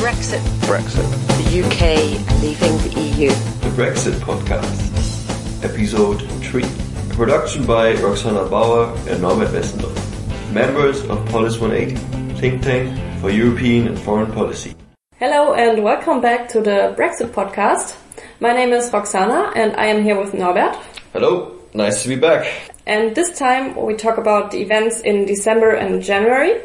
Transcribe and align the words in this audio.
Brexit. 0.00 0.40
Brexit. 0.64 1.04
The 1.36 1.60
UK 1.60 2.40
leaving 2.40 2.74
the 2.88 3.00
EU. 3.18 3.28
The 3.28 3.68
Brexit 3.76 4.14
Podcast, 4.20 5.62
Episode 5.62 6.22
3. 6.44 6.64
A 6.64 7.14
production 7.14 7.66
by 7.66 7.92
Roxana 7.96 8.48
Bauer 8.48 8.96
and 9.08 9.20
Norbert 9.20 9.48
Wessendorf. 9.48 9.94
Members 10.54 11.02
of 11.02 11.22
Polis 11.28 11.58
180, 11.58 11.96
think 12.40 12.62
tank 12.62 12.98
for 13.20 13.28
European 13.28 13.88
and 13.88 13.98
foreign 13.98 14.32
policy. 14.32 14.74
Hello 15.18 15.52
and 15.52 15.84
welcome 15.84 16.22
back 16.22 16.48
to 16.48 16.62
the 16.62 16.94
Brexit 16.96 17.32
podcast. 17.34 17.94
My 18.40 18.54
name 18.54 18.72
is 18.72 18.90
Roxana 18.90 19.52
and 19.54 19.76
I 19.76 19.84
am 19.84 20.02
here 20.02 20.18
with 20.18 20.32
Norbert. 20.32 20.76
Hello, 21.12 21.58
nice 21.74 22.02
to 22.04 22.08
be 22.08 22.16
back. 22.16 22.46
And 22.86 23.14
this 23.14 23.38
time 23.38 23.76
we 23.76 23.96
talk 23.96 24.16
about 24.16 24.50
the 24.50 24.62
events 24.62 25.00
in 25.00 25.26
December 25.26 25.72
and 25.72 26.02
January. 26.02 26.62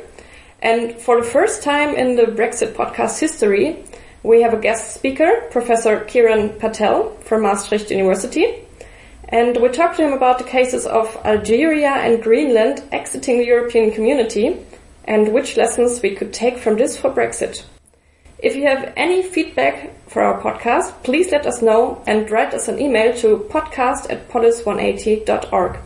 And 0.66 0.95
for 1.00 1.21
the 1.21 1.27
first 1.27 1.61
time 1.61 1.93
in 1.93 2.16
the 2.16 2.23
Brexit 2.23 2.73
podcast 2.73 3.20
history, 3.20 3.84
we 4.23 4.42
have 4.42 4.56
a 4.56 4.60
guest 4.60 4.96
speaker, 4.96 5.43
Professor 5.51 6.00
Kiran 6.00 6.57
Patel 6.57 7.11
from 7.18 7.43
Maastricht 7.43 7.92
University. 7.92 8.65
And 9.29 9.56
we 9.61 9.70
talked 9.70 9.97
to 9.97 10.07
him 10.07 10.14
about 10.14 10.39
the 10.39 10.43
cases 10.43 10.87
of 10.87 11.15
Algeria 11.23 11.92
and 11.92 12.23
Greenland 12.23 12.82
exiting 12.92 13.37
the 13.37 13.46
European 13.46 13.92
community 13.92 14.57
and 15.04 15.32
which 15.32 15.56
lessons 15.56 16.01
we 16.01 16.15
could 16.15 16.33
take 16.33 16.57
from 16.57 16.78
this 16.78 16.97
for 16.97 17.11
Brexit. 17.11 17.64
If 18.39 18.56
you 18.56 18.64
have 18.64 18.92
any 18.97 19.21
feedback 19.21 19.92
for 20.09 20.23
our 20.23 20.42
podcast, 20.42 21.04
please 21.04 21.32
let 21.32 21.45
us 21.45 21.61
know 21.61 22.01
and 22.07 22.32
write 22.32 22.56
us 22.56 22.68
an 22.68 22.82
email 22.82 23.15
to 23.18 23.45
podcast 23.51 24.09
at 24.09 24.29
polis180.org. 24.29 25.78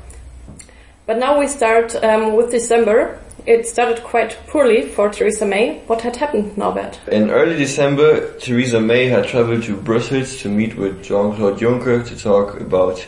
But 1.05 1.17
now 1.17 1.37
we 1.37 1.47
start 1.47 1.95
um, 1.95 2.37
with 2.37 2.51
December. 2.51 3.19
It 3.49 3.65
started 3.65 4.03
quite 4.03 4.37
poorly 4.45 4.83
for 4.83 5.09
Theresa 5.09 5.43
May. 5.43 5.79
What 5.87 6.01
had 6.01 6.15
happened, 6.17 6.55
Norbert? 6.55 6.99
In 7.11 7.31
early 7.31 7.57
December, 7.57 8.37
Theresa 8.37 8.79
May 8.79 9.07
had 9.07 9.25
traveled 9.25 9.63
to 9.63 9.75
Brussels 9.75 10.37
to 10.41 10.49
meet 10.49 10.77
with 10.77 11.03
Jean-Claude 11.03 11.57
Juncker 11.57 12.07
to 12.07 12.15
talk 12.15 12.61
about 12.61 13.03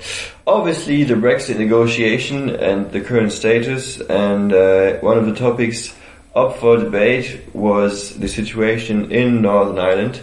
obviously 0.47 1.03
the 1.03 1.13
Brexit 1.13 1.59
negotiation 1.59 2.49
and 2.55 2.91
the 2.91 3.01
current 3.01 3.31
status. 3.31 3.99
And 4.01 4.51
uh, 4.51 4.93
one 5.01 5.19
of 5.19 5.27
the 5.27 5.35
topics 5.35 5.95
up 6.33 6.57
for 6.57 6.77
debate 6.77 7.41
was 7.53 8.17
the 8.17 8.27
situation 8.27 9.11
in 9.11 9.43
Northern 9.43 9.77
Ireland. 9.77 10.21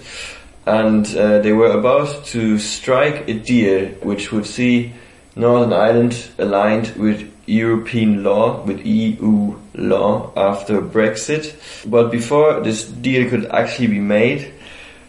And 0.66 1.06
uh, 1.16 1.38
they 1.42 1.52
were 1.52 1.70
about 1.70 2.24
to 2.34 2.58
strike 2.58 3.28
a 3.28 3.34
deal 3.34 3.86
which 4.02 4.32
would 4.32 4.46
see 4.46 4.94
Northern 5.36 5.72
Ireland 5.72 6.28
aligned 6.38 6.96
with 6.96 7.32
European 7.48 8.22
law, 8.22 8.62
with 8.62 8.84
EU 8.84 9.56
law 9.74 10.32
after 10.36 10.80
Brexit. 10.80 11.54
But 11.86 12.10
before 12.10 12.60
this 12.60 12.84
deal 12.84 13.28
could 13.30 13.46
actually 13.46 13.88
be 13.88 14.00
made, 14.00 14.52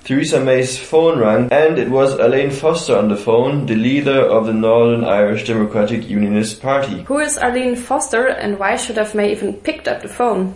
Theresa 0.03 0.39
May's 0.39 0.77
phone 0.77 1.19
rang 1.19 1.51
and 1.51 1.77
it 1.77 1.89
was 1.89 2.17
Arlene 2.19 2.51
Foster 2.51 2.97
on 2.97 3.09
the 3.09 3.15
phone, 3.15 3.67
the 3.67 3.75
leader 3.75 4.21
of 4.21 4.47
the 4.47 4.53
Northern 4.53 5.03
Irish 5.03 5.45
Democratic 5.45 6.09
Unionist 6.09 6.61
Party. 6.61 7.03
Who 7.03 7.19
is 7.19 7.37
Arlene 7.37 7.75
Foster 7.75 8.27
and 8.27 8.57
why 8.57 8.75
should 8.75 8.97
have 8.97 9.13
May 9.13 9.31
even 9.31 9.53
picked 9.53 9.87
up 9.87 10.01
the 10.01 10.07
phone? 10.07 10.55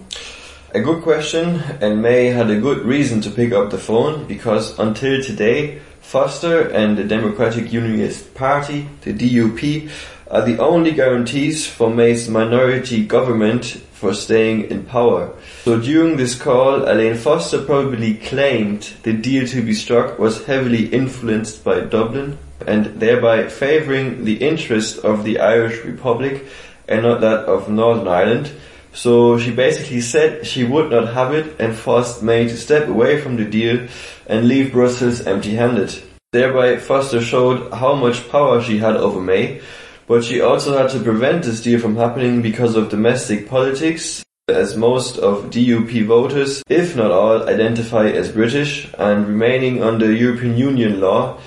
A 0.72 0.80
good 0.80 1.04
question, 1.04 1.62
and 1.82 2.02
May 2.02 2.28
had 2.28 2.50
a 2.50 2.60
good 2.60 2.80
reason 2.80 3.22
to 3.22 3.30
pick 3.30 3.52
up 3.54 3.70
the 3.70 3.78
phone 3.78 4.26
because 4.26 4.80
until 4.80 5.22
today, 5.22 5.80
Foster 6.02 6.70
and 6.70 6.98
the 6.98 7.04
Democratic 7.04 7.72
Unionist 7.72 8.34
Party, 8.34 8.88
the 9.02 9.14
DUP, 9.14 9.90
are 10.34 10.42
the 10.42 10.58
only 10.58 10.92
guarantees 10.92 11.68
for 11.68 11.92
May's 11.92 12.28
minority 12.28 13.06
government 13.06 13.66
for 13.92 14.16
staying 14.16 14.72
in 14.72 14.84
power. 14.84 15.32
So 15.64 15.80
during 15.80 16.18
this 16.18 16.34
call, 16.34 16.88
Arlene 16.88 17.16
Foster 17.16 17.62
probably 17.62 18.16
claimed 18.16 18.92
the 19.04 19.14
deal 19.14 19.46
to 19.48 19.62
be 19.62 19.76
struck 19.76 20.18
was 20.18 20.44
heavily 20.46 20.88
influenced 20.88 21.64
by 21.64 21.82
Dublin 21.82 22.40
and 22.66 23.00
thereby 23.00 23.48
favouring 23.48 24.26
the 24.26 24.38
interest 24.38 24.98
of 25.06 25.24
the 25.24 25.40
Irish 25.40 25.86
Republic 25.86 26.48
and 26.88 27.04
not 27.04 27.22
that 27.22 27.46
of 27.46 27.70
Northern 27.70 28.08
Ireland. 28.08 28.52
So 28.92 29.38
she 29.38 29.52
basically 29.52 30.02
said 30.02 30.48
she 30.48 30.64
would 30.64 30.90
not 30.90 31.14
have 31.14 31.32
it 31.36 31.60
and 31.60 31.76
forced 31.76 32.24
May 32.24 32.48
to 32.48 32.58
step 32.58 32.88
away 32.88 33.22
from 33.22 33.36
the 33.36 33.46
deal 33.46 33.88
and 34.26 34.48
leave 34.48 34.72
Brussels 34.72 35.28
empty-handed. 35.28 36.02
Thereby 36.32 36.78
Foster 36.78 37.22
showed 37.22 37.72
how 37.72 37.94
much 37.94 38.28
power 38.30 38.64
she 38.64 38.80
had 38.80 38.98
over 38.98 39.22
May, 39.22 39.62
but 40.08 40.24
she 40.24 40.42
also 40.42 40.78
had 40.78 40.90
to 40.92 41.00
prevent 41.00 41.44
this 41.44 41.62
deal 41.62 41.80
from 41.80 41.96
happening 41.96 42.42
because 42.42 42.76
of 42.76 42.90
domestic 42.90 43.48
politics, 43.48 44.24
as 44.50 44.76
most 44.76 45.18
of 45.18 45.50
DUP 45.50 46.06
voters, 46.06 46.62
if 46.68 46.96
not 46.96 47.12
all, 47.12 47.48
identify 47.48 48.08
as 48.10 48.32
British 48.32 48.90
and 48.98 49.28
remaining 49.28 49.82
under 49.82 50.12
European 50.12 50.58
Union 50.58 51.00
law 51.00 51.40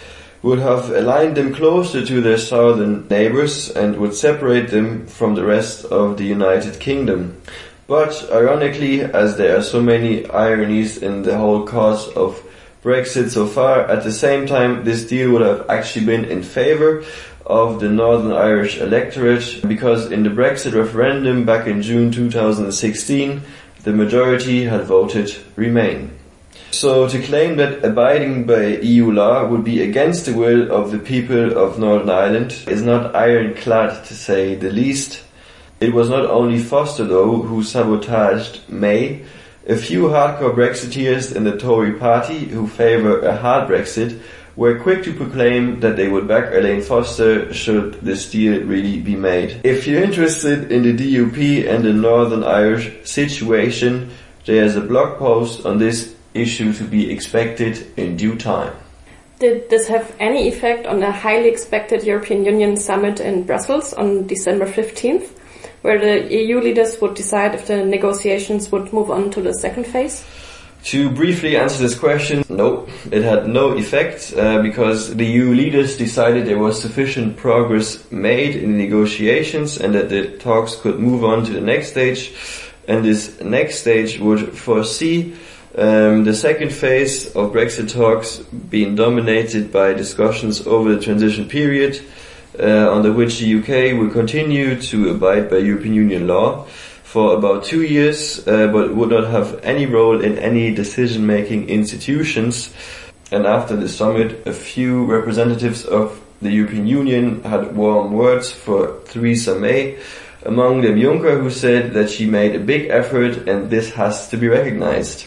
would 0.42 0.58
have 0.60 0.90
aligned 0.90 1.36
them 1.36 1.52
closer 1.52 2.06
to 2.06 2.20
their 2.20 2.38
southern 2.38 3.06
neighbours 3.08 3.68
and 3.70 3.96
would 3.96 4.14
separate 4.14 4.70
them 4.70 5.06
from 5.06 5.34
the 5.34 5.44
rest 5.44 5.84
of 5.86 6.16
the 6.16 6.24
United 6.24 6.78
Kingdom. 6.78 7.40
But 7.86 8.28
ironically, 8.32 9.02
as 9.02 9.36
there 9.36 9.56
are 9.56 9.62
so 9.62 9.82
many 9.82 10.24
ironies 10.30 10.98
in 10.98 11.22
the 11.22 11.36
whole 11.36 11.66
cause 11.66 12.08
of 12.14 12.42
Brexit 12.82 13.30
so 13.30 13.46
far, 13.46 13.80
at 13.80 14.04
the 14.04 14.12
same 14.12 14.46
time 14.46 14.84
this 14.84 15.06
deal 15.06 15.32
would 15.32 15.42
have 15.42 15.68
actually 15.68 16.06
been 16.06 16.24
in 16.24 16.42
favour 16.42 17.04
of 17.46 17.80
the 17.80 17.88
Northern 17.88 18.32
Irish 18.32 18.78
electorate 18.78 19.62
because 19.66 20.10
in 20.10 20.24
the 20.24 20.30
Brexit 20.30 20.74
referendum 20.74 21.44
back 21.44 21.66
in 21.66 21.80
June 21.80 22.10
2016 22.10 23.42
the 23.84 23.92
majority 23.92 24.64
had 24.64 24.84
voted 24.84 25.36
Remain. 25.54 26.10
So 26.72 27.08
to 27.08 27.22
claim 27.22 27.56
that 27.56 27.84
abiding 27.84 28.44
by 28.44 28.78
EU 28.78 29.12
law 29.12 29.46
would 29.46 29.62
be 29.62 29.80
against 29.80 30.26
the 30.26 30.34
will 30.34 30.72
of 30.72 30.90
the 30.90 30.98
people 30.98 31.56
of 31.56 31.78
Northern 31.78 32.10
Ireland 32.10 32.64
is 32.66 32.82
not 32.82 33.14
ironclad 33.14 34.04
to 34.06 34.14
say 34.14 34.56
the 34.56 34.70
least. 34.70 35.22
It 35.80 35.92
was 35.94 36.10
not 36.10 36.26
only 36.26 36.58
Foster 36.58 37.04
though 37.04 37.42
who 37.42 37.62
sabotaged 37.62 38.68
May. 38.68 39.24
A 39.68 39.76
few 39.76 40.08
hardcore 40.08 40.54
Brexiteers 40.54 41.34
in 41.34 41.44
the 41.44 41.56
Tory 41.56 41.92
party 41.92 42.38
who 42.38 42.66
favour 42.66 43.20
a 43.20 43.36
hard 43.36 43.68
Brexit 43.68 44.20
were 44.56 44.78
quick 44.78 45.04
to 45.04 45.12
proclaim 45.12 45.80
that 45.80 45.96
they 45.96 46.08
would 46.08 46.26
back 46.26 46.46
Arlene 46.52 46.82
Foster 46.82 47.52
should 47.52 47.94
this 48.00 48.30
deal 48.30 48.62
really 48.64 49.00
be 49.00 49.14
made. 49.14 49.60
If 49.64 49.86
you're 49.86 50.02
interested 50.02 50.72
in 50.72 50.82
the 50.82 50.96
DUP 50.96 51.68
and 51.68 51.84
the 51.84 51.92
Northern 51.92 52.42
Irish 52.42 52.90
situation, 53.04 54.10
there's 54.46 54.76
a 54.76 54.80
blog 54.80 55.18
post 55.18 55.66
on 55.66 55.78
this 55.78 56.14
issue 56.32 56.72
to 56.72 56.84
be 56.84 57.10
expected 57.10 57.86
in 57.98 58.16
due 58.16 58.36
time. 58.36 58.74
Did 59.38 59.68
this 59.68 59.86
have 59.88 60.16
any 60.18 60.48
effect 60.48 60.86
on 60.86 61.00
the 61.00 61.10
highly 61.12 61.48
expected 61.48 62.04
European 62.04 62.46
Union 62.46 62.76
summit 62.78 63.20
in 63.20 63.42
Brussels 63.42 63.92
on 63.92 64.26
December 64.26 64.66
15th, 64.66 65.28
where 65.82 65.98
the 65.98 66.34
EU 66.34 66.60
leaders 66.60 66.98
would 67.02 67.14
decide 67.14 67.54
if 67.54 67.66
the 67.66 67.84
negotiations 67.84 68.72
would 68.72 68.94
move 68.94 69.10
on 69.10 69.30
to 69.32 69.42
the 69.42 69.52
second 69.52 69.86
phase? 69.86 70.24
To 70.86 71.10
briefly 71.10 71.56
answer 71.56 71.82
this 71.82 71.98
question, 71.98 72.44
no, 72.48 72.86
it 73.10 73.24
had 73.24 73.48
no 73.48 73.76
effect 73.76 74.32
uh, 74.36 74.62
because 74.62 75.16
the 75.16 75.26
EU 75.26 75.52
leaders 75.52 75.96
decided 75.96 76.46
there 76.46 76.60
was 76.60 76.80
sufficient 76.80 77.36
progress 77.36 78.08
made 78.12 78.54
in 78.54 78.70
the 78.70 78.84
negotiations 78.84 79.78
and 79.78 79.96
that 79.96 80.10
the 80.10 80.38
talks 80.38 80.76
could 80.76 81.00
move 81.00 81.24
on 81.24 81.44
to 81.46 81.52
the 81.52 81.60
next 81.60 81.88
stage. 81.88 82.32
And 82.86 83.04
this 83.04 83.40
next 83.40 83.80
stage 83.80 84.20
would 84.20 84.56
foresee 84.56 85.34
um, 85.74 86.22
the 86.22 86.34
second 86.34 86.72
phase 86.72 87.34
of 87.34 87.50
Brexit 87.50 87.92
talks 87.92 88.36
being 88.36 88.94
dominated 88.94 89.72
by 89.72 89.92
discussions 89.92 90.68
over 90.68 90.94
the 90.94 91.02
transition 91.02 91.48
period, 91.48 92.00
uh, 92.60 92.94
under 92.94 93.12
which 93.12 93.40
the 93.40 93.58
UK 93.58 93.98
will 93.98 94.10
continue 94.10 94.80
to 94.82 95.10
abide 95.10 95.50
by 95.50 95.56
European 95.56 95.94
Union 95.94 96.28
law 96.28 96.64
for 97.16 97.32
about 97.32 97.64
two 97.64 97.82
years, 97.82 98.46
uh, 98.46 98.66
but 98.66 98.94
would 98.94 99.08
not 99.08 99.26
have 99.28 99.58
any 99.62 99.86
role 99.86 100.20
in 100.20 100.36
any 100.36 100.74
decision-making 100.74 101.66
institutions. 101.66 102.74
And 103.32 103.46
after 103.46 103.74
the 103.74 103.88
summit, 103.88 104.46
a 104.46 104.52
few 104.52 105.06
representatives 105.06 105.86
of 105.86 106.20
the 106.42 106.50
European 106.50 106.86
Union 106.86 107.42
had 107.42 107.74
warm 107.74 108.12
words 108.12 108.52
for 108.52 109.00
Theresa 109.06 109.58
May, 109.58 109.96
among 110.44 110.82
them 110.82 110.96
Juncker, 110.96 111.40
who 111.40 111.48
said 111.48 111.94
that 111.94 112.10
she 112.10 112.26
made 112.26 112.54
a 112.54 112.60
big 112.60 112.90
effort 112.90 113.48
and 113.48 113.70
this 113.70 113.94
has 113.94 114.28
to 114.28 114.36
be 114.36 114.48
recognized. 114.48 115.24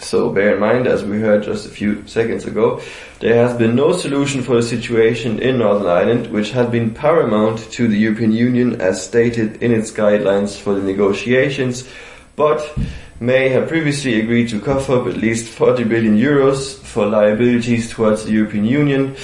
So 0.00 0.30
bear 0.30 0.54
in 0.54 0.60
mind, 0.60 0.86
as 0.86 1.04
we 1.04 1.20
heard 1.20 1.42
just 1.42 1.66
a 1.66 1.68
few 1.68 2.06
seconds 2.06 2.46
ago, 2.46 2.80
there 3.20 3.46
has 3.46 3.56
been 3.56 3.76
no 3.76 3.92
solution 3.92 4.42
for 4.42 4.56
the 4.56 4.62
situation 4.62 5.38
in 5.38 5.58
Northern 5.58 5.86
Ireland, 5.86 6.26
which 6.28 6.52
had 6.52 6.72
been 6.72 6.94
paramount 6.94 7.70
to 7.72 7.86
the 7.86 7.98
European 7.98 8.32
Union 8.32 8.80
as 8.80 9.04
stated 9.04 9.62
in 9.62 9.72
its 9.72 9.92
guidelines 9.92 10.58
for 10.58 10.74
the 10.74 10.82
negotiations, 10.82 11.86
but 12.34 12.76
May 13.20 13.50
had 13.50 13.68
previously 13.68 14.18
agreed 14.18 14.48
to 14.48 14.60
cough 14.60 14.88
up 14.88 15.06
at 15.06 15.18
least 15.18 15.52
40 15.52 15.84
billion 15.84 16.16
euros 16.16 16.78
for 16.78 17.04
liabilities 17.04 17.90
towards 17.90 18.24
the 18.24 18.32
European 18.32 18.64
Union 18.64 19.14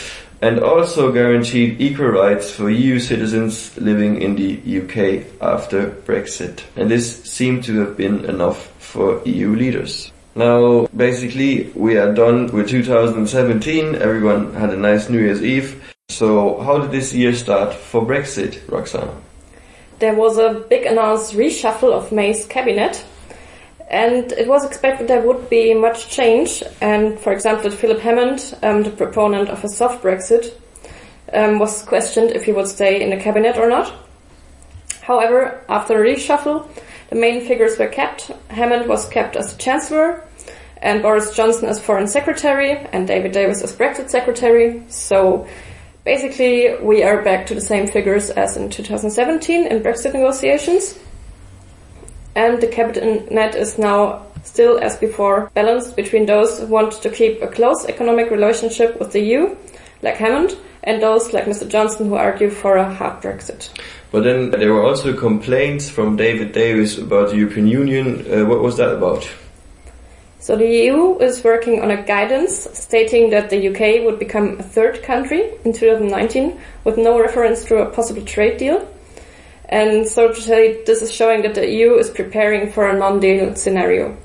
and 0.43 0.61
also 0.61 1.11
guaranteed 1.11 1.81
equal 1.81 2.08
rights 2.08 2.50
for 2.50 2.69
EU 2.69 2.99
citizens 2.99 3.75
living 3.78 4.20
in 4.20 4.37
the 4.37 4.61
UK 4.82 5.25
after 5.40 5.93
Brexit. 6.05 6.61
And 6.76 6.90
this 6.90 7.25
seemed 7.25 7.64
to 7.64 7.81
have 7.81 7.96
been 7.96 8.26
enough 8.26 8.70
for 8.78 9.23
EU 9.25 9.56
leaders. 9.56 10.12
Now, 10.37 10.87
basically, 10.94 11.71
we 11.75 11.97
are 11.97 12.12
done 12.12 12.49
with 12.49 12.69
2017. 12.69 13.94
Everyone 13.94 14.53
had 14.53 14.69
a 14.69 14.77
nice 14.77 15.09
New 15.09 15.19
Year's 15.19 15.43
Eve. 15.43 15.83
So, 16.11 16.61
how 16.61 16.77
did 16.77 16.91
this 16.91 17.15
year 17.15 17.35
start 17.35 17.73
for 17.73 18.05
Brexit, 18.05 18.61
Roxana? 18.71 19.15
There 19.99 20.15
was 20.15 20.37
a 20.37 20.62
big 20.69 20.85
announced 20.85 21.33
reshuffle 21.33 21.91
of 21.91 22.12
May's 22.12 22.44
cabinet, 22.44 23.03
and 23.88 24.31
it 24.33 24.47
was 24.47 24.62
expected 24.62 25.09
there 25.09 25.23
would 25.23 25.49
be 25.49 25.73
much 25.73 26.11
change. 26.11 26.62
And, 26.83 27.19
for 27.19 27.33
example, 27.33 27.71
Philip 27.71 28.00
Hammond, 28.00 28.59
um, 28.62 28.83
the 28.83 28.91
proponent 28.91 29.49
of 29.49 29.65
a 29.65 29.71
soft 29.71 30.03
Brexit, 30.03 30.53
um, 31.33 31.59
was 31.59 31.81
questioned 31.81 32.33
if 32.33 32.44
he 32.44 32.53
would 32.53 32.69
stay 32.69 33.03
in 33.03 33.09
the 33.09 33.17
cabinet 33.17 33.56
or 33.56 33.71
not. 33.71 33.91
However, 35.00 35.65
after 35.71 35.97
the 35.97 36.05
reshuffle, 36.05 36.69
the 37.09 37.17
main 37.17 37.47
figures 37.47 37.79
were 37.79 37.88
kept. 37.88 38.33
Hammond 38.49 38.87
was 38.87 39.09
kept 39.09 39.37
as 39.37 39.56
Chancellor, 39.56 40.25
and 40.78 41.02
Boris 41.02 41.34
Johnson 41.34 41.69
as 41.69 41.81
Foreign 41.81 42.08
Secretary, 42.08 42.73
and 42.93 43.06
David 43.06 43.32
Davis 43.32 43.62
as 43.62 43.75
Brexit 43.75 44.11
Secretary. 44.11 44.82
So 44.88 45.46
basically, 46.05 46.76
we 46.82 47.02
are 47.02 47.23
back 47.23 47.46
to 47.46 47.55
the 47.55 47.61
same 47.61 47.87
figures 47.87 48.31
as 48.31 48.56
in 48.56 48.70
2017 48.70 49.67
in 49.67 49.82
Brexit 49.82 50.12
negotiations. 50.12 50.99
And 52.34 52.61
the 52.61 52.67
cabinet 52.67 53.31
net 53.31 53.55
is 53.55 53.78
now 53.78 54.26
still, 54.44 54.78
as 54.78 54.96
before, 54.96 55.50
balanced 55.55 55.96
between 55.96 56.26
those 56.26 56.61
who 56.61 56.67
want 56.67 56.93
to 56.93 57.11
keep 57.11 57.43
a 57.43 57.49
close 57.49 57.87
economic 57.87 58.31
relationship 58.31 58.99
with 59.00 59.12
the 59.12 59.20
EU, 59.20 59.56
like 60.02 60.17
Hammond, 60.17 60.56
and 60.84 61.02
those 61.02 61.32
like 61.32 61.46
Mr. 61.46 61.69
Johnson 61.69 62.08
who 62.08 62.14
argue 62.14 62.50
for 62.50 62.76
a 62.76 62.94
hard 62.94 63.23
Brexit. 63.23 63.70
But 64.12 64.23
then 64.23 64.50
there 64.50 64.73
were 64.73 64.84
also 64.84 65.12
complaints 65.14 65.90
from 65.90 66.17
David 66.17 66.52
Davis 66.52 66.96
about 66.99 67.31
the 67.31 67.37
European 67.37 67.67
Union. 67.67 68.25
Uh, 68.31 68.44
what 68.44 68.61
was 68.61 68.76
that 68.76 68.94
about? 68.94 69.28
So 70.38 70.55
the 70.55 70.67
EU 70.67 71.19
is 71.19 71.43
working 71.43 71.83
on 71.83 71.91
a 71.91 72.03
guidance 72.03 72.69
stating 72.73 73.31
that 73.31 73.50
the 73.50 73.69
UK 73.69 74.05
would 74.05 74.19
become 74.19 74.59
a 74.59 74.62
third 74.62 75.03
country 75.03 75.50
in 75.65 75.73
2019 75.73 76.61
with 76.85 76.99
no 76.99 77.19
reference 77.19 77.65
to 77.65 77.79
a 77.79 77.91
possible 77.91 78.23
trade 78.23 78.59
deal. 78.59 78.87
And 79.69 80.06
so 80.06 80.29
to 80.29 80.41
say, 80.41 80.85
this 80.85 81.03
is 81.03 81.11
showing 81.12 81.43
that 81.43 81.55
the 81.55 81.69
EU 81.69 81.94
is 81.94 82.11
preparing 82.11 82.71
for 82.71 82.88
a 82.88 82.97
non-deal 82.97 83.56
scenario. 83.56 84.17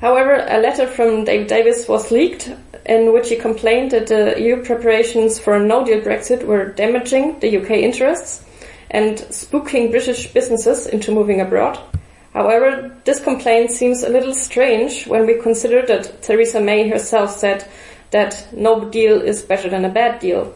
However, 0.00 0.44
a 0.46 0.60
letter 0.60 0.86
from 0.86 1.24
David 1.24 1.48
Davis 1.48 1.88
was 1.88 2.10
leaked 2.10 2.52
in 2.84 3.12
which 3.12 3.30
he 3.30 3.36
complained 3.36 3.92
that 3.92 4.06
the 4.06 4.40
EU 4.40 4.62
preparations 4.62 5.38
for 5.38 5.54
a 5.56 5.66
no-deal 5.66 6.02
Brexit 6.02 6.44
were 6.44 6.66
damaging 6.66 7.40
the 7.40 7.56
UK 7.56 7.70
interests 7.70 8.44
and 8.90 9.16
spooking 9.30 9.90
British 9.90 10.32
businesses 10.32 10.86
into 10.86 11.10
moving 11.10 11.40
abroad. 11.40 11.78
However, 12.34 12.94
this 13.04 13.20
complaint 13.20 13.70
seems 13.70 14.02
a 14.02 14.08
little 14.08 14.34
strange 14.34 15.06
when 15.06 15.24
we 15.24 15.40
consider 15.40 15.86
that 15.86 16.20
Theresa 16.20 16.60
May 16.60 16.88
herself 16.88 17.30
said 17.30 17.64
that 18.10 18.48
no 18.52 18.90
deal 18.90 19.22
is 19.22 19.42
better 19.42 19.70
than 19.70 19.84
a 19.84 19.88
bad 19.88 20.18
deal. 20.18 20.52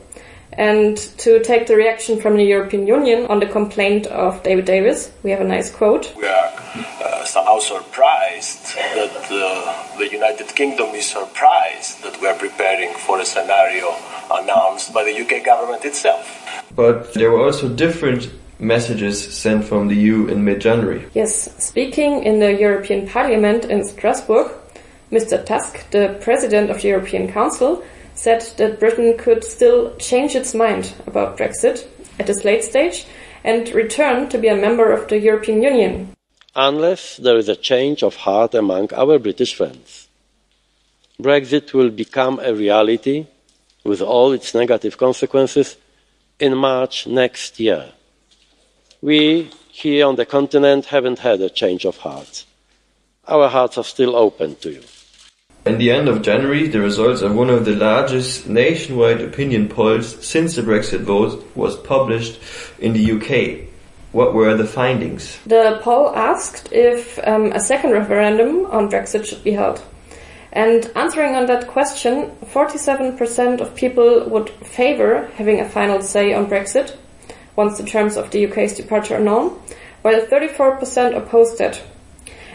And 0.52 0.96
to 1.18 1.40
take 1.44 1.68
the 1.68 1.76
reaction 1.76 2.20
from 2.20 2.36
the 2.36 2.42
European 2.42 2.88
Union 2.88 3.26
on 3.26 3.38
the 3.38 3.46
complaint 3.46 4.08
of 4.08 4.42
David 4.42 4.64
Davis, 4.64 5.12
we 5.22 5.30
have 5.30 5.40
a 5.40 5.44
nice 5.44 5.70
quote. 5.70 6.12
We 6.16 6.26
are 6.26 6.52
uh, 7.04 7.24
somehow 7.24 7.60
surprised 7.60 8.74
that 8.74 9.28
uh, 9.30 9.98
the 9.98 10.08
United 10.10 10.48
Kingdom 10.56 10.88
is 10.96 11.06
surprised 11.06 12.02
that 12.02 12.20
we 12.20 12.26
are 12.26 12.34
preparing 12.34 12.92
for 12.94 13.20
a 13.20 13.24
scenario 13.24 13.94
announced 14.32 14.92
by 14.92 15.04
the 15.04 15.14
UK 15.22 15.44
government 15.44 15.84
itself. 15.84 16.26
But 16.74 17.14
there 17.14 17.30
were 17.30 17.44
also 17.44 17.68
different 17.68 18.28
messages 18.58 19.34
sent 19.34 19.64
from 19.64 19.88
the 19.88 19.94
EU 19.94 20.26
in 20.26 20.44
mid-January. 20.44 21.06
Yes, 21.14 21.54
speaking 21.64 22.22
in 22.24 22.40
the 22.40 22.52
European 22.52 23.08
Parliament 23.08 23.64
in 23.64 23.84
Strasbourg, 23.84 24.50
Mr. 25.10 25.44
Tusk, 25.44 25.90
the 25.90 26.18
President 26.20 26.70
of 26.70 26.82
the 26.82 26.88
European 26.88 27.30
Council, 27.32 27.82
said 28.14 28.42
that 28.56 28.80
Britain 28.80 29.16
could 29.16 29.44
still 29.44 29.94
change 29.96 30.34
its 30.34 30.54
mind 30.54 30.92
about 31.06 31.38
Brexit 31.38 31.86
at 32.18 32.26
this 32.26 32.44
late 32.44 32.64
stage 32.64 33.06
and 33.44 33.68
return 33.70 34.28
to 34.28 34.38
be 34.38 34.48
a 34.48 34.56
member 34.56 34.92
of 34.92 35.08
the 35.08 35.18
European 35.18 35.62
Union. 35.62 36.14
Unless 36.56 37.18
there 37.18 37.38
is 37.38 37.48
a 37.48 37.54
change 37.54 38.02
of 38.02 38.16
heart 38.16 38.54
among 38.54 38.92
our 38.92 39.18
British 39.18 39.54
friends. 39.54 40.08
Brexit 41.20 41.72
will 41.72 41.90
become 41.90 42.40
a 42.40 42.54
reality 42.54 43.26
with 43.84 44.02
all 44.02 44.32
its 44.32 44.54
negative 44.54 44.98
consequences 44.98 45.76
in 46.40 46.56
March 46.56 47.06
next 47.06 47.58
year. 47.60 47.92
We 49.00 49.50
here 49.70 50.06
on 50.06 50.16
the 50.16 50.26
continent 50.26 50.86
haven't 50.86 51.20
had 51.20 51.40
a 51.40 51.48
change 51.48 51.84
of 51.84 51.98
heart. 51.98 52.44
Our 53.28 53.48
hearts 53.48 53.78
are 53.78 53.84
still 53.84 54.16
open 54.16 54.56
to 54.56 54.72
you. 54.72 54.82
In 55.64 55.78
the 55.78 55.92
end 55.92 56.08
of 56.08 56.22
January, 56.22 56.66
the 56.66 56.80
results 56.80 57.22
of 57.22 57.36
one 57.36 57.48
of 57.48 57.64
the 57.64 57.76
largest 57.76 58.48
nationwide 58.48 59.20
opinion 59.20 59.68
polls 59.68 60.26
since 60.26 60.56
the 60.56 60.62
Brexit 60.62 61.02
vote 61.02 61.48
was 61.54 61.76
published 61.76 62.40
in 62.80 62.92
the 62.92 63.12
UK. 63.12 63.68
What 64.10 64.34
were 64.34 64.56
the 64.56 64.66
findings? 64.66 65.38
The 65.46 65.78
poll 65.80 66.12
asked 66.16 66.72
if 66.72 67.20
um, 67.24 67.52
a 67.52 67.60
second 67.60 67.92
referendum 67.92 68.66
on 68.66 68.90
Brexit 68.90 69.26
should 69.26 69.44
be 69.44 69.52
held. 69.52 69.80
And 70.50 70.90
answering 70.96 71.36
on 71.36 71.46
that 71.46 71.68
question, 71.68 72.32
47% 72.46 73.60
of 73.60 73.76
people 73.76 74.28
would 74.28 74.50
favor 74.50 75.30
having 75.36 75.60
a 75.60 75.68
final 75.68 76.02
say 76.02 76.32
on 76.32 76.46
Brexit 76.46 76.96
once 77.58 77.76
the 77.76 77.84
terms 77.84 78.16
of 78.16 78.30
the 78.30 78.46
UK's 78.46 78.74
departure 78.74 79.16
are 79.16 79.28
known, 79.30 79.50
while 80.02 80.20
34% 80.20 81.16
opposed 81.16 81.60
it. 81.60 81.82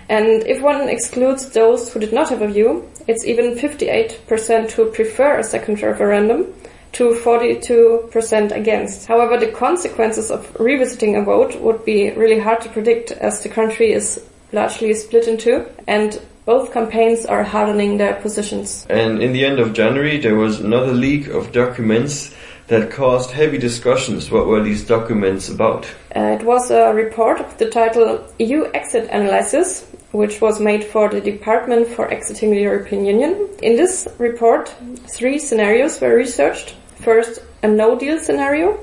And 0.07 0.47
if 0.47 0.61
one 0.61 0.87
excludes 0.87 1.49
those 1.49 1.91
who 1.91 1.99
did 1.99 2.13
not 2.13 2.29
have 2.29 2.41
a 2.41 2.47
view, 2.47 2.89
it's 3.05 3.25
even 3.25 3.55
58% 3.55 4.71
who 4.71 4.91
prefer 4.91 5.39
a 5.39 5.43
second 5.43 5.81
referendum 5.81 6.53
to 6.93 7.09
42% 7.15 8.51
against. 8.55 9.07
However, 9.07 9.37
the 9.37 9.51
consequences 9.51 10.31
of 10.31 10.55
revisiting 10.57 11.17
a 11.17 11.23
vote 11.23 11.59
would 11.59 11.83
be 11.83 12.11
really 12.11 12.39
hard 12.39 12.61
to 12.61 12.69
predict 12.69 13.11
as 13.11 13.43
the 13.43 13.49
country 13.49 13.91
is 13.91 14.23
largely 14.53 14.93
split 14.93 15.27
in 15.27 15.37
two 15.37 15.65
and 15.85 16.21
both 16.45 16.71
campaigns 16.71 17.25
are 17.25 17.43
hardening 17.43 17.97
their 17.97 18.15
positions. 18.15 18.85
And 18.89 19.23
in 19.23 19.33
the 19.33 19.45
end 19.45 19.59
of 19.59 19.73
January, 19.73 20.19
there 20.19 20.35
was 20.35 20.59
another 20.59 20.93
leak 20.93 21.27
of 21.27 21.51
documents 21.51 22.35
that 22.67 22.91
caused 22.91 23.31
heavy 23.31 23.57
discussions. 23.57 24.31
What 24.31 24.47
were 24.47 24.63
these 24.63 24.85
documents 24.85 25.49
about? 25.49 25.85
Uh, 26.15 26.37
it 26.39 26.43
was 26.43 26.71
a 26.71 26.93
report 26.93 27.39
of 27.39 27.57
the 27.57 27.69
title 27.69 28.23
EU 28.39 28.71
Exit 28.73 29.09
Analysis, 29.09 29.85
which 30.11 30.39
was 30.39 30.59
made 30.59 30.83
for 30.83 31.09
the 31.09 31.19
Department 31.19 31.87
for 31.87 32.09
Exiting 32.09 32.51
the 32.51 32.61
European 32.61 33.05
Union. 33.05 33.49
In 33.61 33.75
this 33.75 34.07
report, 34.17 34.73
three 35.11 35.39
scenarios 35.39 35.99
were 35.99 36.15
researched. 36.15 36.75
First, 37.01 37.41
a 37.63 37.67
no-deal 37.67 38.19
scenario, 38.19 38.79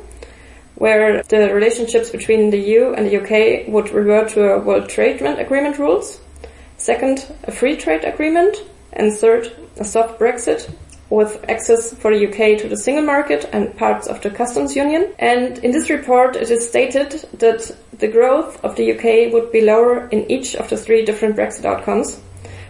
where 0.74 1.22
the 1.22 1.54
relationships 1.54 2.10
between 2.10 2.50
the 2.50 2.58
EU 2.58 2.92
and 2.92 3.06
the 3.06 3.16
UK 3.16 3.68
would 3.68 3.90
revert 3.90 4.30
to 4.30 4.58
World 4.58 4.88
Trade 4.88 5.22
Agreement 5.22 5.78
rules. 5.78 6.20
Second, 6.76 7.30
a 7.44 7.52
free 7.52 7.76
trade 7.76 8.04
agreement. 8.04 8.56
And 8.92 9.12
third, 9.12 9.52
a 9.76 9.84
soft 9.84 10.18
Brexit 10.18 10.74
with 11.10 11.44
access 11.48 11.92
for 11.92 12.16
the 12.16 12.26
UK 12.28 12.58
to 12.60 12.68
the 12.68 12.76
single 12.76 13.04
market 13.04 13.48
and 13.52 13.76
parts 13.76 14.06
of 14.06 14.22
the 14.22 14.30
customs 14.30 14.76
union. 14.76 15.12
And 15.18 15.58
in 15.58 15.72
this 15.72 15.90
report, 15.90 16.36
it 16.36 16.50
is 16.50 16.68
stated 16.68 17.10
that 17.38 17.76
the 17.98 18.08
growth 18.08 18.64
of 18.64 18.76
the 18.76 18.92
UK 18.92 19.32
would 19.32 19.52
be 19.52 19.60
lower 19.60 20.08
in 20.08 20.30
each 20.30 20.54
of 20.54 20.70
the 20.70 20.76
three 20.76 21.04
different 21.04 21.36
Brexit 21.36 21.64
outcomes 21.64 22.20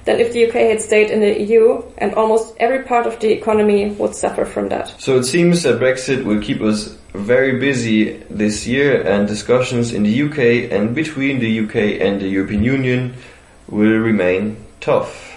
than 0.07 0.19
if 0.19 0.33
the 0.33 0.47
UK 0.49 0.55
had 0.55 0.81
stayed 0.81 1.11
in 1.11 1.21
the 1.21 1.43
EU, 1.43 1.83
and 1.99 2.15
almost 2.15 2.55
every 2.59 2.83
part 2.85 3.07
of 3.07 3.21
the 3.21 3.31
economy 3.31 3.91
would 3.93 4.15
suffer 4.15 4.47
from 4.47 4.71
that. 4.71 4.89
So 4.99 5.19
it 5.19 5.25
seems 5.25 5.63
that 5.65 5.79
Brexit 5.79 6.25
will 6.25 6.41
keep 6.41 6.63
us 6.63 6.97
very 7.13 7.59
busy 7.59 8.17
this 8.31 8.67
year, 8.67 9.03
and 9.03 9.29
discussions 9.29 9.93
in 9.93 10.03
the 10.05 10.23
UK 10.23 10.73
and 10.73 10.95
between 10.95 11.39
the 11.39 11.61
UK 11.61 12.01
and 12.01 12.21
the 12.21 12.29
European 12.29 12.65
Union 12.65 13.15
will 13.69 13.99
remain 13.99 14.57
tough. 14.81 15.30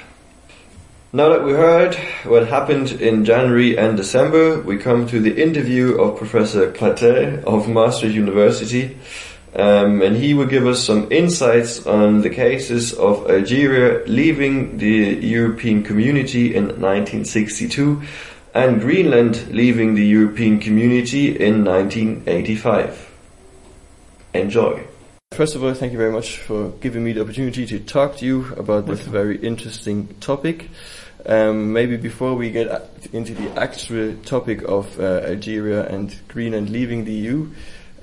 Now 1.15 1.29
that 1.29 1.43
we 1.43 1.51
heard 1.51 1.93
what 2.23 2.47
happened 2.47 2.93
in 2.93 3.23
January 3.23 3.77
and 3.77 3.95
December, 3.95 4.59
we 4.59 4.79
come 4.79 5.05
to 5.09 5.19
the 5.19 5.39
interview 5.39 6.01
of 6.01 6.17
Professor 6.17 6.71
Patel 6.71 7.39
of 7.45 7.69
Maastricht 7.69 8.15
University. 8.15 8.97
Um, 9.55 10.01
and 10.01 10.15
he 10.15 10.33
will 10.33 10.47
give 10.47 10.65
us 10.65 10.83
some 10.83 11.11
insights 11.11 11.85
on 11.85 12.21
the 12.21 12.31
cases 12.31 12.93
of 12.93 13.29
Algeria 13.29 14.03
leaving 14.07 14.79
the 14.79 15.19
European 15.21 15.83
community 15.83 16.55
in 16.55 16.81
1962 16.81 18.01
and 18.55 18.81
Greenland 18.81 19.49
leaving 19.51 19.93
the 19.93 20.03
European 20.03 20.59
community 20.59 21.39
in 21.39 21.63
1985. 21.63 23.11
Enjoy. 24.33 24.83
First 25.33 25.55
of 25.55 25.63
all, 25.63 25.73
thank 25.75 25.91
you 25.91 25.97
very 25.97 26.11
much 26.11 26.37
for 26.37 26.69
giving 26.79 27.03
me 27.03 27.11
the 27.13 27.21
opportunity 27.21 27.67
to 27.67 27.79
talk 27.79 28.17
to 28.17 28.25
you 28.25 28.53
about 28.55 28.87
this 28.87 29.01
very 29.01 29.37
interesting 29.37 30.07
topic. 30.19 30.69
Um, 31.25 31.71
maybe 31.71 31.95
before 31.95 32.35
we 32.35 32.51
get 32.51 32.89
into 33.13 33.33
the 33.33 33.49
actual 33.59 34.15
topic 34.25 34.61
of 34.63 34.99
uh, 34.99 35.21
Algeria 35.25 35.87
and 35.87 36.13
Greenland 36.27 36.69
leaving 36.69 37.05
the 37.05 37.13
EU, 37.13 37.49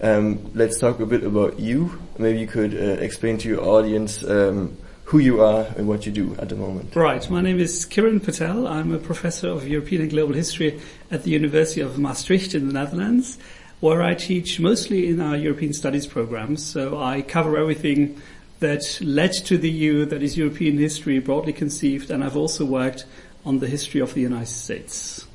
um, 0.00 0.50
let's 0.54 0.78
talk 0.78 1.00
a 1.00 1.06
bit 1.06 1.24
about 1.24 1.60
you. 1.60 2.00
Maybe 2.18 2.40
you 2.40 2.46
could 2.46 2.74
uh, 2.74 3.02
explain 3.02 3.36
to 3.38 3.48
your 3.48 3.62
audience 3.62 4.24
um, 4.24 4.76
who 5.04 5.18
you 5.18 5.42
are 5.42 5.66
and 5.76 5.86
what 5.86 6.06
you 6.06 6.12
do 6.12 6.34
at 6.38 6.48
the 6.48 6.56
moment. 6.56 6.96
Right. 6.96 7.28
My 7.28 7.42
name 7.42 7.58
is 7.58 7.84
Kiran 7.84 8.24
Patel. 8.24 8.66
I'm 8.66 8.94
a 8.94 8.98
professor 8.98 9.48
of 9.48 9.68
European 9.68 10.02
and 10.02 10.10
Global 10.10 10.34
History 10.34 10.80
at 11.10 11.24
the 11.24 11.30
University 11.30 11.82
of 11.82 11.98
Maastricht 11.98 12.54
in 12.54 12.68
the 12.68 12.72
Netherlands, 12.72 13.36
where 13.80 14.02
I 14.02 14.14
teach 14.14 14.60
mostly 14.60 15.08
in 15.08 15.20
our 15.20 15.36
European 15.36 15.74
Studies 15.74 16.06
programs. 16.06 16.64
So 16.64 17.02
I 17.02 17.20
cover 17.20 17.58
everything 17.58 18.22
that 18.60 19.00
led 19.02 19.32
to 19.32 19.58
the 19.58 19.70
EU, 19.70 20.04
that 20.06 20.22
is 20.22 20.36
European 20.36 20.78
history 20.78 21.18
broadly 21.18 21.52
conceived, 21.52 22.10
and 22.10 22.22
I've 22.22 22.36
also 22.36 22.64
worked 22.64 23.06
on 23.44 23.58
the 23.58 23.66
history 23.66 24.00
of 24.00 24.14
the 24.14 24.20
United 24.20 24.48
States. 24.48 25.26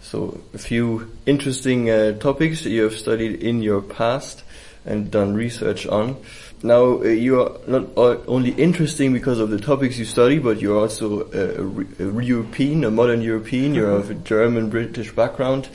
So 0.00 0.40
a 0.54 0.58
few 0.58 1.10
interesting 1.26 1.90
uh, 1.90 2.12
topics 2.18 2.62
that 2.62 2.70
you 2.70 2.82
have 2.82 2.94
studied 2.94 3.42
in 3.42 3.62
your 3.62 3.80
past 3.80 4.44
and 4.84 5.10
done 5.10 5.34
research 5.34 5.86
on. 5.86 6.16
Now 6.62 7.00
uh, 7.00 7.04
you 7.04 7.40
are 7.40 7.56
not 7.66 7.88
only 7.96 8.50
interesting 8.50 9.12
because 9.12 9.38
of 9.38 9.50
the 9.50 9.58
topics 9.58 9.98
you 9.98 10.04
study, 10.04 10.38
but 10.38 10.60
you're 10.60 10.78
also 10.78 11.22
a, 11.32 12.06
a 12.06 12.22
European, 12.22 12.84
a 12.84 12.90
modern 12.90 13.22
European. 13.22 13.74
You're 13.74 13.90
of 13.90 14.10
a 14.10 14.14
German 14.14 14.70
British 14.70 15.12
background. 15.12 15.68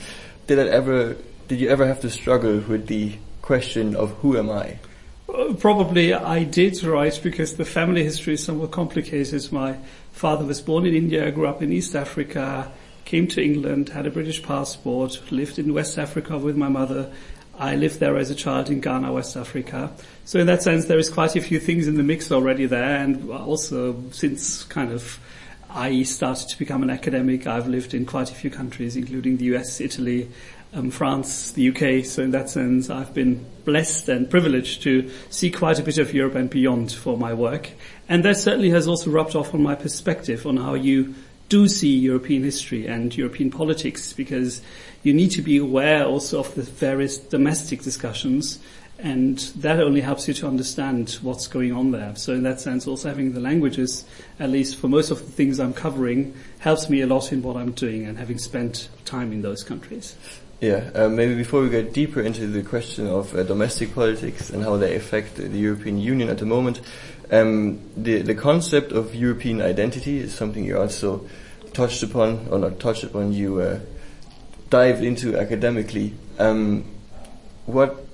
Did 0.46 0.56
that 0.56 0.68
ever? 0.68 1.16
Did 1.48 1.60
you 1.60 1.68
ever 1.68 1.86
have 1.86 2.00
to 2.00 2.10
struggle 2.10 2.60
with 2.60 2.86
the 2.86 3.16
question 3.42 3.96
of 3.96 4.10
who 4.20 4.38
am 4.38 4.50
I? 4.50 4.78
Uh, 5.28 5.52
probably 5.52 6.14
I 6.14 6.44
did, 6.44 6.82
write 6.82 7.20
Because 7.22 7.56
the 7.56 7.64
family 7.64 8.02
history 8.02 8.34
is 8.34 8.42
somewhat 8.42 8.70
complicated. 8.70 9.52
My 9.52 9.76
father 10.12 10.44
was 10.44 10.62
born 10.62 10.86
in 10.86 10.94
India, 10.94 11.30
grew 11.30 11.46
up 11.46 11.60
in 11.62 11.70
East 11.70 11.94
Africa, 11.94 12.72
came 13.04 13.26
to 13.28 13.42
England, 13.42 13.90
had 13.90 14.06
a 14.06 14.10
British 14.10 14.42
passport, 14.42 15.20
lived 15.30 15.58
in 15.58 15.74
West 15.74 15.98
Africa 15.98 16.38
with 16.38 16.56
my 16.56 16.68
mother. 16.68 17.12
I 17.58 17.76
lived 17.76 18.00
there 18.00 18.16
as 18.16 18.30
a 18.30 18.34
child 18.34 18.70
in 18.70 18.80
Ghana, 18.80 19.12
West 19.12 19.36
Africa. 19.36 19.92
So 20.24 20.38
in 20.38 20.46
that 20.46 20.62
sense, 20.62 20.86
there 20.86 20.98
is 20.98 21.10
quite 21.10 21.36
a 21.36 21.42
few 21.42 21.60
things 21.60 21.88
in 21.88 21.96
the 21.96 22.02
mix 22.02 22.32
already 22.32 22.64
there. 22.64 22.96
And 22.96 23.30
also 23.30 24.02
since 24.12 24.64
kind 24.64 24.92
of 24.92 25.20
I 25.68 26.04
started 26.04 26.48
to 26.48 26.58
become 26.58 26.82
an 26.82 26.90
academic, 26.90 27.46
I've 27.46 27.68
lived 27.68 27.92
in 27.92 28.06
quite 28.06 28.30
a 28.30 28.34
few 28.34 28.48
countries, 28.48 28.96
including 28.96 29.36
the 29.36 29.44
US, 29.56 29.80
Italy, 29.80 30.30
um, 30.72 30.90
France, 30.90 31.52
the 31.52 31.68
UK. 31.68 32.04
So 32.04 32.22
in 32.22 32.30
that 32.32 32.50
sense, 32.50 32.90
I've 32.90 33.14
been 33.14 33.44
blessed 33.64 34.08
and 34.08 34.28
privileged 34.28 34.82
to 34.82 35.10
see 35.30 35.50
quite 35.50 35.78
a 35.78 35.82
bit 35.82 35.98
of 35.98 36.12
Europe 36.12 36.34
and 36.34 36.50
beyond 36.50 36.92
for 36.92 37.16
my 37.16 37.34
work. 37.34 37.70
And 38.08 38.24
that 38.24 38.36
certainly 38.36 38.70
has 38.70 38.86
also 38.86 39.10
rubbed 39.10 39.34
off 39.34 39.54
on 39.54 39.62
my 39.62 39.74
perspective 39.74 40.46
on 40.46 40.56
how 40.56 40.74
you 40.74 41.14
do 41.48 41.66
see 41.66 41.96
European 41.96 42.42
history 42.42 42.86
and 42.86 43.16
European 43.16 43.50
politics 43.50 44.12
because 44.12 44.60
you 45.02 45.14
need 45.14 45.30
to 45.30 45.42
be 45.42 45.56
aware 45.56 46.04
also 46.04 46.40
of 46.40 46.54
the 46.54 46.62
various 46.62 47.16
domestic 47.16 47.82
discussions 47.82 48.58
and 48.98 49.38
that 49.56 49.78
only 49.78 50.00
helps 50.00 50.26
you 50.26 50.34
to 50.34 50.46
understand 50.46 51.18
what's 51.22 51.46
going 51.46 51.72
on 51.72 51.92
there. 51.92 52.16
So 52.16 52.34
in 52.34 52.42
that 52.42 52.60
sense, 52.60 52.86
also 52.86 53.08
having 53.08 53.32
the 53.32 53.40
languages, 53.40 54.04
at 54.40 54.50
least 54.50 54.76
for 54.76 54.88
most 54.88 55.12
of 55.12 55.24
the 55.24 55.30
things 55.30 55.60
I'm 55.60 55.72
covering, 55.72 56.34
helps 56.58 56.90
me 56.90 57.00
a 57.02 57.06
lot 57.06 57.32
in 57.32 57.42
what 57.42 57.56
I'm 57.56 57.72
doing 57.72 58.06
and 58.06 58.18
having 58.18 58.38
spent 58.38 58.88
time 59.04 59.32
in 59.32 59.42
those 59.42 59.62
countries. 59.62 60.16
Yeah, 60.60 60.90
uh, 60.92 61.08
maybe 61.08 61.36
before 61.36 61.62
we 61.62 61.68
get 61.68 61.92
deeper 61.92 62.20
into 62.20 62.48
the 62.48 62.64
question 62.64 63.06
of 63.06 63.32
uh, 63.32 63.44
domestic 63.44 63.94
politics 63.94 64.50
and 64.50 64.64
how 64.64 64.76
they 64.76 64.96
affect 64.96 65.36
the 65.36 65.46
European 65.46 65.98
Union 65.98 66.28
at 66.28 66.38
the 66.38 66.46
moment, 66.46 66.80
um, 67.30 67.78
the 67.96 68.22
the 68.22 68.34
concept 68.34 68.90
of 68.90 69.14
European 69.14 69.62
identity 69.62 70.18
is 70.18 70.34
something 70.34 70.64
you 70.64 70.76
also 70.76 71.24
touched 71.74 72.02
upon, 72.02 72.48
or 72.50 72.58
not 72.58 72.80
touched 72.80 73.04
upon. 73.04 73.32
You 73.32 73.60
uh, 73.60 73.78
dived 74.68 75.04
into 75.04 75.38
academically. 75.38 76.14
Um, 76.40 76.84
what 77.66 78.04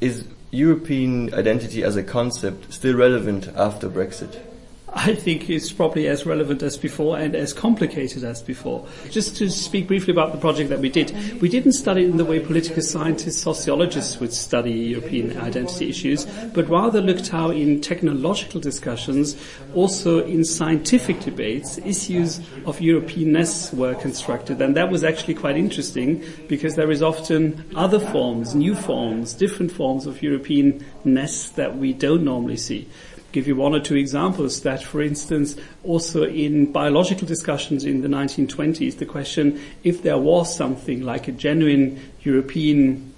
is 0.00 0.26
European 0.50 1.32
identity 1.34 1.84
as 1.84 1.94
a 1.94 2.02
concept 2.02 2.72
still 2.72 2.96
relevant 2.96 3.46
after 3.54 3.88
Brexit? 3.88 4.49
I 4.92 5.14
think 5.14 5.48
it's 5.48 5.72
probably 5.72 6.08
as 6.08 6.26
relevant 6.26 6.62
as 6.62 6.76
before 6.76 7.16
and 7.16 7.36
as 7.36 7.52
complicated 7.52 8.24
as 8.24 8.42
before. 8.42 8.86
Just 9.08 9.36
to 9.36 9.48
speak 9.48 9.86
briefly 9.86 10.10
about 10.10 10.32
the 10.32 10.38
project 10.38 10.68
that 10.70 10.80
we 10.80 10.88
did, 10.88 11.40
we 11.40 11.48
didn't 11.48 11.72
study 11.72 12.02
it 12.04 12.10
in 12.10 12.16
the 12.16 12.24
way 12.24 12.40
political 12.40 12.82
scientists, 12.82 13.38
sociologists 13.38 14.18
would 14.18 14.32
study 14.32 14.72
European 14.72 15.38
identity 15.38 15.88
issues, 15.88 16.26
but 16.54 16.68
rather 16.68 17.00
looked 17.00 17.28
how 17.28 17.50
in 17.50 17.80
technological 17.80 18.60
discussions, 18.60 19.36
also 19.74 20.24
in 20.24 20.44
scientific 20.44 21.20
debates, 21.20 21.78
issues 21.78 22.38
of 22.66 22.78
Europeanness 22.78 23.72
were 23.72 23.94
constructed. 23.94 24.60
And 24.60 24.76
that 24.76 24.90
was 24.90 25.04
actually 25.04 25.34
quite 25.34 25.56
interesting 25.56 26.24
because 26.48 26.74
there 26.74 26.90
is 26.90 27.02
often 27.02 27.64
other 27.76 28.00
forms, 28.00 28.56
new 28.56 28.74
forms, 28.74 29.34
different 29.34 29.70
forms 29.70 30.06
of 30.06 30.16
Europeanness 30.18 31.54
that 31.54 31.76
we 31.78 31.92
don't 31.92 32.24
normally 32.24 32.56
see 32.56 32.88
give 33.32 33.46
you 33.46 33.56
one 33.56 33.74
or 33.74 33.80
two 33.80 33.96
examples 33.96 34.62
that, 34.62 34.82
for 34.82 35.02
instance, 35.02 35.56
also 35.84 36.24
in 36.24 36.72
biological 36.72 37.26
discussions 37.26 37.84
in 37.84 38.02
the 38.02 38.08
1920s, 38.08 38.98
the 38.98 39.06
question 39.06 39.60
if 39.84 40.02
there 40.02 40.18
was 40.18 40.54
something 40.54 41.02
like 41.02 41.28
a 41.28 41.32
genuine 41.32 42.00
European 42.22 43.10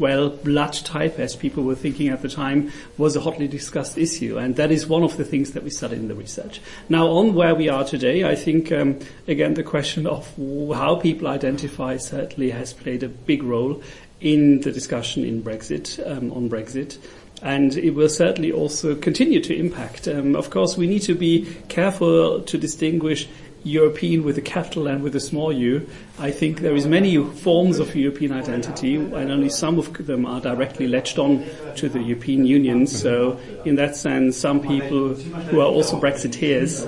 well, 0.00 0.30
blood 0.30 0.72
type, 0.72 1.18
as 1.18 1.36
people 1.36 1.62
were 1.62 1.74
thinking 1.74 2.08
at 2.08 2.22
the 2.22 2.28
time, 2.28 2.72
was 2.96 3.14
a 3.14 3.20
hotly 3.20 3.46
discussed 3.46 3.98
issue, 3.98 4.38
and 4.38 4.56
that 4.56 4.72
is 4.72 4.86
one 4.86 5.02
of 5.02 5.18
the 5.18 5.24
things 5.24 5.52
that 5.52 5.62
we 5.62 5.68
studied 5.68 5.98
in 5.98 6.08
the 6.08 6.14
research. 6.14 6.60
Now, 6.88 7.08
on 7.08 7.34
where 7.34 7.54
we 7.54 7.68
are 7.68 7.84
today, 7.84 8.24
I 8.24 8.34
think 8.34 8.72
um, 8.72 8.98
again 9.28 9.54
the 9.54 9.62
question 9.62 10.06
of 10.06 10.26
how 10.74 10.96
people 10.96 11.28
identify 11.28 11.98
certainly 11.98 12.50
has 12.50 12.72
played 12.72 13.02
a 13.02 13.08
big 13.08 13.42
role 13.42 13.82
in 14.20 14.60
the 14.62 14.72
discussion 14.72 15.24
in 15.24 15.42
Brexit 15.42 15.98
um, 16.10 16.32
on 16.32 16.48
Brexit 16.48 16.98
and 17.42 17.76
it 17.76 17.90
will 17.90 18.08
certainly 18.08 18.52
also 18.52 18.94
continue 18.94 19.40
to 19.40 19.54
impact. 19.54 20.06
Um, 20.08 20.36
of 20.36 20.50
course, 20.50 20.76
we 20.76 20.86
need 20.86 21.02
to 21.02 21.14
be 21.14 21.46
careful 21.68 22.42
to 22.42 22.58
distinguish 22.58 23.28
European 23.62 24.24
with 24.24 24.38
a 24.38 24.42
capital 24.42 24.86
and 24.86 25.02
with 25.02 25.14
a 25.14 25.20
small 25.20 25.52
u. 25.52 25.86
I 26.18 26.30
think 26.30 26.60
there 26.60 26.74
is 26.74 26.86
many 26.86 27.22
forms 27.22 27.78
of 27.78 27.94
European 27.94 28.32
identity, 28.32 28.96
and 28.96 29.30
only 29.30 29.50
some 29.50 29.78
of 29.78 30.06
them 30.06 30.24
are 30.24 30.40
directly 30.40 30.88
latched 30.88 31.18
on 31.18 31.44
to 31.76 31.88
the 31.88 32.00
European 32.00 32.46
Union. 32.46 32.86
So, 32.86 33.38
in 33.64 33.76
that 33.76 33.96
sense, 33.96 34.36
some 34.36 34.60
people 34.60 35.14
who 35.14 35.60
are 35.60 35.66
also 35.66 36.00
Brexiteers 36.00 36.86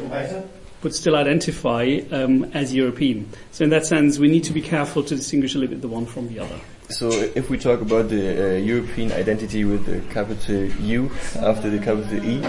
would 0.83 0.95
still 0.95 1.15
identify 1.15 2.01
um, 2.11 2.45
as 2.55 2.75
European. 2.75 3.29
So, 3.51 3.65
in 3.65 3.71
that 3.71 3.85
sense, 3.85 4.19
we 4.19 4.29
need 4.29 4.45
to 4.45 4.53
be 4.53 4.63
careful 4.63 5.03
to 5.05 5.15
distinguish 5.15 5.55
a 5.55 5.59
little 5.59 5.75
bit 5.75 5.83
the 5.83 5.89
one 5.89 6.07
from 6.07 6.29
the 6.29 6.39
other. 6.39 6.59
So 6.93 7.11
if 7.11 7.49
we 7.49 7.57
talk 7.57 7.81
about 7.81 8.11
the 8.11 8.57
uh, 8.57 8.59
European 8.59 9.13
identity 9.13 9.65
with 9.65 9.87
the 9.87 10.01
capital 10.13 10.65
U 10.65 11.11
after 11.37 11.71
the 11.71 11.79
capital 11.79 12.23
E, 12.23 12.41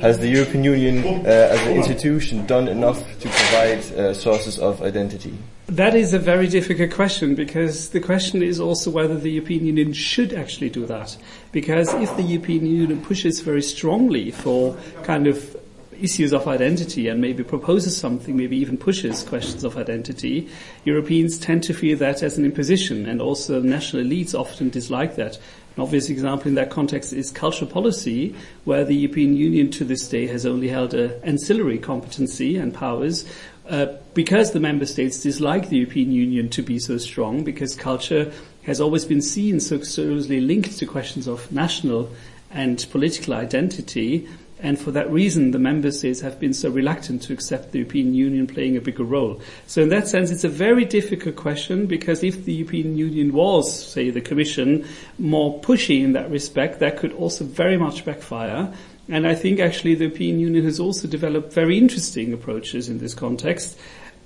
has 0.00 0.18
the 0.18 0.28
European 0.28 0.64
Union 0.64 1.26
uh, 1.26 1.28
as 1.28 1.60
an 1.66 1.76
institution 1.76 2.46
done 2.46 2.68
enough 2.68 2.98
to 3.20 3.28
provide 3.28 3.78
uh, 3.92 4.14
sources 4.14 4.58
of 4.58 4.82
identity? 4.82 5.34
That 5.66 5.94
is 5.94 6.14
a 6.14 6.18
very 6.18 6.48
difficult 6.48 6.90
question 6.90 7.34
because 7.34 7.90
the 7.90 8.00
question 8.00 8.42
is 8.42 8.58
also 8.60 8.90
whether 8.90 9.16
the 9.16 9.30
European 9.30 9.66
Union 9.66 9.92
should 9.92 10.32
actually 10.32 10.70
do 10.70 10.86
that. 10.86 11.16
Because 11.52 11.92
if 11.94 12.16
the 12.16 12.22
European 12.22 12.66
Union 12.66 13.02
pushes 13.02 13.40
very 13.40 13.62
strongly 13.62 14.30
for 14.30 14.76
kind 15.02 15.26
of 15.26 15.56
issues 16.00 16.32
of 16.32 16.48
identity 16.48 17.08
and 17.08 17.20
maybe 17.20 17.42
proposes 17.42 17.96
something, 17.96 18.36
maybe 18.36 18.56
even 18.56 18.76
pushes 18.76 19.22
questions 19.22 19.64
of 19.64 19.76
identity, 19.76 20.48
Europeans 20.84 21.38
tend 21.38 21.62
to 21.64 21.74
feel 21.74 21.98
that 21.98 22.22
as 22.22 22.38
an 22.38 22.44
imposition, 22.44 23.06
and 23.06 23.20
also 23.20 23.60
national 23.60 24.04
elites 24.04 24.38
often 24.38 24.70
dislike 24.70 25.16
that. 25.16 25.38
An 25.76 25.82
obvious 25.82 26.10
example 26.10 26.48
in 26.48 26.54
that 26.56 26.70
context 26.70 27.12
is 27.12 27.30
cultural 27.30 27.70
policy, 27.70 28.34
where 28.64 28.84
the 28.84 28.94
European 28.94 29.36
Union 29.36 29.70
to 29.70 29.84
this 29.84 30.08
day 30.08 30.26
has 30.26 30.44
only 30.44 30.68
held 30.68 30.92
an 30.92 31.12
ancillary 31.22 31.78
competency 31.78 32.56
and 32.56 32.74
powers, 32.74 33.24
uh, 33.68 33.86
because 34.12 34.52
the 34.52 34.60
member 34.60 34.84
states 34.84 35.22
dislike 35.22 35.68
the 35.68 35.76
European 35.76 36.12
Union 36.12 36.48
to 36.50 36.62
be 36.62 36.78
so 36.78 36.98
strong, 36.98 37.42
because 37.44 37.74
culture 37.74 38.30
has 38.64 38.80
always 38.80 39.04
been 39.04 39.22
seen 39.22 39.60
so 39.60 39.78
closely 39.78 40.40
linked 40.40 40.78
to 40.78 40.86
questions 40.86 41.26
of 41.26 41.50
national 41.50 42.10
and 42.50 42.86
political 42.90 43.32
identity, 43.32 44.28
and 44.62 44.78
for 44.78 44.92
that 44.92 45.10
reason, 45.10 45.50
the 45.50 45.58
member 45.58 45.90
states 45.90 46.20
have 46.20 46.38
been 46.38 46.54
so 46.54 46.70
reluctant 46.70 47.22
to 47.22 47.32
accept 47.32 47.72
the 47.72 47.80
European 47.80 48.14
Union 48.14 48.46
playing 48.46 48.76
a 48.76 48.80
bigger 48.80 49.02
role. 49.02 49.40
So 49.66 49.82
in 49.82 49.88
that 49.88 50.06
sense, 50.06 50.30
it's 50.30 50.44
a 50.44 50.48
very 50.48 50.84
difficult 50.84 51.34
question 51.34 51.86
because 51.86 52.22
if 52.22 52.44
the 52.44 52.52
European 52.52 52.96
Union 52.96 53.32
was, 53.32 53.92
say, 53.92 54.10
the 54.10 54.20
Commission, 54.20 54.86
more 55.18 55.60
pushy 55.62 56.04
in 56.04 56.12
that 56.12 56.30
respect, 56.30 56.78
that 56.78 56.96
could 56.96 57.12
also 57.14 57.44
very 57.44 57.76
much 57.76 58.04
backfire. 58.04 58.72
And 59.08 59.26
I 59.26 59.34
think 59.34 59.58
actually 59.58 59.96
the 59.96 60.04
European 60.04 60.38
Union 60.38 60.64
has 60.64 60.78
also 60.78 61.08
developed 61.08 61.52
very 61.52 61.76
interesting 61.76 62.32
approaches 62.32 62.88
in 62.88 62.98
this 62.98 63.14
context 63.14 63.76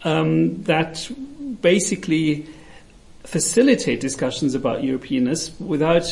um, 0.05 0.63
that 0.65 1.11
basically 1.63 2.47
facilitate 3.25 4.01
discussions 4.01 4.55
about 4.55 4.83
Europeanness 4.83 5.59
without 5.61 6.07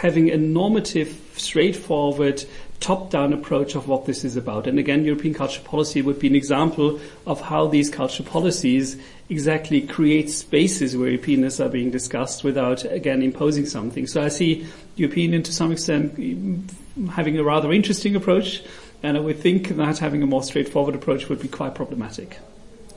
having 0.00 0.30
a 0.30 0.36
normative, 0.36 1.20
straightforward 1.36 2.44
top-down 2.80 3.32
approach 3.32 3.74
of 3.74 3.88
what 3.88 4.06
this 4.06 4.24
is 4.24 4.36
about. 4.36 4.66
And 4.66 4.78
again, 4.78 5.04
European 5.04 5.34
culture 5.34 5.62
policy 5.62 6.02
would 6.02 6.18
be 6.18 6.26
an 6.26 6.34
example 6.34 7.00
of 7.26 7.40
how 7.40 7.66
these 7.66 7.88
culture 7.88 8.22
policies 8.22 8.96
exactly 9.30 9.80
create 9.80 10.28
spaces 10.28 10.96
where 10.96 11.10
Europeanness 11.10 11.64
are 11.64 11.70
being 11.70 11.90
discussed 11.90 12.44
without, 12.44 12.84
again, 12.84 13.22
imposing 13.22 13.64
something. 13.64 14.06
So 14.06 14.22
I 14.22 14.28
see 14.28 14.66
European 14.96 15.42
to 15.42 15.52
some 15.52 15.72
extent 15.72 16.70
having 17.10 17.38
a 17.38 17.44
rather 17.44 17.72
interesting 17.72 18.14
approach 18.16 18.62
And 19.04 19.18
I 19.18 19.20
would 19.20 19.38
think 19.38 19.68
that 19.68 19.98
having 19.98 20.22
a 20.22 20.26
more 20.26 20.42
straightforward 20.42 20.94
approach 20.94 21.28
would 21.28 21.38
be 21.38 21.46
quite 21.46 21.74
problematic. 21.74 22.38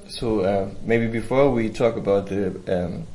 So 0.07 0.39
uh, 0.39 0.69
maybe 0.83 1.05
before 1.07 1.51
we 1.51 1.69
talk 1.69 1.97
about 1.97 2.27
the 2.27 2.47
um, 2.69 3.07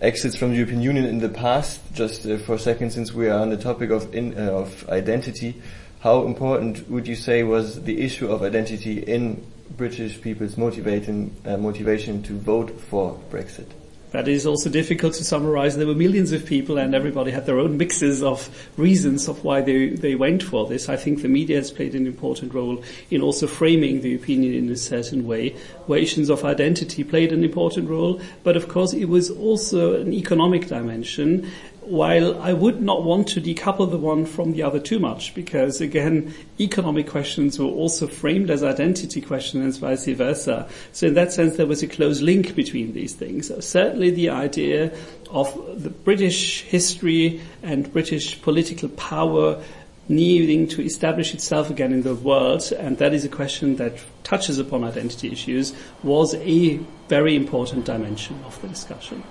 exits 0.00 0.36
from 0.36 0.50
the 0.50 0.56
European 0.56 0.80
Union 0.80 1.04
in 1.04 1.18
the 1.18 1.28
past, 1.28 1.80
just 1.92 2.26
uh, 2.26 2.38
for 2.38 2.54
a 2.54 2.58
second, 2.58 2.90
since 2.90 3.12
we 3.12 3.28
are 3.28 3.40
on 3.40 3.50
the 3.50 3.56
topic 3.56 3.90
of 3.90 4.14
in, 4.14 4.36
uh, 4.36 4.50
of 4.52 4.88
identity, 4.88 5.60
how 6.00 6.24
important 6.24 6.88
would 6.88 7.06
you 7.06 7.14
say 7.14 7.42
was 7.42 7.82
the 7.82 8.00
issue 8.00 8.30
of 8.30 8.42
identity 8.42 9.00
in 9.00 9.44
British 9.76 10.20
people's 10.20 10.56
motivating 10.56 11.34
uh, 11.44 11.56
motivation 11.56 12.22
to 12.22 12.38
vote 12.38 12.70
for 12.80 13.18
Brexit? 13.30 13.66
That 14.10 14.26
is 14.26 14.44
also 14.44 14.68
difficult 14.68 15.14
to 15.14 15.24
summarize. 15.24 15.76
There 15.76 15.86
were 15.86 15.94
millions 15.94 16.32
of 16.32 16.44
people 16.44 16.78
and 16.78 16.94
everybody 16.94 17.30
had 17.30 17.46
their 17.46 17.60
own 17.60 17.76
mixes 17.76 18.22
of 18.22 18.48
reasons 18.76 19.28
of 19.28 19.44
why 19.44 19.60
they, 19.60 19.90
they 19.90 20.16
went 20.16 20.42
for 20.42 20.66
this. 20.66 20.88
I 20.88 20.96
think 20.96 21.22
the 21.22 21.28
media 21.28 21.56
has 21.56 21.70
played 21.70 21.94
an 21.94 22.06
important 22.06 22.52
role 22.52 22.82
in 23.10 23.22
also 23.22 23.46
framing 23.46 24.00
the 24.00 24.14
opinion 24.14 24.54
in 24.54 24.68
a 24.70 24.76
certain 24.76 25.26
way, 25.26 25.54
issues 25.88 26.30
of 26.30 26.44
identity 26.44 27.04
played 27.04 27.32
an 27.32 27.44
important 27.44 27.88
role. 27.88 28.20
But 28.42 28.56
of 28.56 28.68
course 28.68 28.92
it 28.92 29.06
was 29.06 29.30
also 29.30 30.00
an 30.00 30.12
economic 30.12 30.68
dimension 30.68 31.50
while 31.82 32.40
I 32.40 32.52
would 32.52 32.82
not 32.82 33.04
want 33.04 33.28
to 33.28 33.40
decouple 33.40 33.90
the 33.90 33.98
one 33.98 34.26
from 34.26 34.52
the 34.52 34.62
other 34.62 34.78
too 34.78 34.98
much, 34.98 35.34
because 35.34 35.80
again, 35.80 36.34
economic 36.58 37.08
questions 37.08 37.58
were 37.58 37.66
also 37.66 38.06
framed 38.06 38.50
as 38.50 38.62
identity 38.62 39.20
questions 39.20 39.78
vice 39.78 40.06
versa. 40.06 40.68
So 40.92 41.08
in 41.08 41.14
that 41.14 41.32
sense, 41.32 41.56
there 41.56 41.66
was 41.66 41.82
a 41.82 41.88
close 41.88 42.20
link 42.20 42.54
between 42.54 42.92
these 42.92 43.14
things. 43.14 43.50
Certainly 43.64 44.10
the 44.10 44.30
idea 44.30 44.92
of 45.30 45.82
the 45.82 45.90
British 45.90 46.62
history 46.62 47.40
and 47.62 47.92
British 47.92 48.40
political 48.42 48.88
power 48.90 49.62
needing 50.08 50.66
to 50.66 50.82
establish 50.82 51.34
itself 51.34 51.70
again 51.70 51.92
in 51.92 52.02
the 52.02 52.14
world, 52.14 52.72
and 52.72 52.98
that 52.98 53.14
is 53.14 53.24
a 53.24 53.28
question 53.28 53.76
that 53.76 53.92
touches 54.24 54.58
upon 54.58 54.82
identity 54.82 55.30
issues, 55.30 55.72
was 56.02 56.34
a 56.34 56.76
very 57.08 57.36
important 57.36 57.84
dimension 57.84 58.38
of 58.44 58.60
the 58.60 58.68
discussion. 58.68 59.22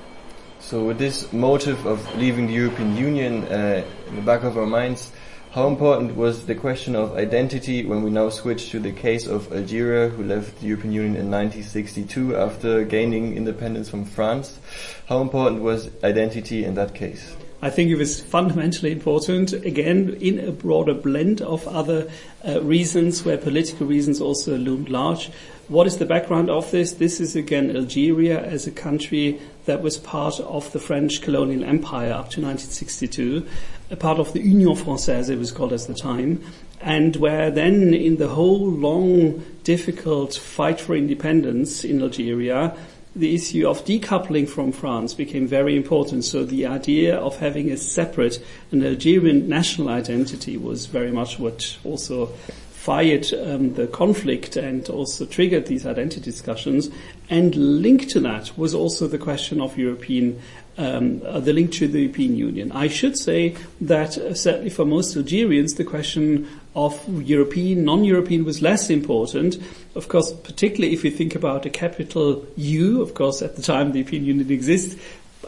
So 0.59 0.83
with 0.83 0.97
this 0.97 1.31
motive 1.31 1.85
of 1.85 2.15
leaving 2.17 2.47
the 2.47 2.53
European 2.53 2.95
Union 2.95 3.43
uh, 3.45 3.83
in 4.07 4.15
the 4.15 4.21
back 4.21 4.43
of 4.43 4.57
our 4.57 4.65
minds, 4.65 5.11
how 5.51 5.67
important 5.67 6.15
was 6.15 6.45
the 6.45 6.53
question 6.53 6.95
of 6.95 7.17
identity 7.17 7.83
when 7.83 8.03
we 8.03 8.11
now 8.11 8.29
switch 8.29 8.69
to 8.69 8.79
the 8.79 8.91
case 8.91 9.25
of 9.25 9.51
Algeria, 9.51 10.09
who 10.09 10.23
left 10.23 10.59
the 10.59 10.67
European 10.67 10.93
Union 10.93 11.15
in 11.15 11.31
1962 11.31 12.35
after 12.35 12.83
gaining 12.83 13.35
independence 13.35 13.89
from 13.89 14.05
France? 14.05 14.59
How 15.07 15.21
important 15.21 15.63
was 15.63 15.89
identity 16.03 16.65
in 16.65 16.75
that 16.75 16.93
case? 16.93 17.35
I 17.61 17.69
think 17.69 17.89
it 17.89 17.95
was 17.95 18.21
fundamentally 18.21 18.91
important, 18.91 19.51
again, 19.51 20.17
in 20.21 20.39
a 20.39 20.51
broader 20.51 20.93
blend 20.93 21.41
of 21.41 21.67
other 21.67 22.09
uh, 22.47 22.61
reasons 22.61 23.25
where 23.25 23.37
political 23.37 23.85
reasons 23.85 24.21
also 24.21 24.55
loomed 24.55 24.87
large. 24.87 25.29
What 25.67 25.85
is 25.85 25.97
the 25.97 26.05
background 26.05 26.49
of 26.49 26.71
this? 26.71 26.93
This 26.93 27.19
is 27.19 27.35
again 27.35 27.75
Algeria 27.75 28.41
as 28.41 28.65
a 28.65 28.71
country 28.71 29.41
that 29.69 29.83
was 29.83 29.99
part 29.99 30.39
of 30.39 30.71
the 30.71 30.79
French 30.79 31.21
colonial 31.21 31.63
empire 31.63 32.11
up 32.11 32.31
to 32.31 32.41
1962, 32.41 33.45
a 33.91 33.95
part 33.95 34.17
of 34.17 34.33
the 34.33 34.41
Union 34.41 34.69
Française 34.69 35.29
it 35.29 35.38
was 35.38 35.51
called 35.51 35.71
at 35.71 35.81
the 35.81 35.93
time, 35.93 36.43
and 36.81 37.15
where 37.17 37.51
then 37.51 37.93
in 37.93 38.17
the 38.17 38.29
whole 38.29 38.67
long, 38.67 39.45
difficult 39.63 40.33
fight 40.33 40.81
for 40.81 40.95
independence 40.95 41.83
in 41.83 42.01
Algeria, 42.01 42.75
the 43.15 43.35
issue 43.35 43.67
of 43.67 43.85
decoupling 43.85 44.49
from 44.49 44.71
France 44.71 45.13
became 45.13 45.45
very 45.45 45.75
important. 45.75 46.25
So 46.25 46.43
the 46.43 46.65
idea 46.65 47.17
of 47.17 47.38
having 47.38 47.69
a 47.69 47.77
separate, 47.77 48.43
an 48.71 48.83
Algerian 48.83 49.47
national 49.47 49.89
identity 49.89 50.57
was 50.57 50.88
very 50.88 51.11
much 51.11 51.38
what 51.38 51.77
also 51.83 52.31
fired 52.79 53.33
um, 53.33 53.74
the 53.74 53.86
conflict 53.88 54.55
and 54.55 54.89
also 54.89 55.25
triggered 55.25 55.65
these 55.67 55.86
identity 55.86 56.21
discussions. 56.21 56.89
And 57.29 57.53
linked 57.55 58.09
to 58.12 58.21
that 58.21 58.57
was 58.57 58.74
also 58.74 59.05
the 59.05 59.17
question 59.17 59.60
of 59.60 59.77
European 59.77 60.41
um, 60.77 61.21
uh, 61.25 61.41
the 61.41 61.51
link 61.51 61.73
to 61.73 61.89
the 61.89 61.99
European 61.99 62.38
Union. 62.38 62.71
I 62.71 62.88
should 62.88 63.17
say 63.17 63.58
that 63.82 64.17
uh, 64.17 64.34
certainly 64.34 64.69
for 64.69 64.86
most 64.86 65.13
Algerians, 65.17 65.73
the 65.73 65.84
question 65.84 66.47
of 66.73 66.93
European, 67.21 67.84
non-European 67.84 68.45
was 68.45 68.62
less 68.62 68.89
important. 68.89 69.58
Of 69.93 70.08
course, 70.08 70.32
particularly 70.32 70.93
if 70.93 71.03
you 71.03 71.12
think 71.12 71.36
about 71.36 71.65
a 71.65 71.69
capital 71.69 72.47
U, 72.56 73.01
of 73.01 73.13
course, 73.13 73.41
at 73.41 73.58
the 73.58 73.62
time 73.62 73.91
the 73.91 73.99
European 73.99 74.23
Union 74.23 74.49
exists, 74.49 74.95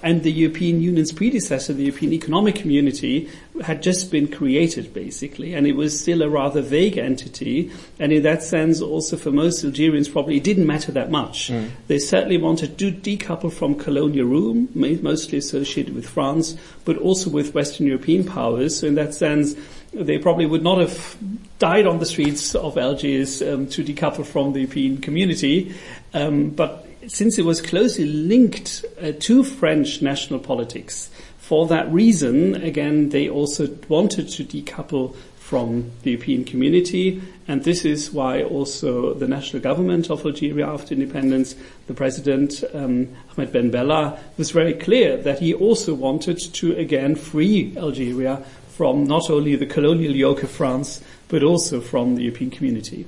and 0.04 0.23
the 0.23 0.32
European 0.32 0.82
Union's 0.82 1.12
predecessor, 1.12 1.73
the 1.73 1.84
European 1.84 2.13
Economic 2.13 2.56
Community, 2.56 3.30
had 3.62 3.84
just 3.84 4.12
been 4.12 4.27
created 4.27 4.93
basically, 4.93 5.54
and 5.54 5.67
it 5.67 5.75
was 5.75 5.99
still 5.99 6.21
a 6.21 6.30
rather 6.30 6.62
vague 6.62 6.97
entity, 6.97 7.71
and 7.99 8.12
in 8.12 8.23
that 8.23 8.41
sense 8.41 8.82
also 8.82 9.17
for 9.17 9.32
most 9.32 9.63
Algerians 9.63 10.10
probably 10.10 10.38
it 10.38 10.43
didn't 10.43 10.65
matter 10.65 10.91
that 10.91 11.12
much. 11.12 11.49
Mm. 11.49 11.69
They 11.88 11.99
certainly 11.99 12.38
wanted 12.38 12.77
to 12.77 12.91
decouple 12.91 13.51
from 13.51 13.75
colonial 13.75 14.25
rule, 14.25 14.67
mostly 14.73 15.38
associated 15.38 15.93
with 15.93 16.08
France, 16.08 16.56
but 16.86 16.97
also 16.97 17.30
with 17.30 17.54
Western 17.54 17.86
European 17.88 18.23
powers, 18.23 18.80
so 18.80 18.88
in 18.88 18.95
that 18.95 19.13
sense 19.13 19.56
they 19.93 20.17
probably 20.17 20.45
would 20.45 20.63
not 20.63 20.77
have 20.77 21.17
died 21.60 21.86
on 21.86 21.99
the 21.99 22.06
streets 22.06 22.56
of 22.56 22.77
Algiers 22.77 23.41
um, 23.41 23.67
to 23.67 23.84
decouple 23.84 24.25
from 24.25 24.54
the 24.54 24.62
European 24.62 24.99
community, 24.99 25.75
um, 26.13 26.49
but 26.49 26.88
since 27.07 27.37
it 27.37 27.45
was 27.45 27.61
closely 27.61 28.05
linked 28.05 28.85
uh, 29.01 29.11
to 29.19 29.43
French 29.43 30.01
national 30.01 30.39
politics, 30.39 31.09
for 31.37 31.67
that 31.67 31.91
reason, 31.91 32.55
again, 32.55 33.09
they 33.09 33.27
also 33.29 33.67
wanted 33.89 34.29
to 34.29 34.43
decouple 34.43 35.15
from 35.51 35.91
the 36.03 36.11
European 36.11 36.45
community, 36.45 37.21
and 37.45 37.65
this 37.65 37.83
is 37.83 38.13
why 38.13 38.41
also 38.41 39.13
the 39.15 39.27
national 39.27 39.61
government 39.61 40.09
of 40.09 40.25
Algeria 40.25 40.65
after 40.65 40.93
independence, 40.93 41.55
the 41.87 41.93
president 41.93 42.63
um, 42.73 43.09
Ahmed 43.31 43.51
Ben 43.51 43.69
Bella, 43.69 44.17
was 44.37 44.51
very 44.51 44.73
clear 44.73 45.17
that 45.17 45.39
he 45.39 45.53
also 45.53 45.93
wanted 45.93 46.39
to 46.39 46.73
again 46.77 47.15
free 47.15 47.75
Algeria 47.75 48.37
from 48.69 49.03
not 49.03 49.29
only 49.29 49.57
the 49.57 49.65
colonial 49.65 50.15
yoke 50.15 50.43
of 50.43 50.49
France, 50.49 51.03
but 51.27 51.43
also 51.43 51.81
from 51.81 52.15
the 52.15 52.23
European 52.23 52.49
community. 52.49 53.05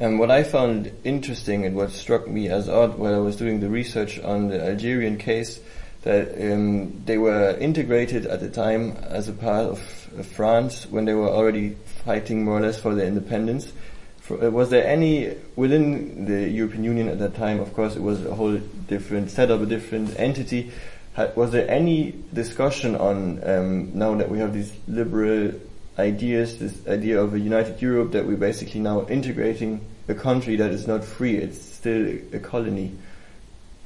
And 0.00 0.18
what 0.18 0.30
I 0.30 0.42
found 0.42 0.90
interesting 1.04 1.64
and 1.64 1.76
what 1.76 1.90
struck 1.90 2.26
me 2.26 2.48
as 2.48 2.68
odd 2.68 2.98
while 2.98 3.14
I 3.14 3.18
was 3.18 3.36
doing 3.36 3.60
the 3.60 3.68
research 3.68 4.18
on 4.18 4.48
the 4.48 4.60
Algerian 4.60 5.18
case, 5.18 5.60
that 6.02 6.52
um, 6.52 7.02
they 7.04 7.16
were 7.16 7.56
integrated 7.58 8.26
at 8.26 8.40
the 8.40 8.50
time 8.50 8.96
as 9.08 9.28
a 9.28 9.32
part 9.32 9.66
of 9.66 9.78
France 10.32 10.86
when 10.86 11.04
they 11.04 11.14
were 11.14 11.28
already 11.30 11.76
fighting 12.04 12.44
more 12.44 12.58
or 12.58 12.60
less 12.60 12.78
for 12.78 12.94
their 12.94 13.06
independence. 13.06 13.72
For, 14.20 14.42
uh, 14.42 14.50
was 14.50 14.70
there 14.70 14.86
any 14.86 15.36
within 15.54 16.24
the 16.24 16.48
European 16.48 16.84
Union 16.84 17.08
at 17.08 17.18
that 17.20 17.36
time? 17.36 17.60
Of 17.60 17.72
course, 17.72 17.94
it 17.94 18.02
was 18.02 18.24
a 18.26 18.34
whole 18.34 18.58
different 18.88 19.30
setup, 19.30 19.60
a 19.60 19.66
different 19.66 20.18
entity. 20.18 20.72
Was 21.36 21.52
there 21.52 21.70
any 21.70 22.14
discussion 22.32 22.96
on 22.96 23.40
um, 23.48 23.96
now 23.96 24.16
that 24.16 24.28
we 24.28 24.38
have 24.40 24.52
these 24.52 24.72
liberal 24.88 25.52
ideas, 25.98 26.58
this 26.58 26.86
idea 26.86 27.20
of 27.20 27.34
a 27.34 27.38
united 27.38 27.80
Europe 27.80 28.12
that 28.12 28.26
we're 28.26 28.36
basically 28.36 28.80
now 28.80 29.06
integrating 29.06 29.84
a 30.08 30.14
country 30.14 30.56
that 30.56 30.70
is 30.70 30.86
not 30.86 31.04
free, 31.04 31.36
it's 31.36 31.60
still 31.60 32.18
a 32.32 32.38
colony. 32.38 32.92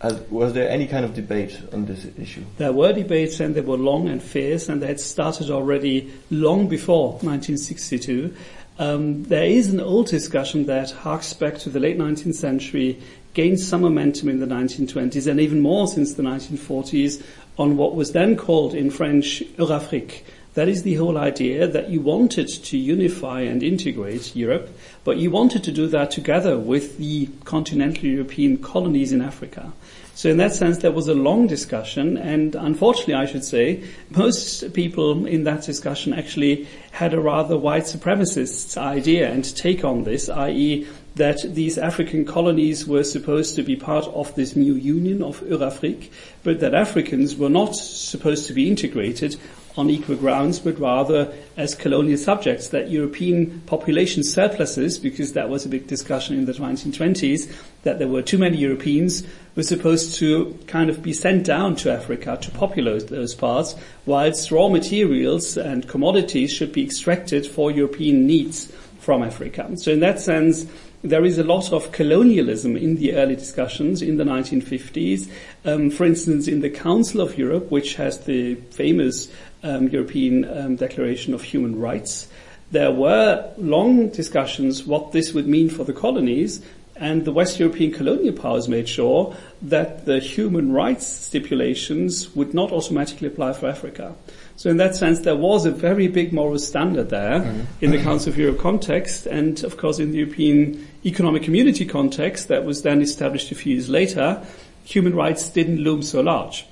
As, 0.01 0.21
was 0.31 0.53
there 0.53 0.69
any 0.69 0.87
kind 0.87 1.05
of 1.05 1.15
debate 1.15 1.61
on 1.73 1.87
this 1.87 2.07
issue? 2.19 2.45
There 2.57 2.73
were 2.73 2.93
debates 2.93 3.41
and 3.41 3.55
they 3.55 3.61
were 3.61 3.77
long 3.77 4.09
and 4.09 4.23
fierce 4.23 4.69
and 4.69 4.81
they 4.81 4.87
had 4.87 5.01
started 5.01 5.51
already 5.51 6.13
long 6.31 6.69
before 6.69 7.13
1962. 7.15 8.35
Um, 8.79 9.25
there 9.25 9.45
is 9.45 9.71
an 9.71 9.81
old 9.81 10.07
discussion 10.07 10.67
that 10.67 10.93
harks 10.93 11.33
back 11.33 11.59
to 11.59 11.71
the 11.71 11.81
late 11.81 11.99
19th 11.99 12.37
century, 12.37 13.01
gained 13.35 13.59
some 13.59 13.81
momentum 13.81 14.29
in 14.29 14.39
the 14.39 14.47
1920s 14.47 15.29
and 15.29 15.41
even 15.41 15.61
more 15.61 15.89
since 15.89 16.15
the 16.15 16.23
1940s 16.23 17.23
on 17.59 17.77
what 17.77 17.97
was 17.97 18.13
then 18.13 18.37
called 18.37 18.75
in 18.75 18.91
French 18.91 19.43
Eurafrique, 19.57 20.23
that 20.59 20.69
is 20.69 20.83
the 20.83 20.97
whole 20.97 21.17
idea 21.17 21.69
that 21.69 21.89
you 21.89 22.01
wanted 22.01 22.49
to 22.49 22.77
unify 22.77 23.43
and 23.43 23.63
integrate 23.63 24.35
Europe, 24.35 24.69
but 25.05 25.17
you 25.17 25.31
wanted 25.31 25.63
to 25.63 25.71
do 25.71 25.87
that 25.87 26.11
together 26.11 26.59
with 26.59 26.99
the 26.99 27.29
continental 27.45 28.07
European 28.07 28.57
colonies 28.57 29.13
in 29.13 29.23
Africa. 29.23 29.73
So 30.17 30.29
in 30.29 30.39
that 30.39 30.53
sense, 30.53 30.79
there 30.79 30.91
was 30.91 31.07
a 31.07 31.15
long 31.15 31.47
discussion, 31.47 32.17
and 32.17 32.57
unfortunately, 32.57 33.15
I 33.15 33.27
should 33.27 33.45
say, 33.45 33.85
most 34.11 34.73
people 34.73 35.27
in 35.27 35.45
that 35.45 35.63
discussion 35.63 36.13
actually 36.13 36.67
had 36.91 37.15
a 37.15 37.21
rather 37.21 37.57
white 37.57 37.85
supremacist 37.85 38.77
idea 38.77 39.31
and 39.31 39.45
take 39.55 39.85
on 39.85 40.03
this, 40.03 40.29
i.e., 40.29 40.89
that 41.15 41.39
these 41.55 41.79
African 41.79 42.25
colonies 42.25 42.85
were 42.85 43.05
supposed 43.05 43.55
to 43.55 43.63
be 43.63 43.77
part 43.77 44.07
of 44.07 44.35
this 44.35 44.57
new 44.57 44.75
union 44.75 45.23
of 45.23 45.41
Eurafrique, 45.43 46.11
but 46.43 46.59
that 46.59 46.75
Africans 46.75 47.37
were 47.37 47.49
not 47.49 47.77
supposed 47.77 48.49
to 48.49 48.53
be 48.53 48.69
integrated 48.69 49.37
on 49.79 49.89
equal 49.89 50.17
grounds, 50.17 50.59
but 50.59 50.79
rather 50.81 51.33
as 51.57 51.73
colonial 51.75 52.19
subjects, 52.19 52.71
that 52.71 52.91
European 52.91 53.61
population 53.61 54.25
surpluses, 54.25 54.99
because 54.99 55.35
that 55.35 55.49
was 55.49 55.65
a 55.65 55.69
big 55.69 55.87
discussion 55.87 56.37
in 56.37 56.47
the 56.47 56.53
1920s, 56.53 57.51
that 57.85 58.01
there 58.01 58.09
were 58.09 58.21
too 58.21 58.39
many 58.39 58.57
Europeans, 58.59 59.25
were 59.55 59.63
supposed 59.63 60.17
to 60.17 60.59
kind 60.67 60.91
of 60.91 61.01
be 61.01 61.13
sent 61.13 61.47
down 61.47 61.77
to 61.77 61.93
Africa 61.93 62.37
to 62.43 62.51
populate 62.51 63.07
those 63.07 63.37
parts, 63.37 63.77
whilst 64.05 64.51
raw 64.51 64.69
materials 64.69 65.57
and 65.57 65.89
commodities 65.89 66.53
should 66.53 66.73
be 66.73 66.85
extracted 66.85 67.47
for 67.47 67.71
European 67.71 68.27
needs 68.27 68.73
from 68.99 69.23
Africa. 69.23 69.71
So 69.77 69.93
in 69.93 70.01
that 70.01 70.21
sense, 70.21 70.67
there 71.03 71.25
is 71.25 71.39
a 71.39 71.45
lot 71.45 71.73
of 71.73 71.93
colonialism 71.93 72.77
in 72.77 72.97
the 72.97 73.15
early 73.15 73.37
discussions 73.37 74.03
in 74.03 74.17
the 74.17 74.25
1950s. 74.25 75.31
Um, 75.65 75.91
for 75.91 76.05
instance, 76.05 76.49
in 76.49 76.61
the 76.61 76.71
Council 76.71 77.21
of 77.21 77.39
Europe, 77.39 77.71
which 77.71 77.95
has 77.95 78.21
the 78.25 78.57
famous 78.71 79.29
um, 79.63 79.89
European 79.89 80.45
um, 80.45 80.77
Declaration 80.77 81.35
of 81.35 81.43
Human 81.43 81.79
Rights, 81.79 82.29
there 82.71 82.91
were 82.91 83.51
long 83.57 84.09
discussions 84.09 84.85
what 84.85 85.13
this 85.13 85.33
would 85.33 85.47
mean 85.47 85.71
for 85.71 85.85
the 85.85 85.93
colonies, 85.93 86.61
and 86.97 87.25
the 87.25 87.33
West 87.33 87.61
European 87.61 87.93
colonial 87.93 88.35
powers 88.35 88.69
made 88.69 88.89
sure 88.89 89.35
that 89.63 90.05
the 90.05 90.19
human 90.19 90.73
rights 90.73 91.07
stipulations 91.07 92.35
would 92.35 92.53
not 92.53 92.73
automatically 92.73 93.29
apply 93.29 93.53
for 93.53 93.69
Africa. 93.69 94.15
So 94.59 94.71
in 94.71 94.77
that 94.79 94.97
sense, 94.97 95.21
there 95.21 95.37
was 95.37 95.67
a 95.67 95.71
very 95.71 96.09
big 96.09 96.33
moral 96.33 96.59
standard 96.59 97.11
there 97.11 97.43
mm-hmm. 97.43 97.61
in 97.81 97.93
the 97.93 98.03
Council 98.03 98.33
of 98.33 98.37
Europe 98.37 98.59
context, 98.59 99.25
and 99.25 99.63
of 99.63 99.77
course 99.77 100.01
in 100.01 100.11
the 100.11 100.19
European 100.19 100.85
Economic 101.07 101.45
Community 101.45 101.87
context 101.87 102.49
that 102.49 102.65
was 102.65 102.83
then 102.83 103.01
established 103.01 103.53
a 103.53 103.55
few 103.55 103.75
years 103.75 103.89
later, 103.89 104.45
human 104.83 105.15
rights 105.15 105.49
didn't 105.49 105.79
loom 105.79 106.03
so 106.03 106.21
large. 106.21 106.67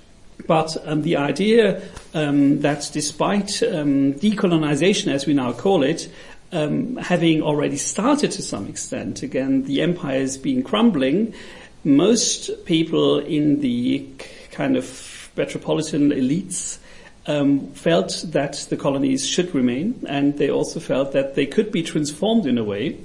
But 0.49 0.77
um, 0.85 1.03
the 1.03 1.15
idea 1.15 1.81
um, 2.13 2.61
that 2.63 2.91
despite 2.93 3.63
um, 3.63 4.15
decolonization, 4.15 5.13
as 5.13 5.27
we 5.27 5.35
now 5.35 5.53
call 5.53 5.85
it, 5.85 6.11
um, 6.51 6.97
having 6.97 7.41
already 7.41 7.77
started 7.77 8.33
to 8.33 8.43
some 8.43 8.67
extent, 8.67 9.23
again, 9.23 9.63
the 9.63 9.81
empire 9.81 10.17
empires 10.17 10.37
being 10.37 10.65
crumbling, 10.65 11.33
most 11.85 12.65
people 12.65 13.21
in 13.21 13.61
the 13.61 14.05
kind 14.51 14.77
of 14.77 15.31
metropolitan 15.37 16.11
elites 16.11 16.79
um, 17.27 17.67
felt 17.73 18.25
that 18.29 18.55
the 18.71 18.77
colonies 18.77 19.27
should 19.27 19.55
remain, 19.55 20.05
and 20.09 20.39
they 20.39 20.51
also 20.51 20.81
felt 20.81 21.13
that 21.13 21.35
they 21.35 21.47
could 21.47 21.73
be 21.73 21.83
transformed 21.83 22.47
in 22.47 22.59
a 22.59 22.65
way 22.65 22.99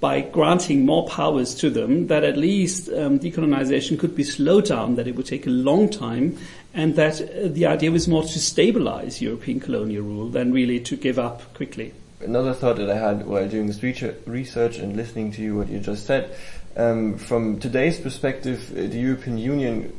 by 0.00 0.20
granting 0.20 0.86
more 0.86 1.06
powers 1.08 1.54
to 1.56 1.70
them, 1.70 2.06
that 2.06 2.22
at 2.22 2.36
least 2.36 2.88
um, 2.90 3.18
decolonization 3.18 3.98
could 3.98 4.14
be 4.14 4.22
slowed 4.22 4.66
down, 4.66 4.94
that 4.94 5.08
it 5.08 5.16
would 5.16 5.26
take 5.26 5.46
a 5.46 5.50
long 5.50 5.88
time, 5.88 6.38
and 6.72 6.94
that 6.94 7.20
uh, 7.20 7.48
the 7.48 7.66
idea 7.66 7.90
was 7.90 8.06
more 8.06 8.22
to 8.22 8.38
stabilize 8.38 9.20
European 9.20 9.58
colonial 9.58 10.04
rule 10.04 10.28
than 10.28 10.52
really 10.52 10.78
to 10.78 10.96
give 10.96 11.18
up 11.18 11.52
quickly. 11.54 11.92
Another 12.20 12.52
thought 12.52 12.76
that 12.76 12.90
I 12.90 12.96
had 12.96 13.26
while 13.26 13.48
doing 13.48 13.66
this 13.66 13.82
research 13.82 14.78
and 14.78 14.96
listening 14.96 15.32
to 15.32 15.42
you, 15.42 15.56
what 15.56 15.68
you 15.68 15.80
just 15.80 16.06
said, 16.06 16.34
um, 16.76 17.16
from 17.18 17.58
today's 17.58 17.98
perspective, 17.98 18.70
uh, 18.72 18.82
the 18.82 18.98
European 18.98 19.38
Union, 19.38 19.92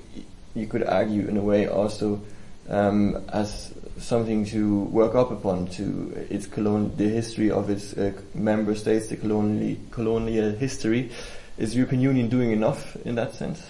you 0.56 0.68
could 0.68 0.84
argue 0.84 1.28
in 1.28 1.36
a 1.36 1.42
way 1.42 1.68
also 1.68 2.22
um, 2.70 3.24
as 3.34 3.74
something 3.98 4.46
to 4.46 4.84
work 4.86 5.16
up 5.16 5.32
upon 5.32 5.68
to 5.68 6.26
its 6.30 6.46
colon- 6.48 6.96
the 6.96 7.10
history 7.10 7.52
of 7.52 7.70
its 7.70 7.94
uh, 7.98 8.14
member 8.34 8.76
states, 8.76 9.08
the 9.08 9.18
colonial 9.18 9.78
colonial 9.92 10.52
history. 10.52 11.12
Is 11.58 11.76
European 11.76 12.02
Union 12.02 12.30
doing 12.30 12.52
enough 12.52 12.96
in 13.06 13.16
that 13.16 13.36
sense? 13.36 13.62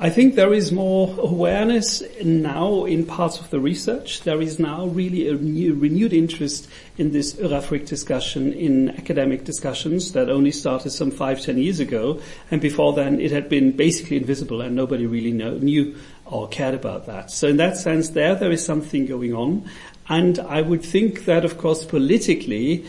I 0.00 0.10
think 0.10 0.36
there 0.36 0.54
is 0.54 0.70
more 0.70 1.12
awareness 1.18 2.04
now 2.22 2.84
in 2.84 3.04
parts 3.04 3.40
of 3.40 3.50
the 3.50 3.58
research. 3.58 4.20
There 4.20 4.40
is 4.40 4.60
now 4.60 4.86
really 4.86 5.28
a 5.28 5.34
new, 5.34 5.74
renewed 5.74 6.12
interest 6.12 6.68
in 6.98 7.10
this 7.10 7.34
Eurafrique 7.34 7.88
discussion 7.88 8.52
in 8.52 8.90
academic 8.90 9.42
discussions 9.42 10.12
that 10.12 10.30
only 10.30 10.52
started 10.52 10.90
some 10.90 11.10
five, 11.10 11.40
ten 11.40 11.58
years 11.58 11.80
ago. 11.80 12.20
And 12.52 12.60
before 12.60 12.92
then, 12.92 13.20
it 13.20 13.32
had 13.32 13.48
been 13.48 13.72
basically 13.72 14.18
invisible 14.18 14.60
and 14.60 14.76
nobody 14.76 15.04
really 15.04 15.32
know, 15.32 15.58
knew 15.58 15.96
or 16.30 16.48
cared 16.48 16.74
about 16.74 17.06
that. 17.06 17.30
So 17.30 17.48
in 17.48 17.56
that 17.56 17.76
sense, 17.76 18.10
there, 18.10 18.34
there 18.34 18.50
is 18.50 18.64
something 18.64 19.06
going 19.06 19.34
on. 19.34 19.68
And 20.08 20.38
I 20.38 20.62
would 20.62 20.82
think 20.82 21.24
that, 21.24 21.44
of 21.44 21.58
course, 21.58 21.84
politically, 21.84 22.84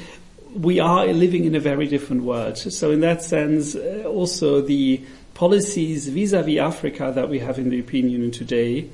we 0.55 0.79
are 0.79 1.07
living 1.07 1.45
in 1.45 1.55
a 1.55 1.59
very 1.59 1.87
different 1.87 2.23
world. 2.23 2.57
So 2.57 2.91
in 2.91 3.01
that 3.01 3.21
sense, 3.23 3.75
uh, 3.75 4.03
also 4.07 4.61
the 4.61 5.01
policies 5.33 6.07
vis-à-vis 6.07 6.59
Africa 6.59 7.11
that 7.15 7.29
we 7.29 7.39
have 7.39 7.59
in 7.59 7.69
the 7.69 7.77
European 7.77 8.09
Union 8.09 8.31
today 8.31 8.89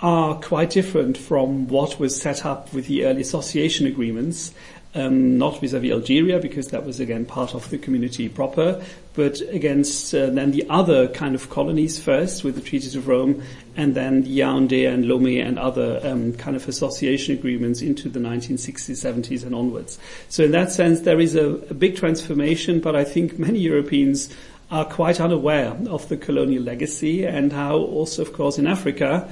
are 0.00 0.34
quite 0.36 0.70
different 0.70 1.16
from 1.16 1.66
what 1.68 1.98
was 1.98 2.20
set 2.20 2.46
up 2.46 2.72
with 2.72 2.86
the 2.86 3.04
early 3.04 3.20
association 3.20 3.86
agreements 3.86 4.52
um, 4.94 5.38
not 5.38 5.60
vis-à-vis 5.60 5.92
Algeria, 5.92 6.38
because 6.38 6.68
that 6.68 6.84
was 6.84 7.00
again 7.00 7.24
part 7.24 7.54
of 7.54 7.68
the 7.70 7.78
community 7.78 8.28
proper, 8.28 8.82
but 9.14 9.40
against 9.50 10.14
uh, 10.14 10.30
then 10.30 10.52
the 10.52 10.68
other 10.70 11.08
kind 11.08 11.34
of 11.34 11.50
colonies 11.50 11.98
first 11.98 12.44
with 12.44 12.54
the 12.54 12.60
treaties 12.60 12.94
of 12.94 13.06
Rome, 13.06 13.42
and 13.76 13.94
then 13.94 14.24
Yaoundé 14.24 14.92
and 14.92 15.04
Lomé 15.04 15.44
and 15.44 15.58
other 15.58 16.00
um, 16.04 16.32
kind 16.34 16.56
of 16.56 16.66
association 16.68 17.36
agreements 17.36 17.82
into 17.82 18.08
the 18.08 18.20
1960s, 18.20 18.90
70s, 18.90 19.44
and 19.44 19.54
onwards. 19.54 19.98
So 20.28 20.44
in 20.44 20.52
that 20.52 20.72
sense, 20.72 21.00
there 21.00 21.20
is 21.20 21.34
a, 21.34 21.48
a 21.48 21.74
big 21.74 21.96
transformation, 21.96 22.80
but 22.80 22.96
I 22.96 23.04
think 23.04 23.38
many 23.38 23.58
Europeans 23.58 24.34
are 24.70 24.84
quite 24.84 25.20
unaware 25.20 25.76
of 25.88 26.08
the 26.08 26.16
colonial 26.16 26.62
legacy 26.62 27.24
and 27.24 27.52
how 27.52 27.76
also, 27.76 28.22
of 28.22 28.32
course, 28.32 28.58
in 28.58 28.66
Africa, 28.66 29.28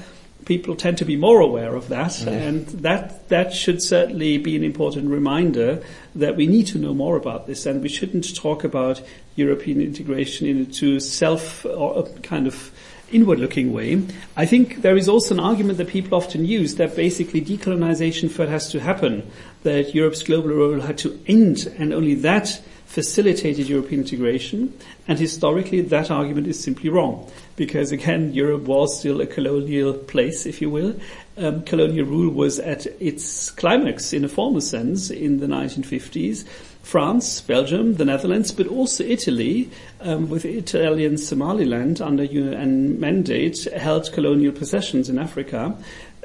people 0.46 0.74
tend 0.74 0.96
to 0.96 1.04
be 1.04 1.16
more 1.16 1.40
aware 1.40 1.74
of 1.74 1.88
that, 1.88 2.12
mm. 2.12 2.26
yeah. 2.26 2.32
and 2.32 2.66
that 2.68 3.28
that 3.28 3.52
should 3.52 3.82
certainly 3.82 4.38
be 4.38 4.56
an 4.56 4.64
important 4.64 5.10
reminder 5.10 5.82
that 6.14 6.36
we 6.36 6.46
need 6.46 6.66
to 6.68 6.78
know 6.78 6.94
more 6.94 7.16
about 7.16 7.46
this, 7.46 7.66
and 7.66 7.82
we 7.82 7.88
shouldn't 7.88 8.34
talk 8.34 8.64
about 8.64 9.02
European 9.34 9.82
integration 9.82 10.46
in 10.46 10.62
a 10.62 10.64
too 10.64 10.98
self 10.98 11.66
or 11.66 12.08
kind 12.22 12.46
of 12.46 12.72
inward-looking 13.12 13.72
way. 13.72 14.02
I 14.36 14.46
think 14.46 14.82
there 14.82 14.96
is 14.96 15.08
also 15.08 15.34
an 15.34 15.40
argument 15.40 15.78
that 15.78 15.88
people 15.88 16.16
often 16.16 16.44
use 16.44 16.74
that 16.76 16.96
basically 16.96 17.40
decolonization 17.40 18.30
first 18.30 18.50
has 18.50 18.70
to 18.70 18.80
happen, 18.80 19.30
that 19.62 19.94
Europe's 19.94 20.22
global 20.22 20.50
role 20.50 20.80
had 20.80 20.98
to 20.98 21.20
end, 21.26 21.72
and 21.78 21.92
only 21.92 22.14
that 22.14 22.60
facilitated 22.86 23.68
European 23.68 24.00
integration, 24.00 24.72
and 25.06 25.18
historically 25.18 25.82
that 25.82 26.10
argument 26.10 26.46
is 26.46 26.62
simply 26.62 26.88
wrong. 26.88 27.30
Because 27.56 27.92
again, 27.92 28.32
Europe 28.32 28.62
was 28.62 28.98
still 28.98 29.20
a 29.20 29.26
colonial 29.26 29.92
place, 29.92 30.46
if 30.46 30.62
you 30.62 30.70
will. 30.70 30.94
Um, 31.36 31.62
colonial 31.64 32.06
rule 32.06 32.32
was 32.32 32.58
at 32.58 32.86
its 33.00 33.50
climax 33.50 34.12
in 34.12 34.24
a 34.24 34.28
formal 34.28 34.60
sense 34.60 35.10
in 35.10 35.40
the 35.40 35.46
1950s. 35.46 36.46
France, 36.82 37.40
Belgium, 37.40 37.94
the 37.94 38.04
Netherlands, 38.04 38.52
but 38.52 38.68
also 38.68 39.02
Italy, 39.02 39.68
um, 40.00 40.30
with 40.30 40.44
Italian 40.44 41.18
Somaliland 41.18 42.00
under 42.00 42.22
UN 42.22 43.00
mandate, 43.00 43.64
held 43.74 44.12
colonial 44.12 44.52
possessions 44.52 45.08
in 45.08 45.18
Africa 45.18 45.76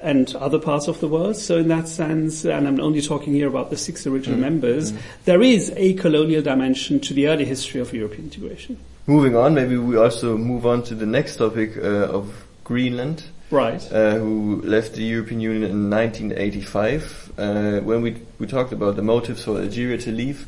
and 0.01 0.35
other 0.35 0.59
parts 0.59 0.87
of 0.87 0.99
the 0.99 1.07
world. 1.07 1.35
So 1.35 1.57
in 1.57 1.67
that 1.69 1.87
sense, 1.87 2.45
and 2.45 2.67
I'm 2.67 2.79
only 2.79 3.01
talking 3.01 3.33
here 3.33 3.47
about 3.47 3.69
the 3.69 3.77
six 3.77 4.05
original 4.07 4.37
mm. 4.37 4.41
members, 4.41 4.91
mm. 4.91 4.99
there 5.25 5.41
is 5.41 5.71
a 5.75 5.93
colonial 5.95 6.41
dimension 6.41 6.99
to 7.01 7.13
the 7.13 7.27
early 7.27 7.45
history 7.45 7.81
of 7.81 7.93
European 7.93 8.25
integration. 8.25 8.77
Moving 9.07 9.35
on, 9.35 9.55
maybe 9.55 9.77
we 9.77 9.97
also 9.97 10.37
move 10.37 10.65
on 10.65 10.83
to 10.83 10.95
the 10.95 11.05
next 11.05 11.37
topic 11.37 11.77
uh, 11.77 12.07
of 12.07 12.45
Greenland. 12.63 13.23
Right. 13.49 13.85
Uh, 13.91 14.15
who 14.15 14.61
left 14.61 14.93
the 14.93 15.03
European 15.03 15.41
Union 15.41 15.63
in 15.63 15.89
1985. 15.89 17.33
Uh, 17.37 17.79
when 17.81 18.01
we, 18.01 18.15
we 18.39 18.47
talked 18.47 18.71
about 18.71 18.95
the 18.95 19.01
motives 19.01 19.43
for 19.43 19.59
Algeria 19.59 19.97
to 19.97 20.11
leave, 20.11 20.47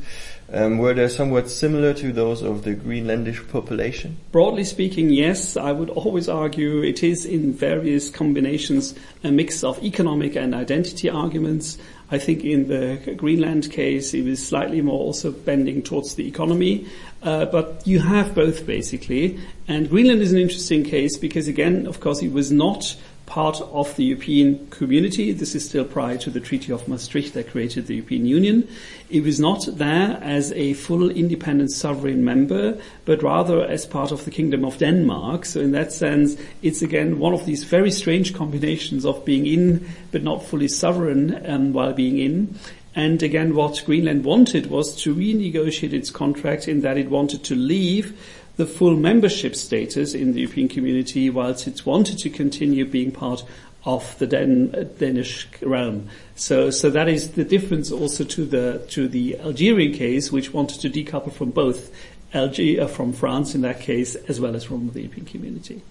um, 0.52 0.78
were 0.78 0.94
they 0.94 1.08
somewhat 1.08 1.48
similar 1.48 1.94
to 1.94 2.12
those 2.12 2.42
of 2.42 2.64
the 2.64 2.74
Greenlandish 2.74 3.48
population? 3.48 4.16
Broadly 4.30 4.64
speaking, 4.64 5.10
yes. 5.10 5.56
I 5.56 5.72
would 5.72 5.90
always 5.90 6.28
argue 6.28 6.82
it 6.82 7.02
is 7.02 7.24
in 7.24 7.52
various 7.52 8.10
combinations 8.10 8.94
a 9.22 9.30
mix 9.30 9.64
of 9.64 9.82
economic 9.82 10.36
and 10.36 10.54
identity 10.54 11.08
arguments. 11.08 11.78
I 12.10 12.18
think 12.18 12.44
in 12.44 12.68
the 12.68 13.14
Greenland 13.16 13.70
case, 13.70 14.12
it 14.14 14.24
was 14.24 14.46
slightly 14.46 14.82
more 14.82 14.98
also 14.98 15.32
bending 15.32 15.82
towards 15.82 16.14
the 16.14 16.28
economy. 16.28 16.86
Uh, 17.22 17.46
but 17.46 17.86
you 17.86 18.00
have 18.00 18.34
both 18.34 18.66
basically. 18.66 19.40
And 19.66 19.88
Greenland 19.88 20.20
is 20.20 20.32
an 20.32 20.38
interesting 20.38 20.84
case 20.84 21.16
because 21.16 21.48
again, 21.48 21.86
of 21.86 22.00
course, 22.00 22.20
it 22.22 22.32
was 22.32 22.52
not 22.52 22.94
part 23.26 23.60
of 23.60 23.94
the 23.96 24.04
European 24.04 24.66
community. 24.68 25.32
This 25.32 25.54
is 25.54 25.66
still 25.66 25.84
prior 25.84 26.18
to 26.18 26.30
the 26.30 26.40
Treaty 26.40 26.72
of 26.72 26.86
Maastricht 26.86 27.34
that 27.34 27.50
created 27.50 27.86
the 27.86 27.96
European 27.96 28.26
Union. 28.26 28.68
It 29.08 29.22
was 29.22 29.40
not 29.40 29.66
there 29.72 30.18
as 30.22 30.52
a 30.52 30.74
full 30.74 31.10
independent 31.10 31.70
sovereign 31.70 32.24
member, 32.24 32.78
but 33.04 33.22
rather 33.22 33.64
as 33.64 33.86
part 33.86 34.12
of 34.12 34.24
the 34.24 34.30
Kingdom 34.30 34.64
of 34.64 34.78
Denmark. 34.78 35.46
So 35.46 35.60
in 35.60 35.72
that 35.72 35.92
sense, 35.92 36.36
it's 36.62 36.82
again 36.82 37.18
one 37.18 37.32
of 37.32 37.46
these 37.46 37.64
very 37.64 37.90
strange 37.90 38.34
combinations 38.34 39.06
of 39.06 39.24
being 39.24 39.46
in, 39.46 39.88
but 40.12 40.22
not 40.22 40.44
fully 40.44 40.68
sovereign 40.68 41.40
um, 41.46 41.72
while 41.72 41.92
being 41.92 42.18
in. 42.18 42.58
And 42.96 43.22
again, 43.22 43.56
what 43.56 43.82
Greenland 43.84 44.24
wanted 44.24 44.66
was 44.70 44.94
to 45.02 45.14
renegotiate 45.14 45.92
its 45.92 46.10
contract 46.10 46.68
in 46.68 46.82
that 46.82 46.96
it 46.96 47.10
wanted 47.10 47.42
to 47.44 47.56
leave 47.56 48.16
the 48.56 48.66
full 48.66 48.96
membership 48.96 49.56
status 49.56 50.14
in 50.14 50.32
the 50.32 50.40
European 50.40 50.68
community 50.68 51.28
whilst 51.30 51.66
it 51.66 51.84
wanted 51.84 52.18
to 52.18 52.30
continue 52.30 52.84
being 52.84 53.10
part 53.10 53.44
of 53.84 54.18
the 54.18 54.26
Dan- 54.26 54.90
Danish 54.98 55.46
realm. 55.60 56.08
So, 56.36 56.70
so 56.70 56.88
that 56.90 57.08
is 57.08 57.32
the 57.32 57.44
difference 57.44 57.90
also 57.90 58.24
to 58.24 58.44
the, 58.44 58.84
to 58.90 59.08
the 59.08 59.38
Algerian 59.40 59.92
case, 59.92 60.32
which 60.32 60.52
wanted 60.52 60.80
to 60.80 60.90
decouple 60.90 61.32
from 61.32 61.50
both 61.50 61.94
Algeria, 62.32 62.84
uh, 62.84 62.88
from 62.88 63.12
France 63.12 63.54
in 63.54 63.60
that 63.60 63.80
case, 63.80 64.14
as 64.14 64.40
well 64.40 64.56
as 64.56 64.64
from 64.64 64.90
the 64.90 65.02
European 65.02 65.26
community. 65.26 65.82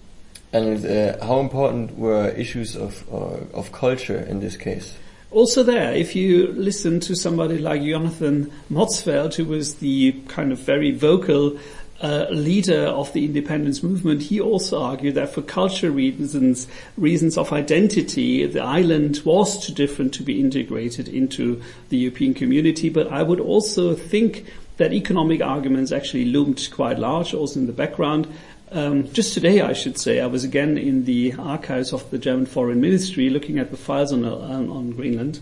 And 0.52 0.84
uh, 0.84 1.24
how 1.24 1.40
important 1.40 1.96
were 1.96 2.28
issues 2.30 2.76
of, 2.76 3.04
uh, 3.12 3.56
of 3.56 3.72
culture 3.72 4.18
in 4.18 4.40
this 4.40 4.56
case? 4.56 4.94
also 5.34 5.64
there, 5.64 5.92
if 5.92 6.14
you 6.14 6.52
listen 6.52 7.00
to 7.00 7.16
somebody 7.16 7.58
like 7.58 7.82
Jonathan 7.82 8.52
Motzfeldt, 8.70 9.34
who 9.34 9.44
was 9.44 9.76
the 9.76 10.12
kind 10.28 10.52
of 10.52 10.60
very 10.60 10.92
vocal 10.92 11.58
uh, 12.04 12.28
leader 12.30 12.84
of 12.84 13.10
the 13.14 13.24
independence 13.24 13.82
movement, 13.82 14.20
he 14.20 14.38
also 14.38 14.82
argued 14.82 15.14
that 15.14 15.30
for 15.30 15.40
cultural 15.40 15.94
reasons, 15.94 16.68
reasons 16.98 17.38
of 17.38 17.50
identity, 17.50 18.46
the 18.46 18.62
island 18.62 19.22
was 19.24 19.66
too 19.66 19.72
different 19.72 20.12
to 20.12 20.22
be 20.22 20.38
integrated 20.38 21.08
into 21.08 21.62
the 21.88 21.96
European 21.96 22.34
community. 22.34 22.90
But 22.90 23.10
I 23.10 23.22
would 23.22 23.40
also 23.40 23.94
think 23.94 24.44
that 24.76 24.92
economic 24.92 25.40
arguments 25.40 25.92
actually 25.92 26.26
loomed 26.26 26.68
quite 26.70 26.98
large 26.98 27.32
also 27.32 27.60
in 27.60 27.66
the 27.66 27.72
background. 27.72 28.28
Um, 28.70 29.10
just 29.12 29.32
today, 29.32 29.62
I 29.62 29.72
should 29.72 29.96
say, 29.96 30.20
I 30.20 30.26
was 30.26 30.44
again 30.44 30.76
in 30.76 31.06
the 31.06 31.32
archives 31.38 31.94
of 31.94 32.10
the 32.10 32.18
German 32.18 32.44
Foreign 32.44 32.82
Ministry 32.82 33.30
looking 33.30 33.58
at 33.58 33.70
the 33.70 33.78
files 33.78 34.12
on, 34.12 34.26
on, 34.26 34.68
on 34.68 34.90
Greenland. 34.90 35.40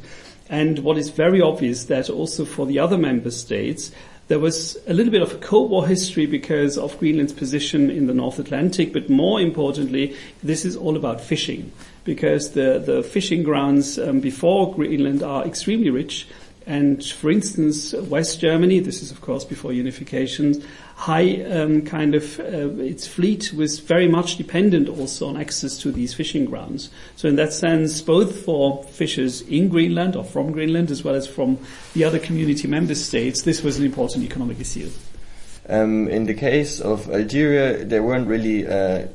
And 0.49 0.81
what 0.81 0.97
is 0.97 1.09
very 1.09 1.41
obvious 1.41 1.87
that 1.87 2.09
also 2.09 2.45
for 2.45 2.67
the 2.67 2.79
other 2.79 2.99
member 2.99 3.31
states, 3.33 3.91
there 4.33 4.39
was 4.39 4.79
a 4.87 4.95
little 4.95 5.13
bit 5.13 5.21
of 5.21 5.31
a 5.31 5.37
Cold 5.37 5.71
War 5.71 5.87
history 5.87 6.25
because 6.25 6.79
of 6.79 6.99
Greenland's 6.99 7.35
position 7.35 7.91
in 7.91 8.07
the 8.07 8.15
North 8.15 8.39
Atlantic, 8.39 8.91
but 8.91 9.11
more 9.11 9.39
importantly, 9.39 10.17
this 10.43 10.65
is 10.65 10.75
all 10.75 10.97
about 10.97 11.21
fishing 11.21 11.71
because 12.05 12.53
the, 12.53 12.79
the 12.79 13.03
fishing 13.03 13.43
grounds 13.43 13.99
um, 13.99 14.21
before 14.21 14.75
Greenland 14.75 15.23
are 15.23 15.45
extremely 15.45 15.91
rich. 15.91 16.27
And 16.67 17.05
for 17.05 17.31
instance, 17.31 17.93
West 17.93 18.41
Germany, 18.41 18.81
this 18.81 19.03
is 19.03 19.11
of 19.11 19.21
course 19.21 19.45
before 19.45 19.73
unification, 19.73 20.63
high 20.97 21.43
um, 21.45 21.83
kind 21.83 22.15
of 22.15 22.39
uh, 22.41 22.69
its 22.83 23.07
fleet 23.07 23.53
was 23.53 23.81
very 23.81 24.09
much 24.09 24.37
dependent 24.37 24.89
also 24.89 25.29
on 25.29 25.37
access 25.37 25.79
to 25.79 25.91
these 25.91 26.15
fishing 26.15 26.45
grounds. 26.45 26.91
So 27.17 27.29
in 27.29 27.37
that 27.37 27.53
sense, 27.53 28.01
both 28.01 28.45
for 28.45 28.85
fishers 28.85 29.41
in 29.43 29.69
Greenland 29.69 30.17
or 30.17 30.25
from 30.25 30.53
Greenland 30.53 30.91
as 30.91 31.03
well 31.03 31.15
as 31.15 31.27
from 31.27 31.59
the 31.95 32.05
other 32.05 32.19
community 32.19 32.69
member 32.69 32.95
states, 32.95 33.43
this 33.43 33.63
was 33.63 33.79
an 33.79 33.85
important 33.85 34.25
economic 34.25 34.61
issue. 34.61 34.91
Um, 35.69 36.09
in 36.09 36.27
the 36.27 36.35
case 36.35 36.81
of 36.81 37.09
Algeria, 37.11 37.85
there 37.85 38.03
weren't 38.03 38.27
really 38.27 38.67
uh, 38.67 39.07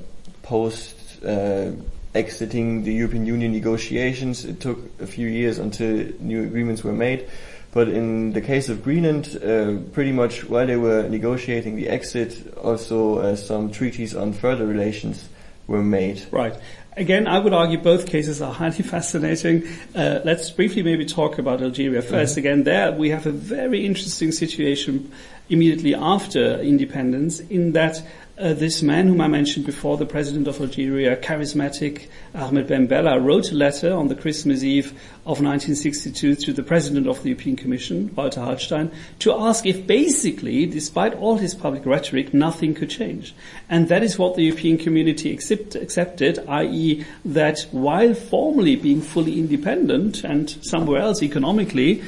post 0.44 1.24
uh, 1.24 1.72
exiting 2.18 2.84
the 2.84 2.94
European 2.94 3.26
Union 3.26 3.52
negotiations. 3.52 4.44
It 4.44 4.60
took 4.60 4.80
a 5.00 5.08
few 5.08 5.28
years 5.28 5.60
until 5.60 6.12
new 6.20 6.44
agreements 6.44 6.84
were 6.84 6.94
made. 6.94 7.30
But 7.72 7.90
in 7.90 8.34
the 8.34 8.42
case 8.42 8.70
of 8.70 8.84
Greenland, 8.84 9.38
uh, 9.38 9.78
pretty 9.94 10.12
much 10.12 10.50
while 10.50 10.66
they 10.66 10.78
were 10.78 11.08
negotiating 11.08 11.76
the 11.76 11.90
exit, 11.90 12.56
also 12.58 13.20
uh, 13.20 13.36
some 13.36 13.72
treaties 13.72 14.16
on 14.16 14.34
further 14.34 14.66
relations 14.66 15.30
were 15.68 15.84
made. 15.84 16.26
Right. 16.32 16.56
Again, 16.96 17.28
I 17.28 17.38
would 17.38 17.54
argue 17.54 17.78
both 17.78 18.08
cases 18.08 18.42
are 18.42 18.52
highly 18.52 18.84
fascinating. 18.96 19.68
Uh, 19.94 20.22
let's 20.26 20.50
briefly 20.50 20.82
maybe 20.82 21.06
talk 21.06 21.38
about 21.38 21.62
Algeria 21.62 22.02
1st 22.02 22.10
mm-hmm. 22.10 22.40
Again, 22.40 22.64
there 22.64 22.92
we 22.92 23.12
have 23.12 23.28
a 23.28 23.32
very 23.32 23.86
interesting 23.86 24.32
situation 24.32 25.12
immediately 25.50 25.94
after 25.94 26.60
independence 26.60 27.40
in 27.40 27.74
that 27.74 28.02
uh, 28.38 28.54
this 28.54 28.82
man 28.82 29.08
whom 29.08 29.22
I 29.22 29.28
mentioned 29.28 29.66
before, 29.66 29.98
the 29.98 30.06
president 30.06 30.48
of 30.48 30.62
Algeria, 30.62 31.18
charismatic 31.18 32.08
Ahmed 32.36 32.68
Ben 32.68 32.86
Bella, 32.86 33.20
wrote 33.20 33.52
a 33.52 33.56
letter 33.56 33.94
on 33.94 34.08
the 34.08 34.16
Christmas 34.16 34.64
Eve 34.64 34.92
of 35.26 35.42
1962 35.42 36.36
to 36.36 36.54
the 36.54 36.64
president 36.64 37.08
of 37.08 37.24
the 37.24 37.30
European 37.30 37.56
Commission, 37.56 38.14
Walter 38.16 38.42
Hallstein, 38.42 38.94
to 39.20 39.34
ask 39.34 39.66
if 39.66 39.88
basically, 39.88 40.66
despite 40.66 41.14
all 41.16 41.38
his 41.38 41.56
public 41.56 41.86
rhetoric, 41.86 42.34
nothing 42.34 42.74
could 42.74 42.90
change. 42.90 43.34
And 43.70 43.90
that 43.90 44.04
is 44.04 44.20
what 44.20 44.36
the 44.36 44.44
European 44.44 44.78
community 44.78 45.34
accept, 45.34 45.76
accepted, 45.76 46.40
i.e. 46.48 47.06
that 47.26 47.62
while 47.72 48.14
formally 48.14 48.76
being 48.76 49.02
fully 49.02 49.40
independent 49.40 50.24
and 50.24 50.50
somewhere 50.62 51.02
else 51.02 51.24
economically, 51.24 52.04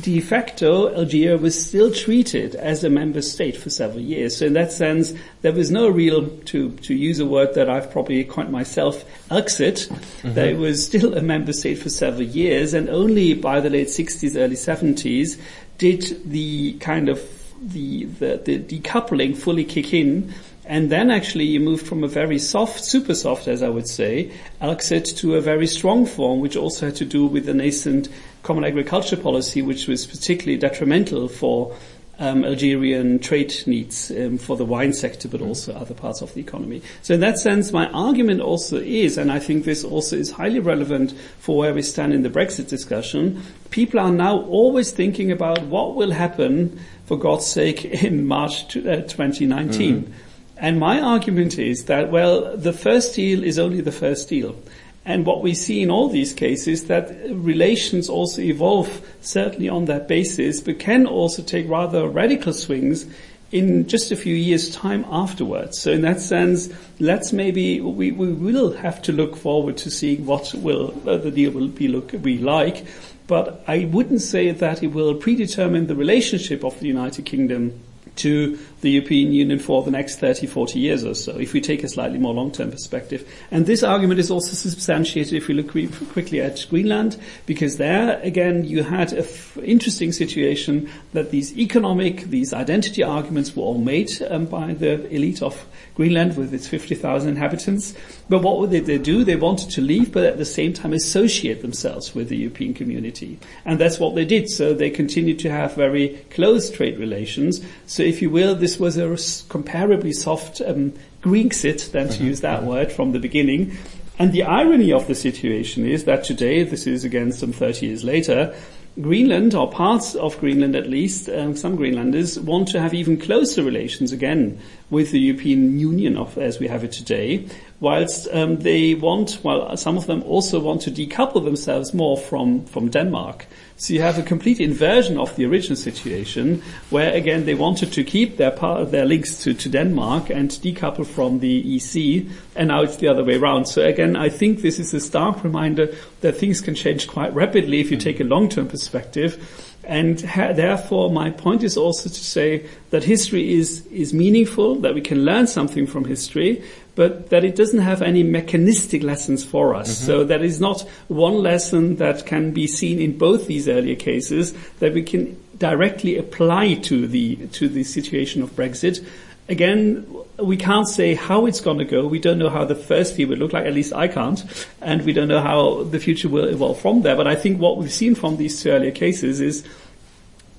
de 0.00 0.20
facto, 0.20 0.94
Algeria 0.94 1.36
was 1.36 1.68
still 1.68 1.92
treated 1.92 2.54
as 2.54 2.84
a 2.84 2.90
member 2.90 3.22
state 3.22 3.56
for 3.56 3.70
several 3.70 4.00
years. 4.00 4.36
So 4.36 4.46
in 4.46 4.52
that 4.54 4.72
sense, 4.72 5.12
there 5.42 5.52
was 5.52 5.70
no 5.70 5.88
real, 5.88 6.28
to, 6.28 6.70
to 6.70 6.94
use 6.94 7.18
a 7.18 7.26
word 7.26 7.54
that 7.54 7.68
I've 7.68 7.90
probably 7.90 8.24
coined 8.24 8.50
myself, 8.50 9.04
exit. 9.30 9.88
Mm-hmm. 9.90 10.34
That 10.34 10.48
it 10.48 10.58
was 10.58 10.84
still 10.84 11.16
a 11.16 11.22
member 11.22 11.52
state 11.52 11.78
for 11.78 11.90
several 11.90 12.22
years, 12.22 12.74
and 12.74 12.88
only 12.88 13.34
by 13.34 13.60
the 13.60 13.70
late 13.70 13.88
60s, 13.88 14.36
early 14.36 14.56
70s 14.56 15.40
did 15.78 16.30
the 16.30 16.74
kind 16.74 17.08
of 17.08 17.20
the, 17.60 18.04
the, 18.04 18.36
the 18.44 18.58
decoupling 18.58 19.36
fully 19.36 19.64
kick 19.64 19.94
in 19.94 20.34
and 20.64 20.90
then 20.90 21.10
actually 21.10 21.44
you 21.44 21.60
moved 21.60 21.86
from 21.86 22.04
a 22.04 22.08
very 22.08 22.38
soft, 22.38 22.84
super 22.84 23.14
soft, 23.14 23.48
as 23.48 23.62
I 23.62 23.68
would 23.68 23.88
say, 23.88 24.32
exit 24.60 25.06
to 25.16 25.34
a 25.34 25.40
very 25.40 25.66
strong 25.66 26.06
form, 26.06 26.40
which 26.40 26.56
also 26.56 26.86
had 26.86 26.96
to 26.96 27.04
do 27.04 27.26
with 27.26 27.46
the 27.46 27.54
nascent 27.54 28.08
common 28.42 28.64
agriculture 28.64 29.16
policy, 29.16 29.62
which 29.62 29.86
was 29.86 30.06
particularly 30.06 30.58
detrimental 30.58 31.28
for 31.28 31.76
um, 32.18 32.44
Algerian 32.44 33.18
trade 33.18 33.52
needs 33.66 34.10
um, 34.12 34.38
for 34.38 34.56
the 34.56 34.64
wine 34.64 34.92
sector, 34.92 35.28
but 35.28 35.40
also 35.40 35.74
other 35.74 35.94
parts 35.94 36.22
of 36.22 36.32
the 36.34 36.40
economy. 36.40 36.82
So 37.02 37.14
in 37.14 37.20
that 37.20 37.38
sense, 37.38 37.72
my 37.72 37.88
argument 37.90 38.40
also 38.40 38.76
is, 38.76 39.18
and 39.18 39.32
I 39.32 39.38
think 39.38 39.64
this 39.64 39.82
also 39.82 40.16
is 40.16 40.30
highly 40.30 40.60
relevant 40.60 41.14
for 41.38 41.56
where 41.56 41.74
we 41.74 41.82
stand 41.82 42.12
in 42.12 42.22
the 42.22 42.30
Brexit 42.30 42.68
discussion, 42.68 43.42
people 43.70 43.98
are 43.98 44.12
now 44.12 44.42
always 44.42 44.92
thinking 44.92 45.32
about 45.32 45.62
what 45.62 45.96
will 45.96 46.12
happen, 46.12 46.78
for 47.06 47.18
God's 47.18 47.46
sake, 47.46 47.84
in 48.04 48.26
March 48.26 48.76
uh, 48.76 49.02
2019. 49.02 50.02
Mm-hmm. 50.04 50.12
And 50.58 50.78
my 50.78 51.00
argument 51.00 51.58
is 51.58 51.86
that, 51.86 52.12
well, 52.12 52.56
the 52.56 52.72
first 52.72 53.16
deal 53.16 53.42
is 53.42 53.58
only 53.58 53.80
the 53.80 53.90
first 53.90 54.28
deal. 54.28 54.54
And 55.04 55.26
what 55.26 55.42
we 55.42 55.54
see 55.54 55.82
in 55.82 55.90
all 55.90 56.08
these 56.08 56.32
cases 56.32 56.84
that 56.84 57.10
relations 57.28 58.08
also 58.08 58.40
evolve 58.40 59.04
certainly 59.20 59.68
on 59.68 59.86
that 59.86 60.06
basis, 60.06 60.60
but 60.60 60.78
can 60.78 61.06
also 61.06 61.42
take 61.42 61.68
rather 61.68 62.08
radical 62.08 62.52
swings 62.52 63.06
in 63.50 63.86
just 63.86 64.12
a 64.12 64.16
few 64.16 64.34
years 64.34 64.74
time 64.74 65.04
afterwards. 65.10 65.78
So 65.78 65.90
in 65.90 66.02
that 66.02 66.20
sense, 66.20 66.70
let's 67.00 67.32
maybe, 67.32 67.80
we, 67.80 68.12
we 68.12 68.32
will 68.32 68.72
have 68.72 69.02
to 69.02 69.12
look 69.12 69.36
forward 69.36 69.76
to 69.78 69.90
seeing 69.90 70.24
what 70.24 70.54
will, 70.54 70.94
uh, 71.06 71.18
the 71.18 71.30
deal 71.30 71.50
will 71.50 71.68
be 71.68 71.88
look, 71.88 72.20
be 72.22 72.38
like. 72.38 72.86
But 73.26 73.62
I 73.66 73.84
wouldn't 73.86 74.22
say 74.22 74.52
that 74.52 74.82
it 74.82 74.88
will 74.88 75.14
predetermine 75.14 75.86
the 75.86 75.96
relationship 75.96 76.64
of 76.64 76.78
the 76.80 76.86
United 76.86 77.26
Kingdom 77.26 77.78
to 78.16 78.58
the 78.82 78.90
European 78.90 79.32
Union 79.32 79.58
for 79.58 79.82
the 79.82 79.90
next 79.90 80.16
30, 80.16 80.46
40 80.46 80.78
years 80.78 81.04
or 81.04 81.14
so, 81.14 81.38
if 81.38 81.52
we 81.52 81.60
take 81.60 81.82
a 81.82 81.88
slightly 81.88 82.18
more 82.18 82.34
long-term 82.34 82.70
perspective. 82.70 83.28
And 83.50 83.66
this 83.66 83.82
argument 83.82 84.20
is 84.20 84.30
also 84.30 84.52
substantiated 84.52 85.34
if 85.34 85.48
we 85.48 85.54
look 85.54 85.70
quickly 86.12 86.40
at 86.40 86.66
Greenland, 86.68 87.16
because 87.46 87.76
there, 87.76 88.20
again, 88.22 88.64
you 88.64 88.82
had 88.82 89.12
an 89.12 89.24
interesting 89.62 90.12
situation 90.12 90.90
that 91.12 91.30
these 91.30 91.56
economic, 91.56 92.24
these 92.24 92.52
identity 92.52 93.02
arguments 93.02 93.56
were 93.56 93.62
all 93.62 93.78
made 93.78 94.10
um, 94.28 94.46
by 94.46 94.74
the 94.74 95.06
elite 95.14 95.42
of 95.42 95.64
Greenland 95.94 96.36
with 96.36 96.52
its 96.52 96.66
50,000 96.66 97.28
inhabitants. 97.28 97.94
But 98.32 98.40
what 98.40 98.70
did 98.70 98.86
they 98.86 98.96
do? 98.96 99.24
They 99.24 99.36
wanted 99.36 99.68
to 99.72 99.82
leave, 99.82 100.10
but 100.10 100.24
at 100.24 100.38
the 100.38 100.46
same 100.46 100.72
time 100.72 100.94
associate 100.94 101.60
themselves 101.60 102.14
with 102.14 102.30
the 102.30 102.36
European 102.38 102.72
community. 102.72 103.38
And 103.66 103.78
that's 103.78 104.00
what 104.00 104.14
they 104.14 104.24
did. 104.24 104.48
So 104.48 104.72
they 104.72 104.88
continued 104.88 105.38
to 105.40 105.50
have 105.50 105.74
very 105.74 106.24
close 106.30 106.70
trade 106.70 106.98
relations. 106.98 107.60
So 107.84 108.02
if 108.02 108.22
you 108.22 108.30
will, 108.30 108.54
this 108.54 108.80
was 108.80 108.96
a 108.96 109.02
comparably 109.02 110.14
soft 110.14 110.62
um, 110.62 110.94
Grexit, 111.20 111.90
then 111.90 112.08
to 112.08 112.14
mm-hmm. 112.14 112.24
use 112.24 112.40
that 112.40 112.64
word, 112.64 112.90
from 112.90 113.12
the 113.12 113.18
beginning. 113.18 113.76
And 114.18 114.32
the 114.32 114.44
irony 114.44 114.94
of 114.94 115.08
the 115.08 115.14
situation 115.14 115.84
is 115.84 116.04
that 116.04 116.24
today, 116.24 116.62
this 116.62 116.86
is 116.86 117.04
again 117.04 117.32
some 117.32 117.52
30 117.52 117.84
years 117.84 118.02
later, 118.02 118.54
Greenland, 119.00 119.54
or 119.54 119.70
parts 119.70 120.14
of 120.14 120.38
Greenland 120.38 120.76
at 120.76 120.88
least, 120.88 121.28
um, 121.30 121.56
some 121.56 121.76
Greenlanders 121.76 122.38
want 122.38 122.68
to 122.68 122.80
have 122.80 122.92
even 122.92 123.16
closer 123.16 123.62
relations 123.62 124.12
again 124.12 124.60
with 124.90 125.12
the 125.12 125.20
European 125.20 125.78
Union 125.78 126.18
of, 126.18 126.36
as 126.36 126.58
we 126.58 126.68
have 126.68 126.84
it 126.84 126.92
today, 126.92 127.48
whilst 127.82 128.28
um, 128.32 128.58
they 128.58 128.94
want, 128.94 129.40
well, 129.42 129.76
some 129.76 129.96
of 129.98 130.06
them 130.06 130.22
also 130.22 130.60
want 130.60 130.80
to 130.80 130.90
decouple 130.90 131.44
themselves 131.44 131.92
more 131.92 132.16
from, 132.16 132.64
from 132.66 132.88
Denmark. 132.88 133.44
So 133.76 133.92
you 133.92 134.00
have 134.00 134.20
a 134.20 134.22
complete 134.22 134.60
inversion 134.60 135.18
of 135.18 135.34
the 135.34 135.44
original 135.46 135.74
situation, 135.74 136.62
where 136.90 137.12
again 137.12 137.44
they 137.44 137.54
wanted 137.54 137.92
to 137.94 138.04
keep 138.04 138.36
their 138.36 138.52
part, 138.52 138.92
their 138.92 139.04
links 139.04 139.42
to, 139.42 139.52
to 139.54 139.68
Denmark 139.68 140.30
and 140.30 140.48
decouple 140.48 141.04
from 141.04 141.40
the 141.40 141.76
EC, 141.76 142.24
and 142.54 142.68
now 142.68 142.82
it's 142.82 142.98
the 142.98 143.08
other 143.08 143.24
way 143.24 143.34
around. 143.34 143.66
So 143.66 143.84
again, 143.84 144.14
I 144.14 144.28
think 144.28 144.62
this 144.62 144.78
is 144.78 144.94
a 144.94 145.00
stark 145.00 145.42
reminder 145.42 145.92
that 146.20 146.36
things 146.36 146.60
can 146.60 146.76
change 146.76 147.08
quite 147.08 147.34
rapidly 147.34 147.80
if 147.80 147.90
you 147.90 147.96
take 147.96 148.20
a 148.20 148.24
long-term 148.24 148.68
perspective. 148.68 149.68
And 149.84 150.20
ha- 150.20 150.52
therefore, 150.52 151.10
my 151.10 151.30
point 151.30 151.64
is 151.64 151.76
also 151.76 152.08
to 152.08 152.14
say 152.14 152.66
that 152.90 153.02
history 153.02 153.54
is, 153.54 153.84
is 153.86 154.14
meaningful, 154.14 154.76
that 154.76 154.94
we 154.94 155.00
can 155.00 155.24
learn 155.24 155.48
something 155.48 155.86
from 155.86 156.04
history, 156.04 156.62
but 156.94 157.30
that 157.30 157.44
it 157.44 157.56
doesn't 157.56 157.80
have 157.80 158.02
any 158.02 158.22
mechanistic 158.22 159.02
lessons 159.02 159.44
for 159.44 159.74
us. 159.74 159.88
Mm-hmm. 159.94 160.06
So 160.06 160.24
that 160.24 160.42
is 160.42 160.60
not 160.60 160.82
one 161.08 161.34
lesson 161.34 161.96
that 161.96 162.26
can 162.26 162.52
be 162.52 162.66
seen 162.66 163.00
in 163.00 163.16
both 163.16 163.46
these 163.46 163.68
earlier 163.68 163.96
cases 163.96 164.52
that 164.80 164.92
we 164.92 165.02
can 165.02 165.38
directly 165.56 166.18
apply 166.18 166.74
to 166.74 167.06
the, 167.06 167.36
to 167.48 167.68
the 167.68 167.84
situation 167.84 168.42
of 168.42 168.50
Brexit. 168.50 169.06
Again, 169.48 170.06
we 170.38 170.56
can't 170.56 170.88
say 170.88 171.14
how 171.14 171.46
it's 171.46 171.60
going 171.60 171.78
to 171.78 171.84
go. 171.84 172.06
We 172.06 172.18
don't 172.18 172.38
know 172.38 172.50
how 172.50 172.64
the 172.64 172.74
first 172.74 173.16
deal 173.16 173.28
will 173.28 173.38
look 173.38 173.52
like. 173.52 173.66
At 173.66 173.74
least 173.74 173.92
I 173.92 174.08
can't, 174.08 174.44
and 174.80 175.02
we 175.02 175.12
don't 175.12 175.28
know 175.28 175.40
how 175.40 175.82
the 175.84 175.98
future 175.98 176.28
will 176.28 176.44
evolve 176.44 176.80
from 176.80 177.02
there. 177.02 177.16
But 177.16 177.26
I 177.26 177.34
think 177.34 177.60
what 177.60 177.76
we've 177.78 177.92
seen 177.92 178.14
from 178.14 178.36
these 178.36 178.62
two 178.62 178.70
earlier 178.70 178.92
cases 178.92 179.40
is 179.40 179.64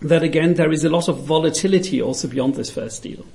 that 0.02 0.22
again 0.22 0.56
there 0.56 0.72
is 0.72 0.84
a 0.84 0.90
lot 0.90 1.08
of 1.08 1.24
volatility 1.24 2.02
also 2.02 2.28
beyond 2.28 2.56
this 2.56 2.70
first 2.70 3.04
deal. 3.04 3.26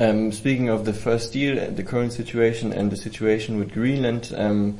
Um, 0.00 0.32
speaking 0.32 0.70
of 0.70 0.86
the 0.86 0.94
first 0.94 1.34
deal, 1.34 1.60
uh, 1.60 1.66
the 1.66 1.82
current 1.82 2.14
situation, 2.14 2.72
and 2.72 2.90
the 2.90 2.96
situation 2.96 3.58
with 3.58 3.70
Greenland, 3.70 4.32
um, 4.34 4.78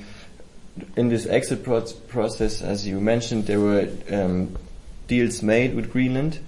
in 0.96 1.11
this 1.11 1.26
exit 1.26 1.62
pro- 1.62 1.85
process, 2.09 2.62
as 2.62 2.87
you 2.87 2.98
mentioned, 3.02 3.46
there 3.46 3.61
were 3.61 3.87
um, 4.11 4.56
deals 5.09 5.42
made 5.42 5.74
with 5.74 5.92
Greenland, 5.92 6.38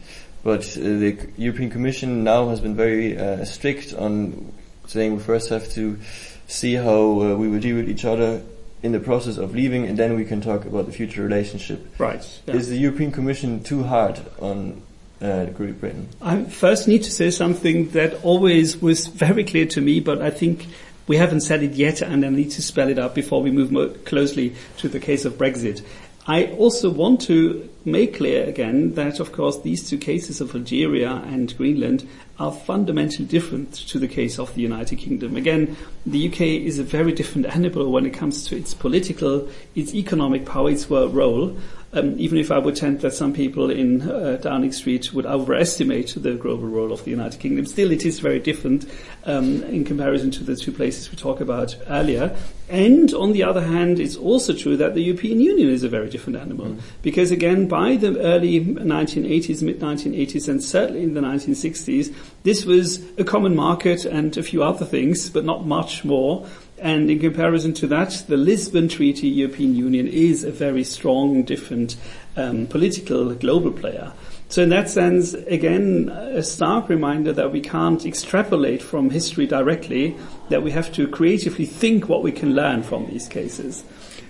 but 0.43 0.63
uh, 0.79 0.81
the 0.81 1.19
European 1.37 1.69
Commission 1.69 2.25
now 2.25 2.49
has 2.49 2.61
been 2.61 2.75
very 2.75 3.19
uh, 3.19 3.45
strict 3.45 3.93
on 3.93 4.51
saying 4.87 5.13
we 5.13 5.21
first 5.21 5.51
have 5.51 5.71
to 5.73 5.99
see 6.47 6.73
how 6.73 7.21
uh, 7.21 7.37
we 7.37 7.49
will 7.49 7.61
deal 7.61 7.77
with 7.77 7.91
each 7.91 8.07
other 8.07 8.43
in 8.83 8.93
the 8.93 9.01
process 9.01 9.37
of 9.37 9.55
leaving, 9.55 9.87
and 9.87 9.99
then 9.99 10.17
we 10.17 10.25
can 10.25 10.41
talk 10.41 10.65
about 10.65 10.87
the 10.87 10.93
future 10.93 11.23
relationship. 11.23 11.87
Right. 11.99 12.27
yeah. 12.47 12.55
Is 12.55 12.71
the 12.71 12.79
European 12.79 13.13
Commission 13.13 13.63
too 13.63 13.83
hard 13.83 14.19
on 14.41 14.81
uh, 15.23 15.47
Britain? 15.47 16.09
I 16.21 16.45
first 16.45 16.89
need 16.89 17.03
to 17.05 17.11
say 17.11 17.31
something 17.31 17.91
that 17.91 18.23
always 18.25 18.81
was 18.83 19.07
very 19.07 19.45
clear 19.45 19.67
to 19.67 19.81
me, 19.81 20.01
but 20.01 20.21
I 20.21 20.31
think 20.31 20.67
we 21.07 21.17
haven't 21.17 21.41
said 21.41 21.63
it 21.63 21.73
yet, 21.73 22.03
and 22.03 22.25
I 22.25 22.29
need 22.29 22.51
to 22.53 22.63
spell 22.63 22.89
it 22.89 22.99
out 22.99 23.15
before 23.15 23.43
we 23.43 23.51
move 23.51 23.73
more 23.73 23.89
closely 23.89 24.55
to 24.79 24.89
the 24.89 25.01
case 25.01 25.25
of 25.25 25.35
Brexit. 25.35 25.85
I 26.25 26.47
also 26.53 26.89
want 26.89 27.21
to 27.23 27.69
make 27.85 28.17
clear 28.17 28.45
again 28.45 28.95
that, 28.95 29.19
of 29.19 29.33
course, 29.33 29.61
these 29.61 29.89
two 29.89 29.99
cases 29.99 30.41
of 30.41 30.55
Algeria 30.55 31.11
and 31.27 31.57
Greenland 31.57 32.09
are 32.39 32.53
fundamentally 32.53 33.25
different 33.25 33.75
to 33.89 33.99
the 33.99 34.07
case 34.07 34.39
of 34.39 34.55
the 34.55 34.63
United 34.63 34.97
Kingdom. 34.97 35.37
Again, 35.37 35.77
the 36.07 36.29
UK 36.29 36.41
is 36.43 36.79
a 36.79 36.85
very 36.85 37.11
different 37.11 37.47
animal 37.49 37.91
when 37.91 38.07
it 38.07 38.15
comes 38.15 38.47
to 38.47 38.57
its 38.57 38.73
political, 38.73 39.49
its 39.75 39.95
economic 39.95 40.47
power, 40.47 40.71
its 40.71 40.89
world 40.89 41.13
role. 41.13 41.57
Um, 41.95 42.19
even 42.19 42.39
if 42.39 42.51
I 42.51 42.59
would 42.59 42.75
tend 42.75 43.01
that 43.01 43.13
some 43.13 43.35
people 43.35 43.71
in 43.71 44.09
uh, 44.09 44.39
Downing 44.41 44.73
Street 44.73 45.13
would 45.13 45.27
overestimate 45.27 46.15
the 46.17 46.35
global 46.35 46.67
role 46.67 46.91
of 46.91 47.05
the 47.05 47.11
United 47.11 47.39
Kingdom, 47.39 47.67
still 47.67 47.93
it 47.93 48.07
is 48.07 48.19
very 48.19 48.39
different 48.39 48.91
um, 49.25 49.63
in 49.65 49.85
comparison 49.85 50.31
to 50.31 50.45
the 50.45 50.57
two 50.57 50.73
places 50.73 51.11
we 51.11 51.17
talked 51.17 51.43
about 51.43 51.77
earlier. 51.89 52.35
And 52.71 53.13
on 53.13 53.33
the 53.33 53.43
other 53.43 53.61
hand, 53.61 54.01
it's 54.01 54.17
also 54.17 54.55
true 54.55 54.79
that 54.79 54.95
the 54.95 55.03
European 55.03 55.41
Union 55.41 55.69
is 55.69 55.85
a 55.85 55.91
very 55.91 56.09
different 56.09 56.39
animal. 56.39 56.69
Mm. 56.69 56.81
Because 57.03 57.31
again, 57.31 57.69
by 57.69 57.97
the 57.97 58.19
early 58.21 58.65
1980s, 58.65 59.61
mid 59.61 59.79
1980s, 59.79 60.49
and 60.49 60.65
certainly 60.65 61.03
in 61.03 61.13
the 61.13 61.21
1960s, 61.21 62.15
this 62.45 62.65
was 62.65 63.05
a 63.19 63.25
common 63.25 63.55
market 63.55 64.07
and 64.07 64.35
a 64.39 64.43
few 64.43 64.63
other 64.63 64.87
things, 64.87 65.29
but 65.29 65.45
not 65.45 65.67
much 65.67 66.03
more. 66.07 66.47
And 66.83 67.09
in 67.09 67.21
comparison 67.21 67.75
to 67.75 67.87
that, 67.87 68.25
the 68.27 68.37
Lisbon 68.37 68.89
Treaty 68.89 69.29
European 69.29 69.77
Union 69.77 70.09
is 70.09 70.43
a 70.43 70.51
very 70.51 70.83
strong, 70.83 71.45
different 71.45 71.97
um, 72.37 72.67
political 72.67 73.35
global 73.35 73.71
player. 73.71 74.13
So 74.49 74.65
in 74.65 74.71
that 74.71 74.91
sense, 74.91 75.33
again, 75.33 76.09
a 76.09 76.43
stark 76.43 76.89
reminder 76.89 77.33
that 77.35 77.53
we 77.53 77.61
can't 77.61 78.05
extrapolate 78.05 78.83
from 78.83 79.11
history 79.11 79.47
directly, 79.47 80.17
that 80.49 80.65
we 80.65 80.73
have 80.73 80.93
to 80.95 81.07
creatively 81.07 81.67
think 81.67 82.09
what 82.09 82.25
we 82.25 82.33
can 82.33 82.57
learn 82.57 82.83
from 82.83 83.07
these 83.07 83.29
cases. 83.29 83.85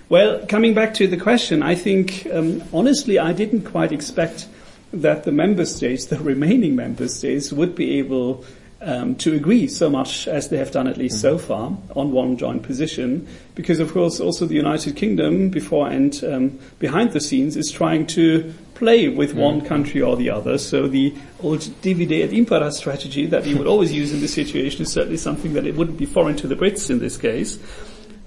Well, 0.09 0.45
coming 0.45 0.75
back 0.75 0.93
to 0.95 1.07
the 1.07 1.17
question, 1.17 1.63
I 1.63 1.73
think, 1.73 2.27
um, 2.31 2.63
honestly, 2.71 3.17
I 3.17 3.33
didn't 3.33 3.63
quite 3.63 3.91
expect 3.91 4.47
that 4.93 5.23
the 5.23 5.31
member 5.31 5.65
states, 5.65 6.05
the 6.05 6.19
remaining 6.19 6.75
member 6.75 7.07
states, 7.07 7.51
would 7.51 7.73
be 7.73 7.97
able 7.97 8.45
um, 8.83 9.15
to 9.15 9.33
agree 9.33 9.67
so 9.67 9.89
much 9.89 10.27
as 10.27 10.49
they 10.49 10.57
have 10.57 10.71
done 10.71 10.87
at 10.87 10.97
least 10.97 11.21
so 11.21 11.37
far 11.37 11.77
on 11.95 12.11
one 12.11 12.37
joint 12.37 12.63
position, 12.63 13.27
because 13.55 13.79
of 13.79 13.91
course 13.93 14.19
also 14.19 14.45
the 14.45 14.55
United 14.55 14.95
Kingdom, 14.95 15.49
before 15.49 15.87
and 15.87 16.23
um, 16.23 16.59
behind 16.79 17.11
the 17.11 17.19
scenes, 17.19 17.55
is 17.55 17.71
trying 17.71 18.05
to 18.07 18.53
play 18.75 19.07
with 19.07 19.33
one 19.33 19.61
country 19.61 20.01
or 20.01 20.17
the 20.17 20.29
other. 20.29 20.57
So 20.57 20.87
the 20.87 21.13
old 21.41 21.69
divide 21.81 22.11
et 22.11 22.33
impera 22.33 22.71
strategy 22.71 23.25
that 23.27 23.45
you 23.45 23.57
would 23.57 23.67
always 23.67 23.91
use 23.93 24.11
in 24.11 24.19
this 24.19 24.33
situation 24.33 24.81
is 24.81 24.91
certainly 24.91 25.17
something 25.17 25.53
that 25.53 25.65
it 25.65 25.75
wouldn't 25.75 25.97
be 25.97 26.05
foreign 26.05 26.35
to 26.37 26.47
the 26.47 26.55
Brits 26.55 26.89
in 26.89 26.99
this 26.99 27.17
case. 27.17 27.59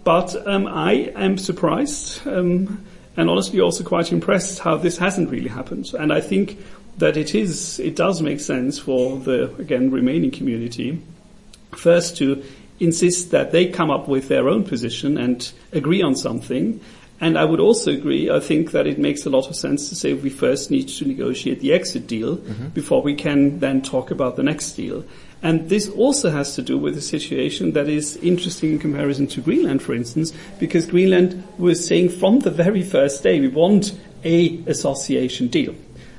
But 0.04 0.34
um, 0.46 0.68
I 0.68 1.12
am 1.16 1.36
surprised 1.36 2.26
um, 2.28 2.84
and 3.16 3.30
honestly 3.30 3.60
also 3.60 3.84
quite 3.84 4.12
impressed 4.12 4.58
how 4.60 4.76
this 4.76 4.98
hasn't 4.98 5.30
really 5.30 5.48
happened. 5.48 5.92
And 5.98 6.12
I 6.12 6.20
think 6.20 6.58
that 6.98 7.16
it 7.16 7.34
is, 7.34 7.78
it 7.80 7.96
does 7.96 8.22
make 8.22 8.40
sense 8.40 8.78
for 8.78 9.18
the, 9.18 9.54
again, 9.56 9.90
remaining 9.90 10.30
community 10.30 11.02
first 11.72 12.16
to 12.18 12.42
insist 12.80 13.30
that 13.30 13.52
they 13.52 13.66
come 13.66 13.90
up 13.90 14.08
with 14.08 14.28
their 14.28 14.48
own 14.48 14.64
position 14.64 15.16
and 15.16 15.50
agree 15.72 16.02
on 16.02 16.14
something. 16.14 16.80
And 17.20 17.38
I 17.38 17.44
would 17.44 17.60
also 17.60 17.92
agree, 17.92 18.30
I 18.30 18.40
think 18.40 18.72
that 18.72 18.86
it 18.86 18.98
makes 18.98 19.24
a 19.24 19.30
lot 19.30 19.48
of 19.48 19.56
sense 19.56 19.88
to 19.88 19.94
say 19.94 20.12
we 20.12 20.28
first 20.28 20.70
need 20.70 20.88
to 20.88 21.06
negotiate 21.06 21.60
the 21.60 21.72
exit 21.72 22.06
deal 22.06 22.36
mm-hmm. 22.36 22.68
before 22.68 23.00
we 23.00 23.14
can 23.14 23.58
then 23.60 23.80
talk 23.80 24.10
about 24.10 24.36
the 24.36 24.42
next 24.42 24.72
deal. 24.72 25.02
And 25.42 25.68
this 25.68 25.88
also 25.88 26.30
has 26.30 26.54
to 26.56 26.62
do 26.62 26.76
with 26.76 26.96
a 26.96 27.00
situation 27.00 27.72
that 27.72 27.88
is 27.88 28.16
interesting 28.18 28.72
in 28.72 28.78
comparison 28.78 29.26
to 29.28 29.40
Greenland, 29.40 29.82
for 29.82 29.94
instance, 29.94 30.32
because 30.58 30.86
Greenland 30.86 31.42
was 31.56 31.86
saying 31.86 32.10
from 32.10 32.40
the 32.40 32.50
very 32.50 32.82
first 32.82 33.22
day, 33.22 33.40
we 33.40 33.48
want 33.48 33.98
a 34.24 34.62
association 34.66 35.48
deal. 35.48 35.74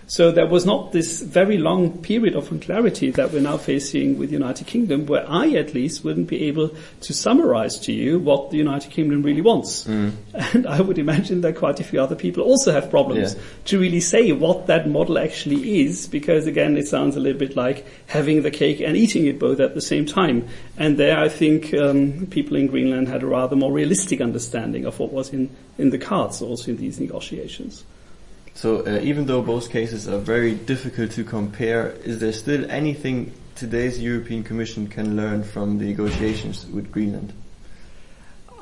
So 0.09 0.31
there 0.31 0.47
was 0.47 0.65
not 0.65 0.93
this 0.93 1.21
very 1.21 1.57
long 1.57 1.97
period 1.97 2.33
of 2.33 2.49
unclarity 2.49 3.11
that 3.11 3.33
we're 3.33 3.41
now 3.41 3.57
facing 3.57 4.17
with 4.17 4.29
the 4.29 4.37
United 4.37 4.65
Kingdom, 4.65 5.05
where 5.05 5.29
I 5.29 5.49
at 5.55 5.73
least 5.73 6.05
wouldn't 6.05 6.27
be 6.29 6.45
able 6.45 6.71
to 7.01 7.13
summarize 7.13 7.77
to 7.79 7.91
you 7.91 8.17
what 8.17 8.49
the 8.49 8.55
United 8.55 8.89
Kingdom 8.89 9.21
really 9.21 9.41
wants. 9.41 9.85
And 9.85 10.65
I 10.65 10.79
would 10.79 10.97
imagine 10.97 11.41
that 11.41 11.57
quite 11.57 11.81
a 11.81 11.83
few 11.83 12.01
other 12.01 12.15
people 12.15 12.43
also 12.43 12.71
have 12.71 12.89
problems 12.89 13.33
Yeah. 13.33 13.41
to 13.65 13.79
really 13.79 13.99
say 13.99 14.31
what 14.31 14.67
that 14.67 14.87
model 14.89 15.17
actually 15.19 15.81
is, 15.81 16.07
because 16.07 16.47
again, 16.47 16.77
it 16.77 16.87
sounds 16.87 17.17
a 17.17 17.19
little 17.19 17.39
bit 17.39 17.57
like 17.57 17.85
having 18.05 18.43
the 18.43 18.51
cake 18.51 18.79
and 18.79 18.95
eating 18.95 19.25
it 19.25 19.37
both 19.37 19.59
at 19.59 19.73
the 19.73 19.81
same 19.81 20.05
time. 20.05 20.47
And 20.77 20.97
there, 20.97 21.19
I 21.19 21.27
think 21.27 21.73
um, 21.73 22.27
people 22.27 22.55
in 22.55 22.67
Greenland 22.67 23.09
had 23.09 23.23
a 23.23 23.27
rather 23.27 23.57
more 23.57 23.73
realistic 23.73 24.21
understanding 24.21 24.85
of 24.85 24.99
what 24.99 25.11
was 25.11 25.33
in, 25.33 25.49
in 25.77 25.89
the 25.89 25.97
cards 25.97 26.41
also 26.41 26.71
in 26.71 26.77
these 26.77 26.97
negotiations. 26.97 27.83
So 28.57 28.83
uh, 28.87 28.99
even 29.03 29.27
though 29.27 29.43
both 29.43 29.69
cases 29.69 30.07
are 30.07 30.17
very 30.17 30.55
difficult 30.55 31.11
to 31.11 31.23
compare, 31.23 31.89
is 32.03 32.17
there 32.17 32.33
still 32.33 32.65
anything 32.71 33.31
today's 33.53 34.01
European 34.01 34.43
Commission 34.43 34.87
can 34.87 35.15
learn 35.15 35.43
from 35.43 35.77
the 35.77 35.85
negotiations 35.85 36.65
with 36.65 36.91
Greenland? 36.91 37.33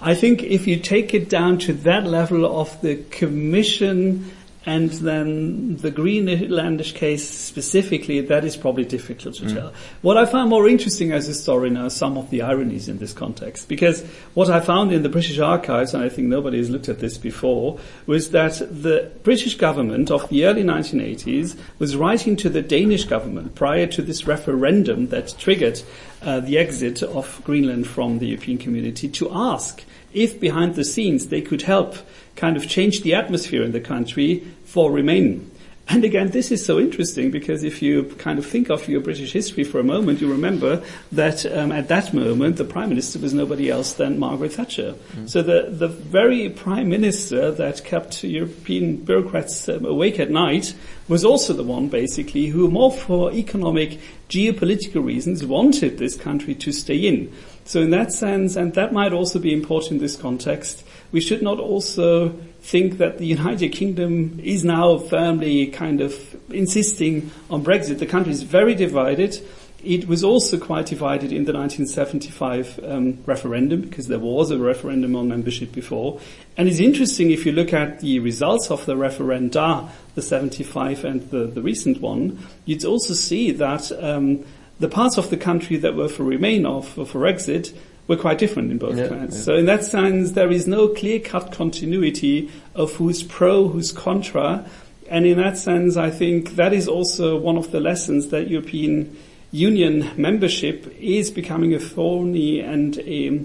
I 0.02 0.14
think 0.14 0.44
if 0.44 0.68
you 0.68 0.76
take 0.82 1.14
it 1.14 1.30
down 1.30 1.60
to 1.60 1.74
that 1.88 2.06
level 2.06 2.60
of 2.60 2.82
the 2.82 2.98
Commission 3.10 4.30
and 4.66 4.90
then 4.90 5.78
the 5.78 5.92
Greenlandish 5.92 6.96
case 6.96 7.28
specifically, 7.30 8.22
that 8.22 8.44
is 8.44 8.58
probably 8.58 8.84
difficult 8.84 9.36
to 9.36 9.54
tell. 9.54 9.74
What 10.02 10.18
I 10.18 10.26
found 10.26 10.50
more 10.50 10.68
interesting 10.68 11.12
as 11.12 11.26
a 11.26 11.30
historian 11.30 11.78
are 11.78 11.92
some 11.92 12.18
of 12.18 12.32
the 12.32 12.42
ironies 12.42 12.90
in 12.90 12.98
this 12.98 13.14
context. 13.14 13.68
Because 13.68 14.04
what 14.34 14.50
I 14.50 14.60
found 14.62 14.92
in 14.92 15.04
the 15.04 15.10
British 15.10 15.38
archives, 15.38 15.94
and 15.94 16.04
I 16.04 16.10
think 16.10 16.30
nobody 16.30 16.58
has 16.58 16.72
looked 16.72 16.90
at 16.90 17.00
this 17.00 17.18
before, 17.20 17.80
was 18.08 18.32
that 18.32 18.58
the 18.60 19.12
British 19.22 19.56
government 19.56 20.10
of 20.10 20.28
the 20.30 20.46
early 20.46 20.64
1980s 20.64 21.56
was 21.78 21.96
writing 21.96 22.36
to 22.38 22.50
the 22.50 22.64
Danish 22.64 23.04
government 23.04 23.54
prior 23.54 23.86
to 23.86 24.02
this 24.02 24.26
referendum 24.26 25.10
that 25.10 25.36
triggered 25.38 25.84
uh, 26.24 26.40
the 26.40 26.58
exit 26.58 27.04
of 27.04 27.40
Greenland 27.44 27.86
from 27.86 28.18
the 28.18 28.28
European 28.28 28.58
community 28.58 29.08
to 29.10 29.30
ask 29.32 29.84
if 30.12 30.40
behind 30.40 30.74
the 30.74 30.84
scenes 30.84 31.28
they 31.28 31.42
could 31.42 31.62
help 31.62 31.98
kind 32.36 32.58
of 32.58 32.68
changed 32.68 33.04
the 33.04 33.16
atmosphere 33.16 33.64
in 33.64 33.72
the 33.72 33.80
country 33.80 34.44
for 34.66 34.92
Remain. 34.92 35.52
And 35.88 36.04
again, 36.04 36.32
this 36.32 36.52
is 36.52 36.66
so 36.66 36.80
interesting 36.80 37.30
because 37.30 37.64
if 37.64 37.80
you 37.80 38.06
kind 38.18 38.40
of 38.40 38.46
think 38.46 38.70
of 38.72 38.88
your 38.88 39.02
British 39.02 39.34
history 39.34 39.64
for 39.64 39.80
a 39.80 39.84
moment, 39.84 40.20
you 40.20 40.32
remember 40.32 40.84
that 41.12 41.46
um, 41.46 41.72
at 41.72 41.90
that 41.90 42.12
moment 42.12 42.58
the 42.58 42.66
Prime 42.66 42.90
Minister 42.90 43.20
was 43.20 43.36
nobody 43.36 43.70
else 43.70 43.94
than 43.94 44.18
Margaret 44.18 44.54
Thatcher. 44.54 44.96
So 45.28 45.44
the, 45.44 45.68
the 45.70 45.88
very 45.88 46.50
Prime 46.50 46.90
Minister 46.90 47.52
that 47.52 47.84
kept 47.84 48.24
European 48.24 48.98
bureaucrats 48.98 49.70
um, 49.70 49.86
awake 49.86 50.20
at 50.20 50.32
night 50.32 50.74
was 51.08 51.24
also 51.24 51.54
the 51.54 51.64
one 51.64 51.88
basically 51.88 52.48
who 52.48 52.68
more 52.68 52.92
for 52.92 53.32
economic, 53.32 54.00
geopolitical 54.28 55.06
reasons 55.06 55.46
wanted 55.46 56.00
this 56.00 56.18
country 56.18 56.56
to 56.56 56.72
stay 56.72 56.98
in. 56.98 57.32
So 57.66 57.82
in 57.82 57.92
that 57.92 58.12
sense, 58.12 58.56
and 58.56 58.74
that 58.74 58.92
might 58.92 59.14
also 59.14 59.38
be 59.38 59.54
important 59.54 59.94
in 59.94 59.98
this 60.00 60.16
context, 60.16 60.84
we 61.16 61.22
should 61.22 61.42
not 61.42 61.62
also 61.62 62.28
think 62.60 62.98
that 62.98 63.20
the 63.20 63.26
United 63.26 63.70
Kingdom 63.70 64.38
is 64.44 64.66
now 64.66 64.98
firmly 64.98 65.68
kind 65.68 66.02
of 66.02 66.14
insisting 66.52 67.32
on 67.50 67.64
Brexit. 67.64 68.00
The 68.00 68.06
country 68.06 68.34
is 68.34 68.44
very 68.44 68.76
divided. 68.76 69.40
It 69.82 70.10
was 70.10 70.26
also 70.26 70.60
quite 70.60 70.88
divided 70.88 71.32
in 71.32 71.46
the 71.46 71.54
1975 71.54 72.82
um, 72.84 73.24
referendum 73.26 73.80
because 73.80 74.10
there 74.10 74.20
was 74.20 74.52
a 74.52 74.58
referendum 74.58 75.16
on 75.16 75.30
membership 75.30 75.72
before. 75.72 76.20
And 76.58 76.68
it's 76.68 76.80
interesting 76.80 77.32
if 77.32 77.46
you 77.46 77.54
look 77.54 77.72
at 77.72 78.02
the 78.02 78.20
results 78.20 78.70
of 78.70 78.86
the 78.86 78.96
referenda, 78.96 79.90
the 80.16 80.22
75 80.22 81.06
and 81.06 81.22
the, 81.30 81.46
the 81.46 81.62
recent 81.62 82.02
one, 82.02 82.46
you'd 82.66 82.84
also 82.84 83.14
see 83.14 83.52
that 83.52 83.90
um, 84.04 84.44
the 84.82 84.90
parts 84.90 85.18
of 85.18 85.30
the 85.30 85.38
country 85.38 85.78
that 85.78 85.96
were 85.96 86.10
for 86.10 86.26
Remain 86.26 86.66
or 86.66 86.84
for, 86.84 87.06
for 87.06 87.26
exit 87.26 87.74
were 88.08 88.16
quite 88.18 88.38
different 88.38 88.72
in 88.72 88.78
both 88.78 88.98
Yeah, 88.98 89.08
plans. 89.08 89.36
yeah. 89.36 89.42
So 89.42 89.56
in 89.56 89.66
that 89.66 89.84
sense, 89.84 90.32
there 90.34 90.52
is 90.52 90.68
no 90.68 90.88
clear-cut 90.88 91.52
continuity 91.52 92.52
of 92.76 92.94
who's 92.94 93.24
pro, 93.24 93.68
who's 93.68 93.92
contra. 93.92 94.66
And 95.10 95.26
in 95.26 95.38
that 95.38 95.58
sense, 95.58 95.98
I 95.98 96.10
think 96.12 96.56
that 96.56 96.74
is 96.74 96.88
also 96.88 97.38
one 97.38 97.58
of 97.58 97.72
the 97.72 97.80
lessons 97.80 98.28
that 98.30 98.48
European 98.50 99.16
Union 99.52 100.10
membership 100.18 100.94
is 101.00 101.32
becoming 101.32 101.74
a 101.74 101.80
thorny 101.80 102.60
and 102.60 102.98
a, 103.00 103.40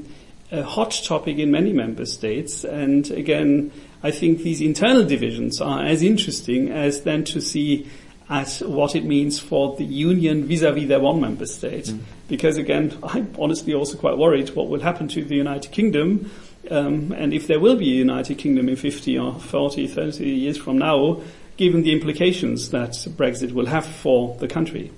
a 0.51 0.63
hot 0.63 1.01
topic 1.05 1.39
in 1.39 1.51
many 1.51 1.73
member 1.73 2.05
states. 2.05 2.65
And 2.65 3.11
again, 3.11 3.71
I 4.03 4.11
think 4.11 4.43
these 4.43 4.61
internal 4.61 5.05
divisions 5.05 5.61
are 5.61 5.85
as 5.85 6.03
interesting 6.03 6.71
as 6.71 7.03
then 7.03 7.25
to 7.25 7.41
see 7.41 7.87
at 8.31 8.63
what 8.65 8.95
it 8.95 9.05
means 9.05 9.41
for 9.41 9.77
the 9.77 9.85
union 9.85 10.45
vis-à-vis 10.45 10.87
their 10.87 11.01
one 11.01 11.21
member 11.21 11.45
state. 11.45 11.93
Because 12.29 12.57
again, 12.57 12.97
I'm 13.03 13.35
honestly 13.39 13.75
also 13.75 13.99
quite 13.99 14.17
worried 14.17 14.51
what 14.51 14.69
will 14.69 14.81
happen 14.81 15.09
to 15.09 15.25
the 15.25 15.35
United 15.35 15.73
Kingdom. 15.73 16.31
Um, 16.71 17.11
and 17.13 17.33
if 17.33 17.49
there 17.49 17.59
will 17.59 17.77
be 17.77 17.91
a 17.91 17.97
United 17.97 18.39
Kingdom 18.39 18.69
in 18.69 18.77
50 18.77 19.19
or 19.19 19.35
40, 19.35 19.89
30 19.89 20.25
years 20.25 20.57
from 20.57 20.79
now, 20.79 21.21
given 21.57 21.83
the 21.83 21.93
implications 21.93 22.71
that 22.71 22.93
Brexit 22.93 23.53
will 23.53 23.67
have 23.67 23.85
for 23.85 24.37
the 24.39 24.47
country. 24.47 24.93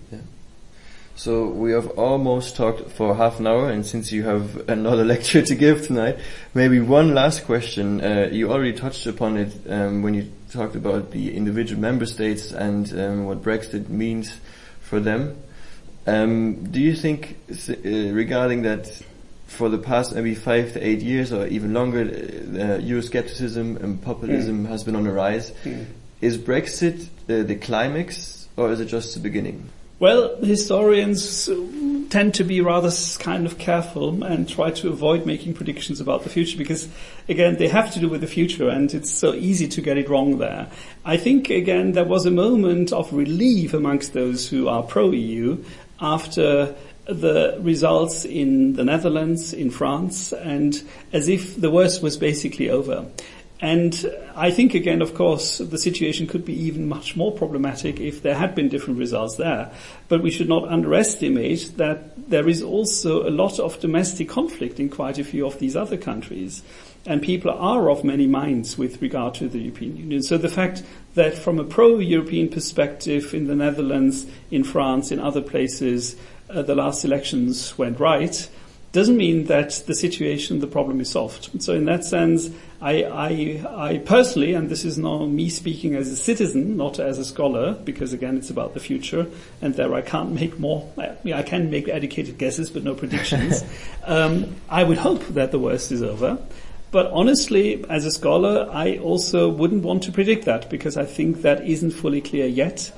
So 1.14 1.49
we 1.49 1.72
have 1.72 1.89
almost 1.99 2.57
talked 2.57 2.91
for 2.91 3.14
half 3.14 3.39
an 3.39 3.47
hour, 3.47 3.70
and 3.70 3.85
since 3.85 4.12
you 4.12 4.22
have 4.24 4.68
another 4.68 5.05
lecture 5.14 5.43
to 5.43 5.55
give 5.55 5.87
tonight, 5.87 6.18
maybe 6.55 6.80
one 6.80 7.14
last 7.14 7.45
question. 7.45 8.01
Uh, 8.01 8.28
you 8.30 8.51
already 8.51 8.72
touched 8.72 9.07
upon 9.07 9.37
it 9.37 9.53
um, 9.68 10.03
when 10.03 10.14
you 10.14 10.33
talked 10.53 10.76
about 10.76 11.11
the 11.11 11.34
individual 11.34 11.80
member 11.80 12.07
states 12.07 12.53
and 12.53 12.92
um, 12.98 13.24
what 13.24 13.42
Brexit 13.42 13.88
means 13.88 14.36
for 14.80 15.00
them. 15.00 15.36
Um, 16.07 16.64
do 16.64 16.80
you 16.80 16.94
think, 16.94 17.36
uh, 17.50 17.88
regarding 18.12 18.62
that, 18.62 19.03
for 19.46 19.68
the 19.68 19.78
past 19.78 20.14
maybe 20.14 20.34
five 20.34 20.72
to 20.72 20.86
eight 20.86 21.00
years 21.00 21.32
or 21.32 21.46
even 21.46 21.72
longer, 21.72 22.00
uh, 22.00 22.80
Euroscepticism 22.80 23.82
and 23.82 24.03
populism 24.03 24.64
has 24.66 24.84
been 24.84 24.96
on 24.96 25.05
the 25.05 25.12
rise? 25.12 25.53
Is 26.20 26.38
Brexit 26.38 27.07
uh, 27.28 27.42
the 27.42 27.57
climax, 27.57 28.48
or 28.57 28.70
is 28.72 28.80
it 28.80 28.86
just 28.86 29.14
the 29.14 29.20
beginning? 29.20 29.68
Well, 30.03 30.34
historians 30.38 31.48
tend 32.11 32.34
to 32.34 32.42
be 32.42 32.61
rather 32.61 32.90
kind 33.20 33.46
of 33.46 33.57
careful 33.59 34.24
and 34.24 34.48
try 34.48 34.72
to 34.72 34.88
avoid 34.88 35.26
making 35.26 35.55
predictions 35.55 36.00
about 36.00 36.24
the 36.24 36.28
future 36.28 36.59
because, 36.59 36.88
again, 37.28 37.55
they 37.55 37.68
have 37.68 37.92
to 37.92 38.00
do 38.00 38.09
with 38.09 38.20
the 38.20 38.26
future 38.26 38.68
and 38.68 38.92
it's 38.92 39.12
so 39.12 39.32
easy 39.32 39.68
to 39.68 39.80
get 39.80 39.98
it 39.98 40.09
wrong 40.09 40.38
there. 40.38 40.68
I 41.05 41.18
think, 41.18 41.50
again, 41.50 41.92
there 41.92 42.05
was 42.05 42.26
a 42.26 42.32
moment 42.32 42.92
of 42.92 43.12
relief 43.12 43.74
amongst 43.74 44.12
those 44.12 44.48
who 44.48 44.66
are 44.66 44.82
pro-EU 44.82 45.62
after 46.00 46.74
the 47.05 47.57
results 47.61 48.24
in 48.24 48.72
the 48.72 48.84
Netherlands, 48.84 49.53
in 49.53 49.70
France, 49.70 50.32
and 50.32 50.82
as 51.12 51.28
if 51.28 51.61
the 51.61 51.70
worst 51.70 52.03
was 52.03 52.16
basically 52.16 52.70
over. 52.70 53.07
And 53.63 54.13
I 54.35 54.51
think 54.51 54.75
again, 54.75 55.01
of 55.03 55.15
course, 55.15 55.59
the 55.59 55.79
situation 55.79 56.27
could 56.27 56.45
be 56.45 56.65
even 56.65 56.89
much 56.89 57.15
more 57.15 57.31
problematic 57.31 58.01
if 58.01 58.21
there 58.21 58.35
had 58.35 58.57
been 58.57 58.69
different 58.69 58.99
results 58.99 59.37
there. 59.37 59.71
But 60.09 60.21
we 60.21 60.33
should 60.33 60.49
not 60.49 60.69
underestimate 60.69 61.77
that 61.77 62.29
there 62.29 62.49
is 62.49 62.61
also 62.61 63.27
a 63.27 63.31
lot 63.31 63.61
of 63.61 63.79
domestic 63.79 64.29
conflict 64.29 64.81
in 64.81 64.89
quite 64.89 65.21
a 65.21 65.25
few 65.25 65.47
of 65.47 65.61
these 65.61 65.77
other 65.77 65.97
countries. 65.97 66.65
And 67.07 67.23
people 67.23 67.53
are 67.53 67.89
of 67.89 68.03
many 68.03 68.27
minds 68.27 68.77
with 68.77 69.01
regard 69.01 69.35
to 69.35 69.49
the 69.49 69.61
European 69.61 69.97
Union. 69.97 70.23
So 70.25 70.39
the 70.39 70.49
fact 70.49 70.83
that 71.15 71.39
from 71.39 71.61
a 71.61 71.65
pro-European 71.65 72.49
perspective 72.49 73.33
in 73.33 73.47
the 73.47 73.55
Netherlands, 73.55 74.27
in 74.51 74.65
France, 74.65 75.13
in 75.13 75.21
other 75.21 75.41
places, 75.41 76.17
uh, 76.51 76.63
the 76.63 76.75
last 76.75 77.05
elections 77.05 77.79
went 77.79 78.01
right, 78.01 78.49
doesn't 78.93 79.17
mean 79.17 79.47
that 79.47 79.83
the 79.87 79.95
situation, 79.95 80.61
the 80.61 80.67
problem 80.67 81.01
is 81.01 81.11
solved. 81.11 81.63
So 81.63 81.75
in 81.75 81.87
that 81.87 82.05
sense, 82.05 82.51
I, 82.83 83.05
I, 83.05 83.91
I 83.91 83.99
personally, 83.99 84.55
and 84.55 84.68
this 84.68 84.85
is 84.85 84.99
now 84.99 85.24
me 85.24 85.49
speaking 85.51 85.95
as 85.95 86.09
a 86.09 86.16
citizen, 86.16 86.76
not 86.76 86.99
as 86.99 87.16
a 87.16 87.24
scholar, 87.24 87.74
because 87.74 88.12
again, 88.12 88.37
it's 88.37 88.51
about 88.51 88.74
the 88.74 88.80
future, 88.80 89.28
and 89.61 89.72
there 89.76 89.95
I 89.95 90.03
can't 90.03 90.33
make 90.33 90.59
more, 90.59 90.91
I, 90.99 91.16
I 91.33 91.43
can 91.45 91.70
make 91.70 91.89
educated 91.89 92.39
guesses, 92.39 92.70
but 92.70 92.83
no 92.83 92.97
predictions. 92.97 93.62
um, 94.05 94.57
I 94.68 94.83
would 94.83 94.99
hope 94.99 95.24
that 95.28 95.53
the 95.53 95.61
worst 95.61 95.93
is 95.93 96.03
over. 96.03 96.39
But 96.91 97.07
honestly, 97.12 97.85
as 97.89 98.05
a 98.05 98.11
scholar, 98.11 98.68
I 98.70 98.99
also 98.99 99.49
wouldn't 99.49 99.85
want 99.85 100.03
to 100.03 100.12
predict 100.12 100.47
that 100.47 100.68
because 100.68 100.97
I 100.97 101.05
think 101.05 101.43
that 101.43 101.64
isn't 101.64 101.93
fully 101.93 102.20
clear 102.20 102.47
yet. 102.47 102.91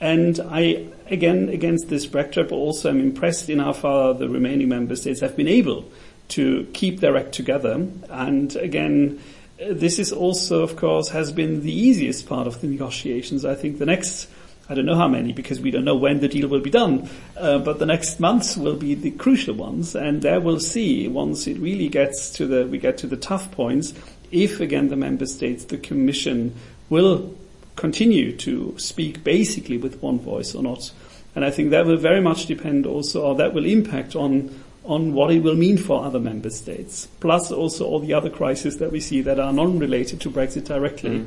And 0.00 0.40
I, 0.50 0.88
again, 1.06 1.48
against 1.48 1.88
this 1.88 2.06
backdrop, 2.06 2.50
also 2.50 2.90
am 2.90 3.00
impressed 3.00 3.48
in 3.48 3.60
how 3.60 3.72
far 3.72 4.14
the 4.14 4.28
remaining 4.28 4.68
member 4.68 4.96
states 4.96 5.20
have 5.20 5.36
been 5.36 5.48
able 5.48 5.84
to 6.28 6.66
keep 6.72 7.00
their 7.00 7.16
act 7.16 7.32
together. 7.32 7.86
And 8.10 8.54
again, 8.56 9.20
this 9.58 9.98
is 9.98 10.12
also, 10.12 10.62
of 10.62 10.76
course, 10.76 11.08
has 11.08 11.32
been 11.32 11.62
the 11.62 11.72
easiest 11.72 12.28
part 12.28 12.46
of 12.46 12.60
the 12.60 12.68
negotiations. 12.68 13.44
I 13.44 13.54
think 13.54 13.78
the 13.78 13.86
next, 13.86 14.28
I 14.68 14.74
don't 14.74 14.86
know 14.86 14.94
how 14.96 15.08
many, 15.08 15.32
because 15.32 15.60
we 15.60 15.70
don't 15.70 15.84
know 15.84 15.96
when 15.96 16.20
the 16.20 16.28
deal 16.28 16.48
will 16.48 16.60
be 16.60 16.70
done, 16.70 17.08
uh, 17.36 17.58
but 17.58 17.78
the 17.78 17.86
next 17.86 18.20
months 18.20 18.56
will 18.56 18.76
be 18.76 18.94
the 18.94 19.10
crucial 19.10 19.54
ones, 19.54 19.96
and 19.96 20.22
there 20.22 20.40
we'll 20.40 20.60
see 20.60 21.08
once 21.08 21.46
it 21.46 21.58
really 21.58 21.88
gets 21.88 22.30
to 22.34 22.46
the, 22.46 22.66
we 22.66 22.78
get 22.78 22.98
to 22.98 23.06
the 23.06 23.16
tough 23.16 23.50
points, 23.50 23.94
if 24.30 24.60
again 24.60 24.88
the 24.88 24.96
member 24.96 25.26
states, 25.26 25.64
the 25.64 25.78
Commission 25.78 26.54
will 26.90 27.34
continue 27.76 28.36
to 28.36 28.74
speak 28.78 29.24
basically 29.24 29.78
with 29.78 30.02
one 30.02 30.18
voice 30.18 30.54
or 30.54 30.62
not. 30.62 30.92
And 31.34 31.44
I 31.44 31.50
think 31.50 31.70
that 31.70 31.86
will 31.86 31.96
very 31.96 32.20
much 32.20 32.46
depend 32.46 32.86
also, 32.86 33.22
or 33.22 33.34
that 33.36 33.54
will 33.54 33.64
impact 33.64 34.14
on, 34.16 34.50
on 34.88 35.12
what 35.12 35.30
it 35.30 35.42
will 35.42 35.54
mean 35.54 35.76
for 35.76 36.04
other 36.04 36.18
member 36.18 36.48
states. 36.48 37.06
Plus 37.20 37.52
also 37.52 37.86
all 37.86 38.00
the 38.00 38.14
other 38.14 38.30
crises 38.30 38.78
that 38.78 38.90
we 38.90 39.00
see 39.00 39.20
that 39.20 39.38
are 39.38 39.52
non-related 39.52 40.18
to 40.22 40.30
Brexit 40.30 40.64
directly, 40.64 41.26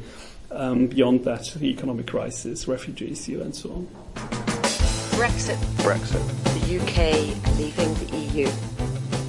um, 0.49 0.87
beyond 0.87 1.23
that, 1.25 1.53
the 1.55 1.67
economic 1.67 2.07
crisis, 2.07 2.67
refugee 2.67 3.11
issue 3.11 3.39
and 3.39 3.55
so 3.55 3.71
on. 3.71 3.87
Brexit. 5.15 5.57
Brexit. 5.77 6.25
The 6.65 6.79
UK 6.79 7.57
leaving 7.59 7.93
the 7.93 8.39
EU. 8.39 8.49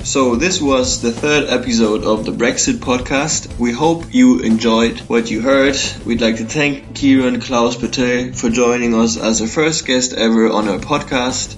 So 0.05 0.35
this 0.35 0.61
was 0.61 1.03
the 1.03 1.12
third 1.12 1.49
episode 1.49 2.03
of 2.03 2.24
the 2.24 2.33
Brexit 2.33 2.78
podcast. 2.78 3.59
We 3.59 3.70
hope 3.72 4.14
you 4.14 4.41
enjoyed 4.41 4.99
what 5.01 5.30
you 5.30 5.43
heard. 5.43 5.76
We'd 6.07 6.22
like 6.22 6.39
to 6.39 6.45
thank 6.47 6.95
Kieran 6.95 7.41
Klaus 7.41 7.76
Patel 7.76 8.33
for 8.33 8.49
joining 8.49 8.95
us 8.95 9.16
as 9.16 9.43
a 9.43 9.47
first 9.47 9.87
guest 9.87 10.14
ever 10.14 10.51
on 10.51 10.68
our 10.68 10.78
podcast. 10.78 11.55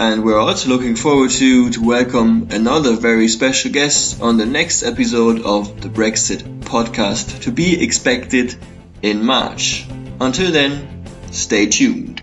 And 0.00 0.24
we're 0.24 0.38
also 0.38 0.70
looking 0.70 0.96
forward 0.96 1.28
to, 1.32 1.68
to 1.68 1.84
welcome 1.84 2.48
another 2.52 2.94
very 2.94 3.28
special 3.28 3.70
guest 3.70 4.22
on 4.22 4.38
the 4.38 4.46
next 4.46 4.82
episode 4.82 5.42
of 5.42 5.82
the 5.82 5.90
Brexit 5.90 6.60
podcast 6.60 7.42
to 7.42 7.52
be 7.52 7.84
expected 7.84 8.56
in 9.02 9.22
March. 9.22 9.86
Until 10.18 10.52
then, 10.52 11.04
stay 11.32 11.66
tuned. 11.66 12.22